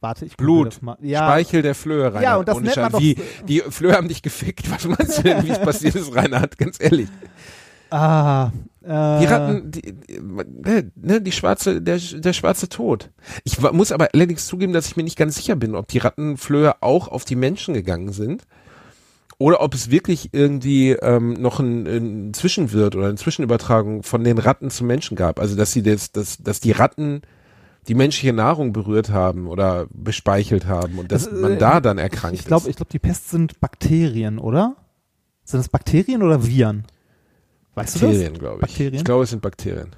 [0.00, 0.66] Warte, ich Blut.
[0.68, 0.96] Das mal.
[1.02, 2.22] Ja, Speichel der Flöhe, Reinhard.
[2.24, 3.16] Ja, und das Ohne nennt man doch- Wie,
[3.46, 4.68] die Flöhe haben dich gefickt.
[4.72, 6.58] Was meinst du denn, wie es passiert ist, Reinhard?
[6.58, 7.08] Ganz ehrlich.
[7.90, 8.50] Ah,
[8.88, 13.10] Die Ratten, die, die, ne, die schwarze, der, der schwarze Tod.
[13.44, 16.82] Ich muss aber allerdings zugeben, dass ich mir nicht ganz sicher bin, ob die Rattenflöhe
[16.82, 18.44] auch auf die Menschen gegangen sind
[19.36, 24.38] oder ob es wirklich irgendwie ähm, noch ein, ein Zwischenwirt oder eine Zwischenübertragung von den
[24.38, 25.38] Ratten zum Menschen gab.
[25.38, 27.20] Also dass sie das, dass, dass die Ratten
[27.88, 31.98] die menschliche Nahrung berührt haben oder bespeichelt haben und dass Das, äh, man da dann
[31.98, 32.70] erkrankt Ich glaube, ist.
[32.70, 34.76] ich glaube, die Pest sind Bakterien, oder?
[35.44, 36.84] Sind es Bakterien oder Viren?
[37.78, 38.60] Weißt Bakterien, du glaube ich.
[38.62, 38.94] Bakterien?
[38.94, 39.88] Ich glaube, es sind Bakterien.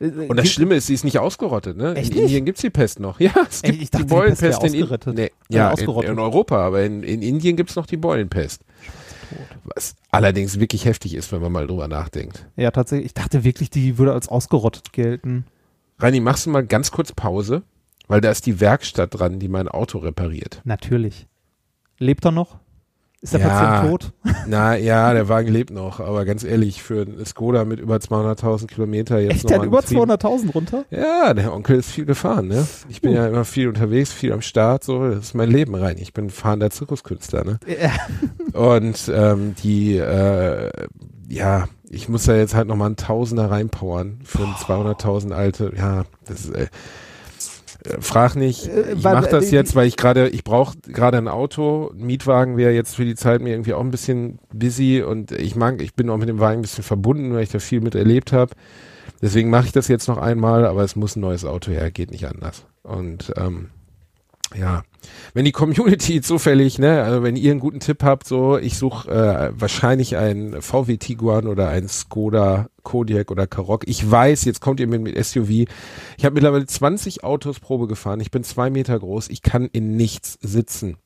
[0.00, 1.94] Und das gibt- Schlimme ist, sie ist nicht ausgerottet, ne?
[1.96, 2.22] Echt in?
[2.22, 3.18] Indien gibt's die Pest noch.
[3.20, 5.14] Ja, es gibt ich dachte, die die Pest Beulenpest in.
[5.14, 8.62] Nee, Äh, ja, in, in Europa, aber in, in Indien gibt's noch die Beulenpest.
[9.64, 12.46] Was allerdings wirklich heftig ist, wenn man mal drüber nachdenkt.
[12.56, 13.06] Ja, tatsächlich.
[13.06, 15.44] Ich dachte wirklich, die würde als ausgerottet gelten.
[15.98, 17.62] Reini, machst du mal ganz kurz Pause?
[18.06, 20.62] Weil da ist die Werkstatt dran, die mein Auto repariert.
[20.64, 21.26] Natürlich.
[21.98, 22.58] Lebt er noch?
[23.20, 23.48] Ist der Ja.
[23.48, 24.12] Patient tot?
[24.46, 28.68] Na ja, der Wagen lebt noch, aber ganz ehrlich, für einen Skoda mit über 200.000
[28.68, 30.84] Kilometer jetzt Echt, noch über einen Betrieb- 200.000 runter?
[30.90, 32.64] Ja, der Onkel ist viel gefahren, ne?
[32.88, 35.96] Ich bin ja immer viel unterwegs, viel am Start, so, das ist mein Leben rein.
[35.98, 37.58] Ich bin fahrender Zirkuskünstler, ne?
[37.66, 37.90] Ja.
[38.60, 40.70] Und ähm, die, äh,
[41.28, 46.04] ja, ich muss da jetzt halt nochmal einen Tausender reinpowern für einen 200.000 alte, ja,
[46.24, 46.66] das ist, äh,
[48.00, 51.28] frag nicht, Äh, ich mach äh, das jetzt, weil ich gerade, ich brauche gerade ein
[51.28, 55.32] Auto, ein Mietwagen wäre jetzt für die Zeit mir irgendwie auch ein bisschen busy und
[55.32, 57.80] ich mag, ich bin auch mit dem Wagen ein bisschen verbunden, weil ich da viel
[57.80, 58.54] mit erlebt habe.
[59.20, 62.10] Deswegen mache ich das jetzt noch einmal, aber es muss ein neues Auto her, geht
[62.10, 62.64] nicht anders.
[62.82, 63.70] Und ähm,
[64.56, 64.82] ja,
[65.34, 69.10] wenn die Community zufällig, ne, also wenn ihr einen guten Tipp habt, so, ich suche
[69.10, 73.84] äh, wahrscheinlich einen VW Tiguan oder einen Skoda Kodiaq oder Karoq.
[73.86, 75.50] Ich weiß, jetzt kommt ihr mit, mit SUV.
[76.16, 78.20] Ich habe mittlerweile 20 Autos Probe gefahren.
[78.20, 79.28] Ich bin zwei Meter groß.
[79.28, 80.96] Ich kann in nichts sitzen.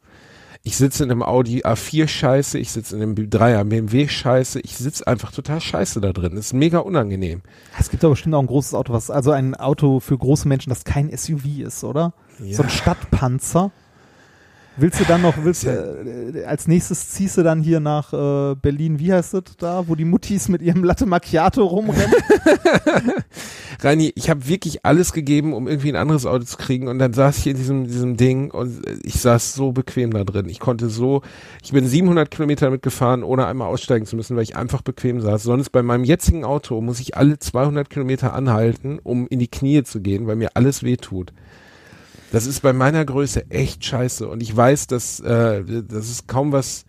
[0.65, 4.77] Ich sitze in einem Audi A4 scheiße, ich sitze in einem 3er BMW scheiße, ich
[4.77, 6.37] sitze einfach total scheiße da drin.
[6.37, 7.43] Das ist mega unangenehm.
[7.81, 10.71] Es gibt aber bestimmt auch ein großes Auto, was, also ein Auto für große Menschen,
[10.71, 12.15] das kein SUV ist, oder?
[12.39, 12.57] Ja.
[12.57, 13.71] So ein Stadtpanzer.
[14.79, 18.99] Willst du dann noch, willst, äh, als nächstes ziehst du dann hier nach äh, Berlin,
[18.99, 22.15] wie heißt das da, wo die Muttis mit ihrem Latte Macchiato rumrennen?
[23.81, 27.13] Reini, ich habe wirklich alles gegeben, um irgendwie ein anderes Auto zu kriegen und dann
[27.13, 30.49] saß ich in diesem, diesem Ding und äh, ich saß so bequem da drin.
[30.49, 31.21] Ich konnte so,
[31.63, 35.21] ich bin 700 Kilometer damit gefahren, ohne einmal aussteigen zu müssen, weil ich einfach bequem
[35.21, 35.43] saß.
[35.43, 39.83] Sonst bei meinem jetzigen Auto muss ich alle 200 Kilometer anhalten, um in die Knie
[39.83, 41.35] zu gehen, weil mir alles weh tut.
[42.33, 44.27] Das ist bei meiner Größe echt scheiße.
[44.27, 46.87] Und ich weiß, dass äh, das ist kaum was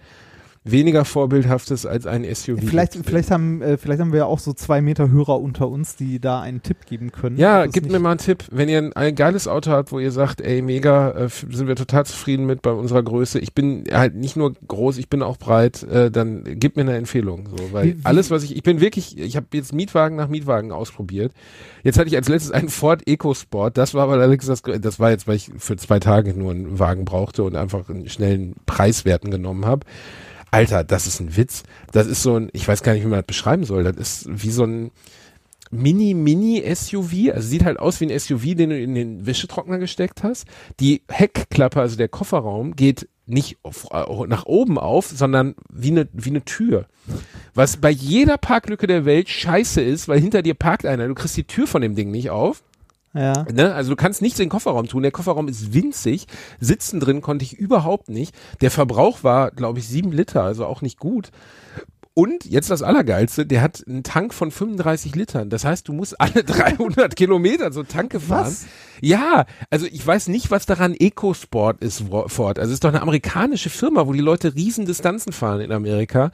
[0.66, 2.60] weniger vorbildhaftes als ein SUV.
[2.66, 5.98] vielleicht, vielleicht haben, äh, vielleicht haben wir ja auch so zwei Meter Hörer unter uns,
[5.98, 7.38] die da einen Tipp geben können.
[7.38, 8.46] Ja, gebt mir mal einen Tipp.
[8.50, 11.76] Wenn ihr ein, ein geiles Auto habt, wo ihr sagt, ey, mega, äh, sind wir
[11.76, 13.40] total zufrieden mit bei unserer Größe.
[13.40, 16.96] Ich bin halt nicht nur groß, ich bin auch breit, äh, dann gebt mir eine
[16.96, 17.50] Empfehlung.
[17.50, 20.30] So, weil Wie- wie- alles, was ich, ich bin wirklich, ich habe jetzt Mietwagen nach
[20.30, 21.34] Mietwagen ausprobiert.
[21.84, 23.78] Jetzt hatte ich als letztes einen Ford EcoSport.
[23.78, 26.80] Das war aber allerdings das, das war jetzt, weil ich für zwei Tage nur einen
[26.80, 29.86] Wagen brauchte und einfach einen schnellen Preiswerten genommen habe.
[30.54, 31.64] Alter, das ist ein Witz.
[31.92, 33.84] Das ist so ein, ich weiß gar nicht, wie man das beschreiben soll.
[33.84, 34.92] Das ist wie so ein,
[35.72, 40.46] Mini-Mini-SUV, also sieht halt aus wie ein SUV, den du in den Wäschetrockner gesteckt hast.
[40.80, 46.08] Die Heckklappe, also der Kofferraum, geht nicht auf, äh, nach oben auf, sondern wie eine,
[46.14, 46.86] wie eine Tür.
[47.56, 51.38] Was bei jeder Parklücke der Welt scheiße ist, weil hinter dir parkt einer, du kriegst
[51.38, 52.64] die Tür von dem Ding nicht auf.
[53.14, 53.46] Ja.
[53.52, 53.74] Ne?
[53.74, 55.04] Also du kannst nichts in den Kofferraum tun.
[55.04, 56.26] Der Kofferraum ist winzig.
[56.60, 58.36] Sitzen drin konnte ich überhaupt nicht.
[58.62, 61.30] Der Verbrauch war, glaube ich, sieben Liter, also auch nicht gut.
[62.16, 65.50] Und jetzt das Allergeilste, der hat einen Tank von 35 Litern.
[65.50, 68.48] Das heißt, du musst alle 300 Kilometer so Tanke fahren.
[68.48, 68.66] Was?
[69.04, 72.58] Ja, also ich weiß nicht, was daran EcoSport ist, Ford.
[72.58, 76.32] Also es ist doch eine amerikanische Firma, wo die Leute riesen Distanzen fahren in Amerika.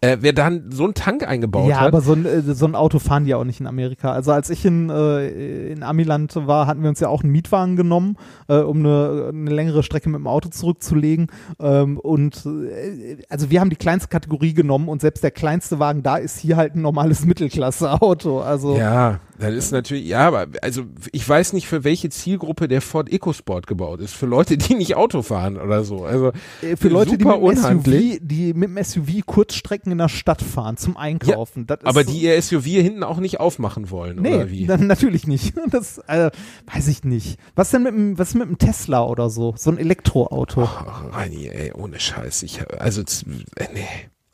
[0.00, 1.88] Äh, wer dann so einen Tank eingebaut Ja, hat.
[1.88, 4.12] aber so ein, äh, so ein Auto fahren die ja auch nicht in Amerika.
[4.12, 7.74] Also als ich in, äh, in Amiland war, hatten wir uns ja auch einen Mietwagen
[7.74, 8.16] genommen,
[8.48, 11.26] äh, um eine, eine längere Strecke mit dem Auto zurückzulegen.
[11.58, 16.04] Ähm, und äh, also wir haben die kleinste Kategorie genommen und selbst der kleinste Wagen
[16.04, 18.40] da ist hier halt ein normales Mittelklasse-Auto.
[18.40, 22.80] Also Ja, das ist natürlich, ja, aber also ich weiß nicht, für welche Zielgruppe der
[22.80, 24.14] Ford EcoSport gebaut ist.
[24.14, 26.04] Für Leute, die nicht Auto fahren oder so.
[26.04, 26.32] Also
[26.62, 28.14] äh, für Leute, die mit, dem unhandlich.
[28.14, 31.66] SUV, die mit dem SUV Kurzstrecken in der Stadt fahren zum Einkaufen.
[31.68, 34.66] Ist Aber die ihr SUV hinten auch nicht aufmachen wollen, Nee, oder wie?
[34.66, 35.54] dann natürlich nicht.
[35.70, 36.30] Das äh,
[36.72, 37.38] weiß ich nicht.
[37.54, 39.54] Was denn mit dem, was mit dem Tesla oder so?
[39.56, 40.64] So ein Elektroauto.
[40.64, 42.42] Ach, Reini, ey, ohne Scheiß.
[42.42, 43.86] Ich, also, äh, nee.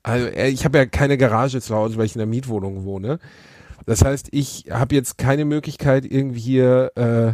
[0.02, 3.18] Also, äh, ich habe ja keine Garage zu Hause, weil ich in der Mietwohnung wohne.
[3.88, 7.28] Das heißt, ich habe jetzt keine Möglichkeit, irgendwie hier äh,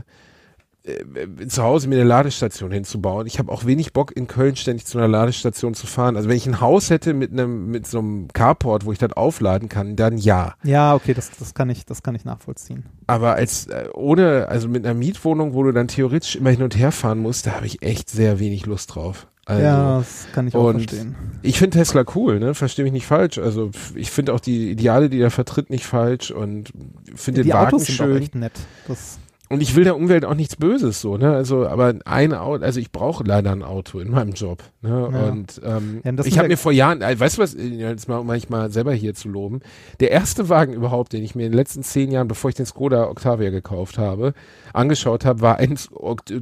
[0.89, 3.27] äh, zu Hause mir eine Ladestation hinzubauen.
[3.27, 6.17] Ich habe auch wenig Bock, in Köln ständig zu einer Ladestation zu fahren.
[6.17, 9.15] Also wenn ich ein Haus hätte mit einem mit so einem Carport, wo ich das
[9.15, 10.55] aufladen kann, dann ja.
[10.63, 12.85] Ja, okay, das, das kann ich, das kann ich nachvollziehen.
[13.09, 16.79] Aber als äh, ohne, also mit einer Mietwohnung, wo du dann theoretisch immer hin und
[16.79, 19.27] her fahren musst, da habe ich echt sehr wenig Lust drauf.
[19.47, 21.15] Also, ja, das kann ich auch und verstehen.
[21.43, 22.55] Ich finde Tesla cool, ne?
[22.55, 23.39] Verstehe mich nicht falsch.
[23.39, 26.73] Also ich finde auch die Ideale, die er vertritt, nicht falsch und
[27.15, 28.23] finde den Die Wagen Autos sind auch schön.
[28.23, 28.53] echt nett.
[28.89, 29.19] Das,
[29.51, 31.31] Und ich will der Umwelt auch nichts Böses so, ne?
[31.35, 34.63] Also, aber ein Auto, also ich brauche leider ein Auto in meinem Job.
[34.81, 35.11] Ne?
[35.13, 35.21] Ja.
[35.29, 37.63] Und ähm, Ja, ich sind habe ja- mir vor Jahren, äh, weißt du was, äh,
[37.67, 39.61] jetzt mal, um manchmal selber hier zu loben,
[40.01, 42.65] der erste Wagen überhaupt, den ich mir in den letzten zehn Jahren, bevor ich den
[42.67, 44.33] Skoda Octavia gekauft habe,
[44.73, 45.77] angeschaut habe, war ein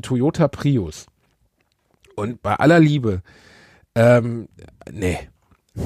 [0.03, 1.07] Toyota Prius.
[2.17, 3.23] Und bei aller Liebe,
[3.95, 4.49] ähm,
[4.91, 5.19] nee.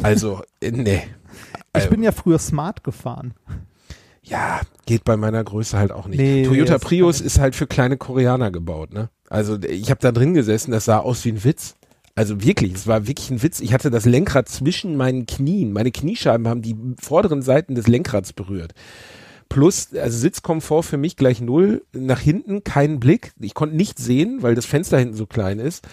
[0.02, 1.02] Also, äh, nee.
[1.04, 3.34] ich Also, bin ja früher Smart gefahren.
[4.22, 6.18] ja, geht bei meiner Größe halt auch nicht.
[6.18, 9.10] Nee, Toyota Prius ist halt für kleine Koreaner gebaut, ne?
[9.28, 11.74] Also ich habe da drin gesessen, das sah aus wie ein Witz.
[12.14, 13.60] Also wirklich, es war wirklich ein Witz.
[13.60, 15.72] Ich hatte das Lenkrad zwischen meinen Knien.
[15.72, 18.72] Meine Kniescheiben haben die vorderen Seiten des Lenkrads berührt.
[19.48, 21.85] Plus, also Sitzkomfort für mich gleich null.
[21.93, 23.32] Nach hinten keinen Blick.
[23.40, 25.86] Ich konnte nicht sehen, weil das Fenster hinten so klein ist.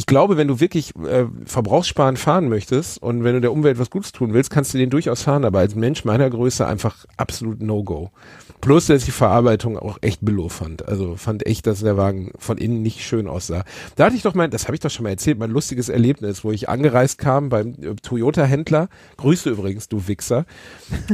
[0.00, 3.90] Ich glaube, wenn du wirklich äh, verbrauchssparend fahren möchtest und wenn du der Umwelt was
[3.90, 5.44] Gutes tun willst, kannst du den durchaus fahren.
[5.44, 8.10] Aber als Mensch meiner Größe einfach absolut No-Go.
[8.62, 10.88] Plus, dass ich die Verarbeitung auch echt below fand.
[10.88, 13.64] Also fand echt, dass der Wagen von innen nicht schön aussah.
[13.96, 16.44] Da hatte ich doch mein, das habe ich doch schon mal erzählt, mein lustiges Erlebnis,
[16.44, 18.88] wo ich angereist kam beim äh, Toyota-Händler.
[19.18, 20.46] Grüße übrigens, du Wichser.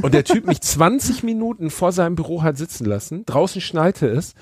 [0.01, 3.27] Und der Typ mich 20 Minuten vor seinem Büro hat sitzen lassen.
[3.27, 4.35] Draußen schnallte es.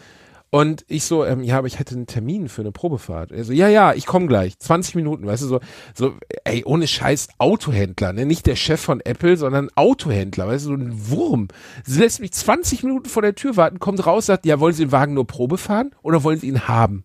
[0.51, 3.33] Und ich so, ähm, ja, aber ich hätte einen Termin für eine Probefahrt.
[3.33, 4.57] Er so, ja, ja, ich komme gleich.
[4.59, 5.61] 20 Minuten, weißt du, so,
[5.95, 6.15] so,
[6.45, 8.25] ey, ohne Scheiß Autohändler, ne?
[8.25, 11.49] Nicht der Chef von Apple, sondern Autohändler, weißt du, so ein Wurm.
[11.85, 14.85] Sie lässt mich 20 Minuten vor der Tür warten, kommt raus, sagt, ja, wollen Sie
[14.85, 17.05] den Wagen nur Probe fahren oder wollen Sie ihn haben?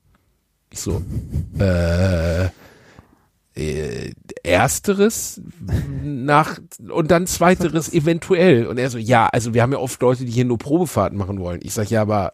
[0.70, 1.02] Ich so,
[1.58, 2.50] äh,
[3.56, 4.12] äh,
[4.44, 5.42] ersteres
[6.04, 6.60] nach
[6.90, 10.32] und dann zweiteres eventuell und er so ja also wir haben ja oft Leute die
[10.32, 12.32] hier nur Probefahrten machen wollen ich sag ja aber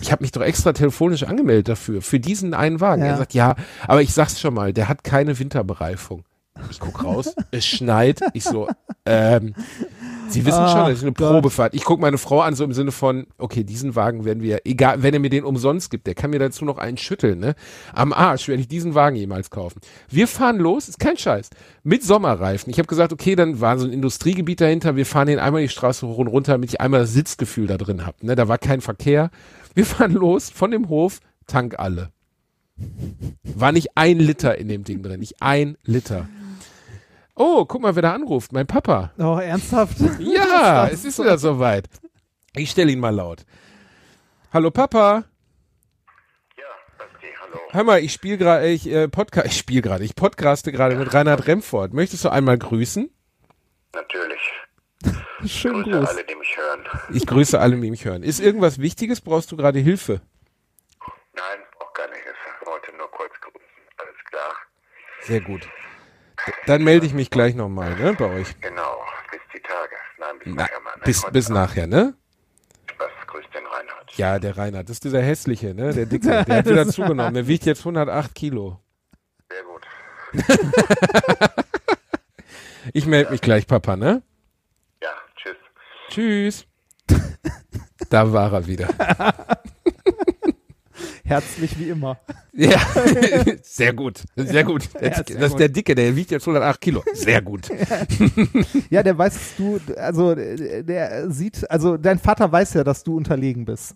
[0.00, 3.08] ich habe mich doch extra telefonisch angemeldet dafür für diesen einen Wagen Ja.
[3.08, 3.54] er sagt ja
[3.86, 6.24] aber ich sag's schon mal der hat keine Winterbereifung
[6.70, 8.68] ich guck raus es schneit ich so
[9.04, 9.54] ähm,
[10.28, 11.28] Sie wissen schon, das ist eine Gott.
[11.30, 11.74] Probefahrt.
[11.74, 15.02] Ich gucke meine Frau an, so im Sinne von, okay, diesen Wagen werden wir, egal,
[15.02, 17.54] wenn er mir den umsonst gibt, der kann mir dazu noch einen schütteln, ne?
[17.92, 19.80] Am Arsch werde ich diesen Wagen jemals kaufen.
[20.08, 21.50] Wir fahren los, ist kein Scheiß,
[21.82, 22.70] mit Sommerreifen.
[22.70, 25.68] Ich habe gesagt, okay, dann war so ein Industriegebiet dahinter, wir fahren den einmal die
[25.68, 28.16] Straße hoch und runter, damit ich einmal das Sitzgefühl da drin habe.
[28.24, 28.34] Ne?
[28.34, 29.30] Da war kein Verkehr.
[29.74, 32.12] Wir fahren los von dem Hof, Tank alle.
[33.42, 36.28] War nicht ein Liter in dem Ding drin, nicht ein Liter.
[37.34, 38.52] Oh, guck mal, wer da anruft.
[38.52, 39.12] Mein Papa.
[39.18, 39.96] Oh, ernsthaft?
[40.18, 41.88] Ja, es ist wieder soweit.
[42.54, 43.46] Ich stelle ihn mal laut.
[44.52, 45.24] Hallo Papa.
[46.58, 46.64] Ja,
[46.98, 47.58] Basti, hallo.
[47.70, 51.14] Hör mal, ich spiele gerade, ich äh, Podcast, ich spiele gerade, ich podcaste gerade mit
[51.14, 51.94] Reinhard Remford.
[51.94, 53.08] Möchtest du einmal grüßen?
[53.94, 54.40] Natürlich.
[55.46, 56.08] Schönen Grüße Gruß.
[56.08, 56.80] alle, die mich hören.
[57.12, 58.22] Ich grüße alle, die mich hören.
[58.22, 59.20] Ist irgendwas Wichtiges?
[59.20, 60.20] Brauchst du gerade Hilfe?
[61.34, 62.38] Nein, auch keine Hilfe.
[62.60, 63.60] Ich wollte nur kurz grüßen.
[63.98, 64.52] Alles klar.
[65.22, 65.68] Sehr gut.
[66.66, 68.60] Dann melde ich mich gleich nochmal, ne, bei euch.
[68.60, 69.04] Genau.
[69.30, 69.94] Bis die Tage.
[70.18, 70.96] Nein, bis Na, nachher mal.
[70.96, 71.02] Ne?
[71.04, 72.14] bis, bis nachher, ne?
[74.16, 75.94] Ja, der Reinhard, das ist dieser hässliche, ne?
[75.94, 77.32] Der Dicke, der hat wieder zugenommen.
[77.32, 78.78] Der wiegt jetzt 108 Kilo.
[79.50, 79.86] Sehr gut.
[82.92, 84.22] Ich melde mich gleich, Papa, ne?
[86.12, 86.66] Tschüss.
[88.10, 88.88] Da war er wieder.
[91.24, 92.18] Herzlich wie immer.
[92.52, 92.78] Ja,
[93.62, 94.88] sehr gut, sehr gut.
[95.00, 95.60] Der Ja, Dicke, sehr das ist gut.
[95.60, 97.02] der Dicke, der wiegt jetzt 108 Kilo.
[97.14, 97.68] Sehr gut.
[98.90, 103.64] Ja, der weißt du, also der sieht, also dein Vater weiß ja, dass du unterlegen
[103.64, 103.94] bist.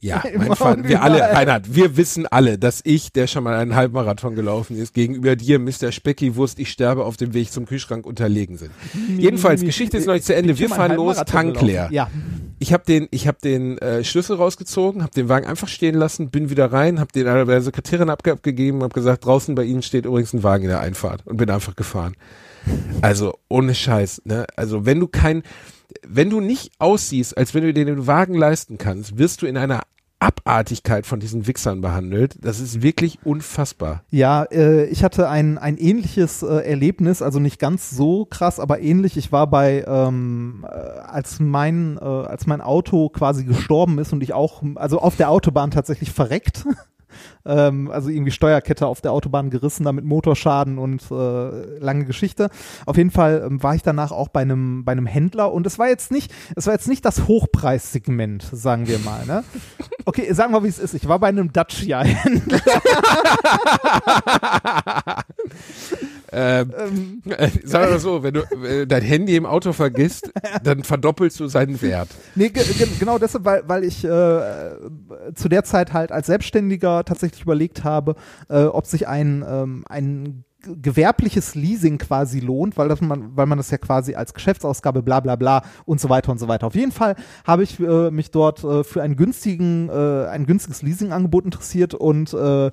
[0.00, 1.20] Ja, mein Vater, wir alle.
[1.20, 5.58] Reinhard, wir wissen alle, dass ich, der schon mal einen Halbmarathon gelaufen ist, gegenüber dir,
[5.58, 5.92] Mr.
[5.92, 8.70] Speckiwurst, ich sterbe auf dem Weg zum Kühlschrank unterlegen sind.
[9.18, 10.58] Jedenfalls, Geschichte ist noch nicht zu Ende.
[10.58, 11.88] Wir fahren los, Tank leer.
[11.90, 12.10] Ja,
[12.58, 16.30] Ich habe den, ich habe den äh, Schlüssel rausgezogen, habe den Wagen einfach stehen lassen,
[16.30, 19.82] bin wieder rein, habe den einer der Sekretärin abge abgegeben, habe gesagt, draußen bei Ihnen
[19.82, 22.14] steht übrigens ein Wagen in der Einfahrt und bin einfach gefahren.
[23.02, 24.46] Also ohne Scheiß, ne?
[24.56, 25.42] Also wenn du kein,
[26.06, 29.56] wenn du nicht aussiehst, als wenn du dir den Wagen leisten kannst, wirst du in
[29.56, 29.82] einer
[30.18, 32.38] Abartigkeit von diesen Wichsern behandelt.
[32.40, 34.02] Das ist wirklich unfassbar.
[34.10, 38.80] Ja, äh, ich hatte ein, ein ähnliches äh, Erlebnis, also nicht ganz so krass, aber
[38.80, 39.16] ähnlich.
[39.18, 44.22] Ich war bei, ähm, äh, als mein, äh, als mein Auto quasi gestorben ist und
[44.22, 46.64] ich auch, also auf der Autobahn tatsächlich verreckt.
[47.46, 52.50] ähm, also irgendwie Steuerkette auf der Autobahn gerissen, damit Motorschaden und äh, lange Geschichte.
[52.84, 55.78] Auf jeden Fall ähm, war ich danach auch bei einem bei einem Händler und es
[55.78, 59.24] war jetzt nicht, es war jetzt nicht das Hochpreissegment, sagen wir mal.
[59.26, 59.44] Ne?
[60.04, 60.94] Okay, sagen wir wie es ist.
[60.94, 62.60] Ich war bei einem Dacia-Händler.
[66.32, 70.32] Ähm, äh, sag mal so, wenn du äh, dein Handy im Auto vergisst,
[70.62, 72.08] dann verdoppelst du seinen Wert.
[72.34, 74.08] Nee, ge ge genau deshalb, weil, weil ich äh,
[75.34, 78.16] zu der Zeit halt als Selbstständiger tatsächlich überlegt habe,
[78.48, 83.58] äh, ob sich ein, ähm, ein gewerbliches Leasing quasi lohnt, weil, das man, weil man
[83.58, 86.66] das ja quasi als Geschäftsausgabe bla bla bla und so weiter und so weiter.
[86.66, 90.82] Auf jeden Fall habe ich äh, mich dort äh, für einen günstigen, äh, ein günstiges
[90.82, 92.70] Leasingangebot interessiert und äh,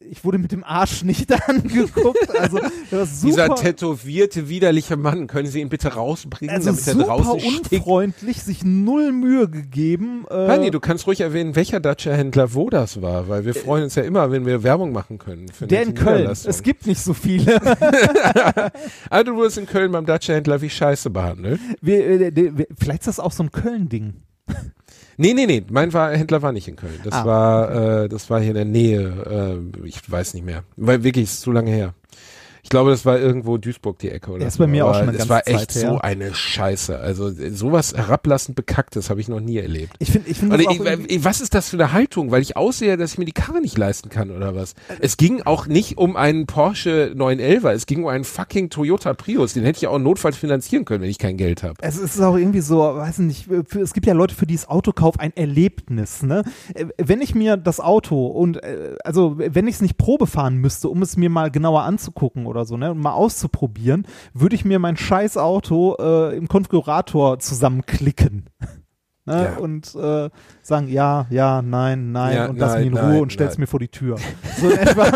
[0.00, 2.34] ich wurde mit dem Arsch nicht angeguckt.
[2.38, 2.58] Also
[2.90, 7.04] das Dieser super, tätowierte, widerliche Mann, können Sie ihn bitte rausbringen, also damit er super
[7.06, 7.72] draußen stinkt?
[7.72, 10.24] unfreundlich, sich null Mühe gegeben.
[10.28, 14.02] Äh, du kannst ruhig erwähnen, welcher Dacia-Händler wo das war, weil wir freuen uns ja
[14.02, 15.48] immer, wenn wir Werbung machen können.
[15.48, 16.28] Für Der in Köln.
[16.30, 17.60] Es gibt nicht so viele.
[19.10, 21.60] Ah, du wurdest in Köln beim Dacia-Händler wie scheiße behandelt?
[21.80, 24.14] wir, äh, de- wir, vielleicht ist das auch so ein Köln-Ding.
[25.16, 26.98] Nee, nee, nee, mein war, Händler war nicht in Köln.
[27.04, 30.64] Das Ah, war, äh, das war hier in der Nähe, äh, ich weiß nicht mehr.
[30.76, 31.94] Weil wirklich, ist zu lange her.
[32.70, 34.98] Ich glaube, das war irgendwo Duisburg die Ecke oder Ja, ist bei mir auch Aber
[35.00, 37.00] schon eine Es ganze war echt Zeit so eine Scheiße.
[37.00, 39.92] Also sowas herablassend Bekacktes habe ich noch nie erlebt.
[39.98, 42.30] Ich finde, ich finde das auch was ist das für eine Haltung?
[42.30, 44.76] Weil ich aussehe, dass ich mir die Karre nicht leisten kann oder was?
[45.00, 49.54] Es ging auch nicht um einen Porsche 911, es ging um einen fucking Toyota Prius.
[49.54, 51.74] Den hätte ich auch notfalls finanzieren können, wenn ich kein Geld habe.
[51.80, 54.70] es ist auch irgendwie so, weiß nicht, für, es gibt ja Leute, für die ist
[54.70, 56.44] Autokauf ein Erlebnis, ne?
[56.74, 60.58] Äh, Wenn ich mir das Auto und, äh, also, wenn ich es nicht Probe fahren
[60.58, 64.64] müsste, um es mir mal genauer anzugucken oder so, ne, und mal auszuprobieren, würde ich
[64.64, 68.46] mir mein scheiß Auto äh, im Konfigurator zusammenklicken.
[69.26, 69.44] Ne?
[69.44, 69.56] Ja.
[69.58, 70.30] Und äh,
[70.62, 73.54] sagen, ja, ja, nein, nein, Ja, und lass mich in nein, Ruhe nein, und stell's
[73.54, 73.60] nein.
[73.60, 74.16] mir vor die Tür.
[74.60, 75.06] So etwa.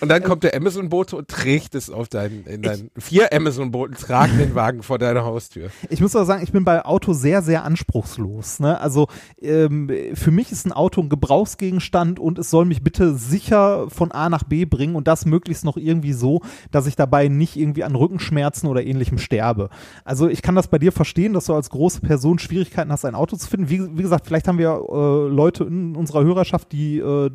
[0.00, 4.38] Und dann kommt der Amazon-Bote und trägt es auf deinen, in deinen, vier Amazon-Boten tragen
[4.38, 5.70] den Wagen vor deiner Haustür.
[5.88, 8.58] Ich muss aber sagen, ich bin bei Auto sehr, sehr anspruchslos.
[8.58, 8.80] Ne?
[8.80, 9.06] Also
[9.40, 14.10] ähm, für mich ist ein Auto ein Gebrauchsgegenstand und es soll mich bitte sicher von
[14.10, 16.40] A nach B bringen und das möglichst noch irgendwie so,
[16.72, 19.70] dass ich dabei nicht irgendwie an Rückenschmerzen oder ähnlichem sterbe.
[20.04, 23.14] Also ich kann das bei dir verstehen, dass du als große Person Schwierigkeiten hast, ein
[23.14, 23.70] Auto zu finden.
[23.70, 27.30] Wie, wie gesagt, vielleicht haben wir äh, Leute in unserer Hörerschaft, die äh,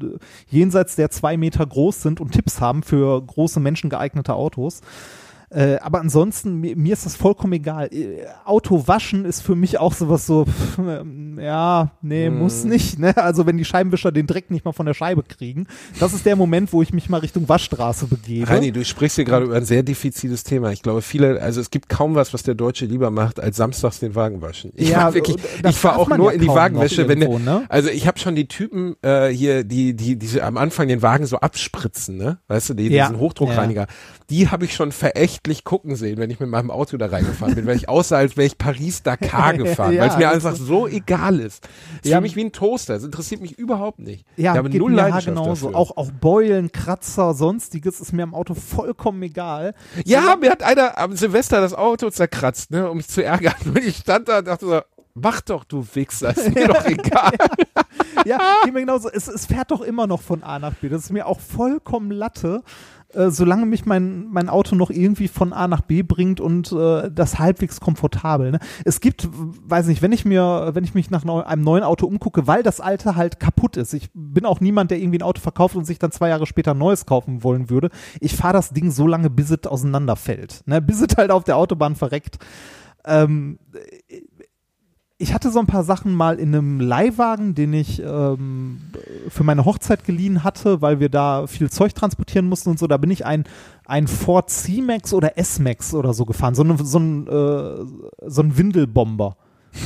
[0.49, 4.81] jenseits der zwei Meter groß sind und Tipps haben für große Menschen geeignete Autos.
[5.56, 7.88] Äh, aber ansonsten, mir, mir ist das vollkommen egal.
[7.94, 12.99] Äh, Auto waschen ist für mich auch sowas so, pff, ähm, ja, nee, muss nicht.
[12.99, 13.15] Ne?
[13.15, 15.68] Also wenn die Scheibenwischer den Dreck nicht mal von der Scheibe kriegen,
[15.99, 18.49] das ist der Moment, wo ich mich mal Richtung Waschstraße begebe.
[18.49, 20.72] Reini, du sprichst hier gerade über ein sehr diffiziles Thema.
[20.72, 23.99] Ich glaube, viele, also es gibt kaum was, was der Deutsche lieber macht, als samstags
[23.99, 24.72] den Wagen waschen.
[24.76, 27.49] Ich Ja, wirklich, das ich fahre auch nur ja in die Wagenwäsche, wenn der, irgendwo,
[27.49, 27.65] ne?
[27.69, 31.26] also ich habe schon die Typen äh, hier, die, die, diese am Anfang den Wagen
[31.26, 32.40] so abspritzen, ne?
[32.49, 33.06] Weißt du, die, Ja.
[33.07, 33.88] diesen Hochdruckreiniger.
[34.30, 34.91] Die habe ich schon
[35.45, 38.35] verächtlich gucken sehen, wenn ich mit meinem Auto da reingefahren bin, weil ich aussah, als
[38.35, 41.67] wäre ich Paris-Dakar gefahren, Ja, weil es mir einfach so egal ist.
[42.03, 42.17] Es Ja.
[42.17, 42.95] für mich wie ein Toaster.
[42.95, 44.26] Es interessiert mich überhaupt nicht.
[44.38, 45.67] Ja, ich habe geht null mir Leidenschaft genauso.
[45.67, 45.80] dafür.
[45.80, 49.73] Auch, auch Beulen, Kratzer, sonstiges ist mir am Auto vollkommen egal.
[50.05, 53.53] Ja, mir hat einer am Silvester das Auto zerkratzt, ne, um mich zu ärgern.
[53.65, 54.80] Und ich stand da und dachte so,
[55.13, 57.31] mach doch, du Wichser, ist mir doch egal.
[58.26, 59.09] Ja, geht mir genauso.
[59.09, 60.89] Es, es fährt doch immer noch von A nach B.
[60.89, 62.63] Das ist mir auch vollkommen Latte.
[63.15, 67.09] Äh, solange mich mein, mein Auto noch irgendwie von A nach B bringt und äh,
[67.11, 68.51] das halbwegs komfortabel.
[68.51, 68.59] Ne?
[68.83, 72.47] Es gibt, weiß nicht, wenn ich mir, wenn ich mich nach einem neuen Auto umgucke,
[72.47, 73.93] weil das alte halt kaputt ist.
[73.93, 76.71] Ich bin auch niemand, der irgendwie ein Auto verkauft und sich dann zwei Jahre später
[76.71, 77.89] ein neues kaufen wollen würde.
[78.19, 80.61] Ich fahre das Ding so lange, bis es auseinanderfällt.
[80.65, 80.81] Ne?
[80.81, 82.37] Bis es halt auf der Autobahn verreckt.
[83.05, 83.59] Ähm,
[85.17, 88.81] ich hatte so ein paar Sachen mal in einem Leihwagen, den ich ähm,
[89.29, 92.87] für meine Hochzeit geliehen hatte, weil wir da viel Zeug transportieren mussten und so.
[92.87, 93.45] Da bin ich ein,
[93.85, 96.53] ein Ford C-Max oder S-Max oder so gefahren.
[96.53, 99.37] So, eine, so, ein, äh, so ein Windelbomber.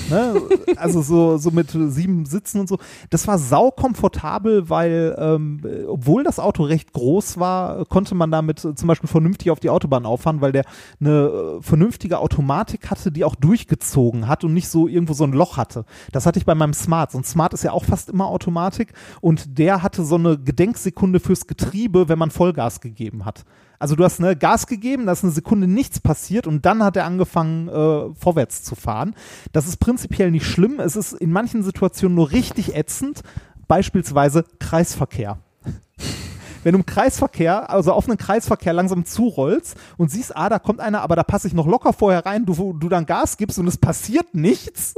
[0.10, 0.42] Ne?
[0.76, 2.78] Also so, so mit sieben Sitzen und so.
[3.10, 8.88] Das war saukomfortabel, weil ähm, obwohl das Auto recht groß war, konnte man damit zum
[8.88, 10.66] Beispiel vernünftig auf die Autobahn auffahren, weil der
[11.00, 15.34] eine äh, vernünftige Automatik hatte, die auch durchgezogen hat und nicht so irgendwo so ein
[15.34, 15.86] Loch hatte.
[16.12, 17.12] Das hatte ich bei meinem Smart.
[17.12, 21.20] So ein Smart ist ja auch fast immer Automatik und der hatte so eine Gedenksekunde
[21.20, 23.46] fürs Getriebe, wenn man Vollgas gegeben hat.
[23.80, 26.98] Also du hast ne, Gas gegeben, da ist eine Sekunde nichts passiert und dann hat
[26.98, 29.16] er angefangen, äh, vorwärts zu fahren.
[29.54, 30.82] Das ist prinzipiell nicht schlimm.
[30.82, 33.22] Es ist in manchen Situationen nur richtig ätzend.
[33.70, 35.40] Beispielsweise Kreisverkehr.
[36.64, 40.82] Wenn du im Kreisverkehr, also auf einen Kreisverkehr langsam zurollst und siehst, ah, da kommt
[40.82, 43.68] einer, aber da passe ich noch locker vorher rein, du, du dann Gas gibst und
[43.68, 44.94] es passiert nichts,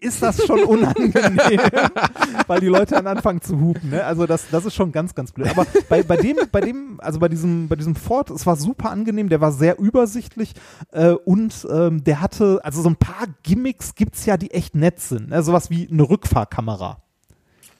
[0.00, 1.60] ist das schon unangenehm,
[2.46, 3.90] weil die Leute dann anfangen zu hupen.
[3.90, 4.04] Ne?
[4.04, 5.48] Also das, das ist schon ganz, ganz blöd.
[5.48, 8.90] Aber bei, bei dem, bei dem, also bei diesem, bei diesem Ford, es war super
[8.90, 10.54] angenehm, der war sehr übersichtlich
[10.92, 15.00] äh, und ähm, der hatte, also so ein paar Gimmicks gibt's ja, die echt nett
[15.00, 15.30] sind.
[15.30, 15.42] Ne?
[15.42, 17.02] Sowas wie eine Rückfahrkamera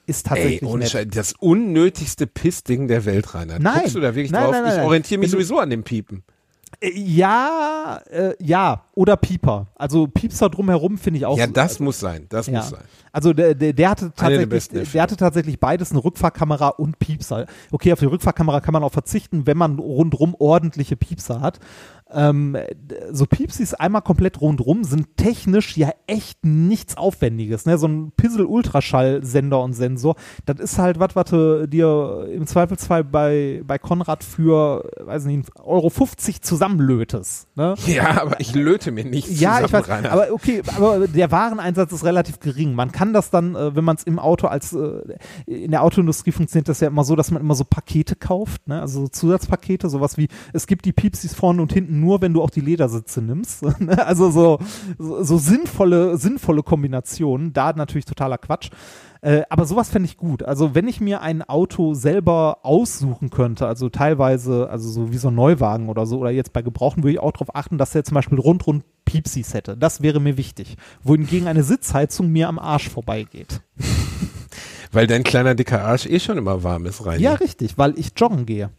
[0.08, 1.16] ist tatsächlich Ey, nett.
[1.16, 3.58] Das unnötigste Pissding der Welt, Rainer.
[3.58, 3.80] Nein.
[3.80, 4.52] Guckst du da wirklich Nein, drauf?
[4.52, 6.24] nein, nein, ich orientiere mich sowieso an dem Piepen.
[6.80, 9.68] Äh, Ja, äh, ja, oder Pieper.
[9.74, 11.38] Also Piepser drumherum finde ich auch.
[11.38, 12.26] Ja, das muss sein.
[12.28, 12.58] Das ja.
[12.58, 12.82] muss sein.
[13.12, 15.02] Also der, der, der hatte der tatsächlich, der Erfindungen.
[15.02, 17.46] hatte tatsächlich beides, eine Rückfahrkamera und Piepser.
[17.70, 21.58] Okay, auf die Rückfahrkamera kann man auch verzichten, wenn man rundrum ordentliche Piepser hat.
[22.10, 22.56] Ähm,
[23.12, 27.66] so Piepsis einmal komplett rundrum sind technisch ja echt nichts Aufwendiges.
[27.66, 27.76] Ne?
[27.78, 30.16] So ein Pissel-Ultraschall-Sender und Sensor,
[30.46, 35.50] das ist halt was, was du dir im Zweifelsfall bei, bei Konrad für, weiß nicht,
[35.62, 37.48] Euro 50 zusammenlötest.
[37.56, 37.74] Ne?
[37.86, 40.12] Ja, aber ich löte mir nichts Ja, zusammen, ich weiß, Rainer.
[40.12, 42.74] aber okay, aber der Wareneinsatz ist relativ gering.
[42.74, 45.02] Man kann das dann, äh, wenn man es im Auto als, äh,
[45.46, 48.80] in der Autoindustrie funktioniert das ja immer so, dass man immer so Pakete kauft, ne?
[48.80, 52.42] also so Zusatzpakete, sowas wie, es gibt die Piepsis vorne und hinten nur, wenn du
[52.42, 53.62] auch die Ledersitze nimmst.
[53.80, 54.06] ne?
[54.06, 54.58] also so,
[54.98, 58.70] so, so sinnvolle, sinnvolle Kombinationen, da natürlich totaler Quatsch.
[59.20, 60.42] Äh, aber sowas fände ich gut.
[60.42, 65.28] Also wenn ich mir ein Auto selber aussuchen könnte, also teilweise, also so wie so
[65.28, 68.04] ein Neuwagen oder so, oder jetzt bei Gebrauchen würde ich auch darauf achten, dass der
[68.04, 69.76] zum Beispiel rundrund Piepsis hätte.
[69.76, 70.76] Das wäre mir wichtig.
[71.02, 73.60] Wohingegen eine Sitzheizung mir am Arsch vorbeigeht.
[74.92, 77.20] Weil dein kleiner dicker Arsch eh schon immer warm ist, Rainer.
[77.20, 78.70] Ja, richtig, weil ich joggen gehe.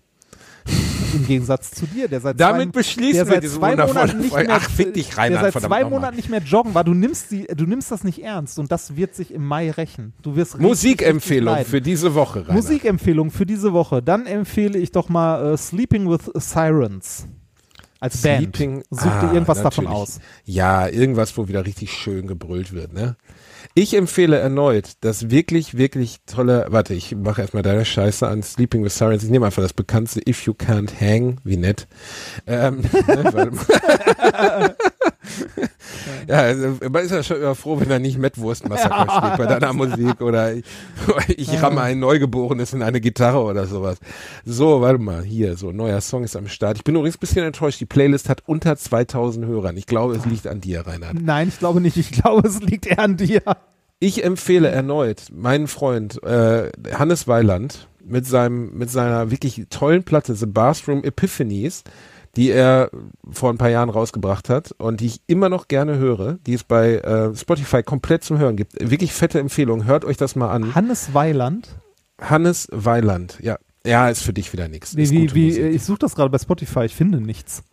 [1.13, 4.47] Im Gegensatz zu dir, der seit Damit zwei, beschließen der wir zwei Monaten nicht mehr,
[4.49, 5.83] Ach, fick dich, Reinhard, der seit zwei.
[5.83, 6.83] Monaten nicht mehr joggen war.
[6.83, 10.13] Du nimmst die, du nimmst das nicht ernst und das wird sich im Mai rächen.
[10.21, 12.53] Du wirst Musikempfehlung für diese Woche, Rainer.
[12.53, 14.01] Musikempfehlung für diese Woche.
[14.01, 17.27] Dann empfehle ich doch mal äh, Sleeping with Sirens
[17.99, 18.55] als Band.
[18.55, 20.01] Sleeping, Such dir ah, irgendwas davon natürlich.
[20.01, 20.19] aus.
[20.45, 23.17] Ja, irgendwas, wo wieder richtig schön gebrüllt wird, ne?
[23.73, 28.83] Ich empfehle erneut das wirklich, wirklich tolle, warte, ich mache erstmal deine Scheiße an Sleeping
[28.83, 29.23] with Sirens.
[29.23, 31.87] Ich nehme einfach das bekannteste If You Can't Hang, wie nett.
[32.47, 33.51] Ähm, ne.
[36.29, 39.73] Ja, also, man ist ja schon immer froh, wenn er nicht Mettwurst-Massaker spielt bei deiner
[39.73, 40.63] Musik oder ich,
[41.27, 43.97] ich ramme ein Neugeborenes in eine Gitarre oder sowas.
[44.45, 46.77] So, warte mal, hier, so, neuer Song ist am Start.
[46.77, 49.75] Ich bin übrigens ein bisschen enttäuscht, die Playlist hat unter 2000 Hörern.
[49.75, 51.19] Ich glaube, es liegt an dir, Reinhard.
[51.19, 51.97] Nein, ich glaube nicht.
[51.97, 53.41] Ich glaube, es liegt eher an dir.
[53.97, 60.35] Ich empfehle erneut meinen Freund äh, Hannes Weiland mit seinem mit seiner wirklich tollen Platte
[60.35, 61.83] The Bathroom Epiphanies,
[62.35, 62.89] die er
[63.29, 66.63] vor ein paar Jahren rausgebracht hat und die ich immer noch gerne höre, die es
[66.63, 68.73] bei äh, Spotify komplett zum Hören gibt.
[68.79, 70.75] Wirklich fette Empfehlung, hört euch das mal an.
[70.75, 71.67] Hannes Weiland.
[72.21, 73.57] Hannes Weiland, ja.
[73.85, 74.95] Ja, ist für dich wieder nichts.
[74.97, 77.63] Wie, wie, wie, ich suche das gerade bei Spotify, ich finde nichts.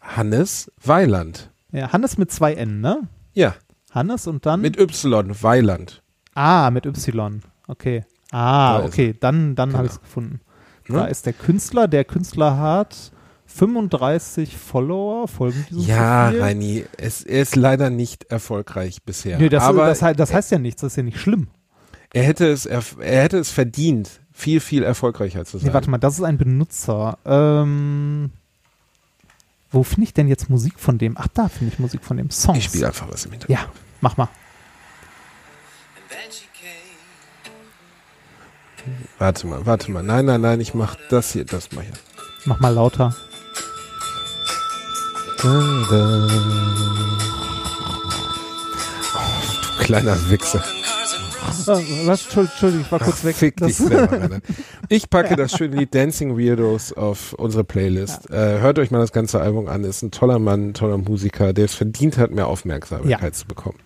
[0.00, 1.50] Hannes Weiland.
[1.72, 3.08] Ja, Hannes mit zwei N, ne?
[3.34, 3.54] Ja,
[3.90, 4.60] Hannes und dann.
[4.60, 6.02] mit Y, Weiland.
[6.34, 7.40] ah, mit Y.
[7.66, 8.04] Okay.
[8.30, 9.84] Ah, Da okay, dann, dann habe Genau.
[9.86, 10.40] ich es gefunden.
[10.88, 10.98] Ne?
[10.98, 11.88] Da ist der Künstler.
[11.88, 13.12] Der Künstler hat
[13.46, 16.42] 35 Follower, folgen diesem Ja, Profil.
[16.42, 19.38] Reini, es, er ist leider nicht erfolgreich bisher.
[19.38, 21.48] Nee, das, aber das, heißt, das heißt ja nichts, das ist ja nicht schlimm.
[22.12, 25.68] Er hätte es, er, er hätte es verdient, viel, viel erfolgreicher zu sein.
[25.68, 27.18] Nee, warte mal, das ist ein Benutzer.
[27.24, 28.30] Ähm,
[29.70, 31.16] wo finde ich denn jetzt Musik von dem?
[31.18, 32.56] Ach, da finde ich Musik von dem Song.
[32.56, 33.58] Ich spiele einfach was im Hintergrund.
[33.58, 33.66] Ja,
[34.00, 34.28] mach mal.
[39.18, 40.02] Warte mal, warte mal.
[40.02, 41.94] Nein, nein, nein, ich mach das hier, das mal hier.
[42.44, 43.14] Mach mal lauter.
[45.42, 45.48] Da,
[45.90, 46.28] da.
[49.14, 50.62] Oh, du kleiner Wichser.
[51.68, 52.26] Ah, Was?
[52.36, 53.34] Entschuldigung, ich war kurz weg.
[53.36, 54.38] Fick dich selber.
[54.88, 58.30] Ich packe das schöne Lied Dancing Weirdos auf unsere Playlist.
[58.30, 59.82] Äh, hört euch mal das ganze Album an.
[59.84, 63.32] Ist ein toller Mann, ein toller Musiker, der es verdient hat, mehr Aufmerksamkeit Ja.
[63.32, 63.78] zu bekommen.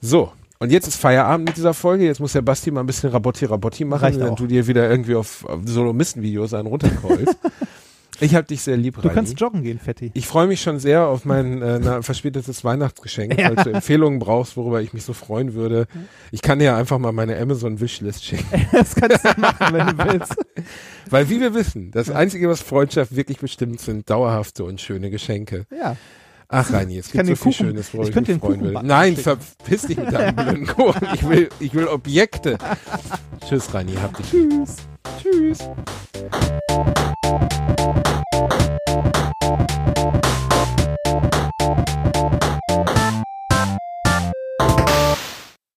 [0.00, 0.32] So.
[0.60, 2.04] Und jetzt ist Feierabend mit dieser Folge.
[2.04, 4.36] Jetzt muss der Basti mal ein bisschen Rabotti Rabotti machen, Reicht während auch.
[4.36, 7.36] du dir wieder irgendwie auf, auf Solomistenvideos einen runtercallst.
[8.20, 9.14] ich hab dich sehr lieb, Du Reini.
[9.14, 10.10] kannst joggen gehen, Fetti.
[10.14, 13.50] Ich freue mich schon sehr auf mein äh, na, verspätetes Weihnachtsgeschenk, Ja.
[13.52, 15.86] falls du Empfehlungen brauchst, worüber ich mich so freuen würde.
[16.32, 18.66] Ich kann dir ja einfach mal meine Amazon-Wishlist schicken.
[18.72, 20.34] Das kannst du machen, wenn du willst.
[21.08, 25.66] Weil wie wir wissen, das Einzige, was Freundschaft wirklich bestimmt, sind dauerhafte und schöne Geschenke.
[25.70, 25.96] Ja.
[26.50, 28.46] Ach, Reini, es kann gibt so viel Kuchen- Schönes, worüber ich ich, könnte mich den
[28.46, 28.82] freuen Kuchen will.
[28.82, 31.08] Nein, verpiss dich mit deinem blöden Kuchen.
[31.14, 32.56] Ich will, ich will Objekte.
[33.46, 34.30] Tschüss, Reini, hab dich.
[34.30, 34.76] Tschüss.
[35.20, 35.68] Tschüss.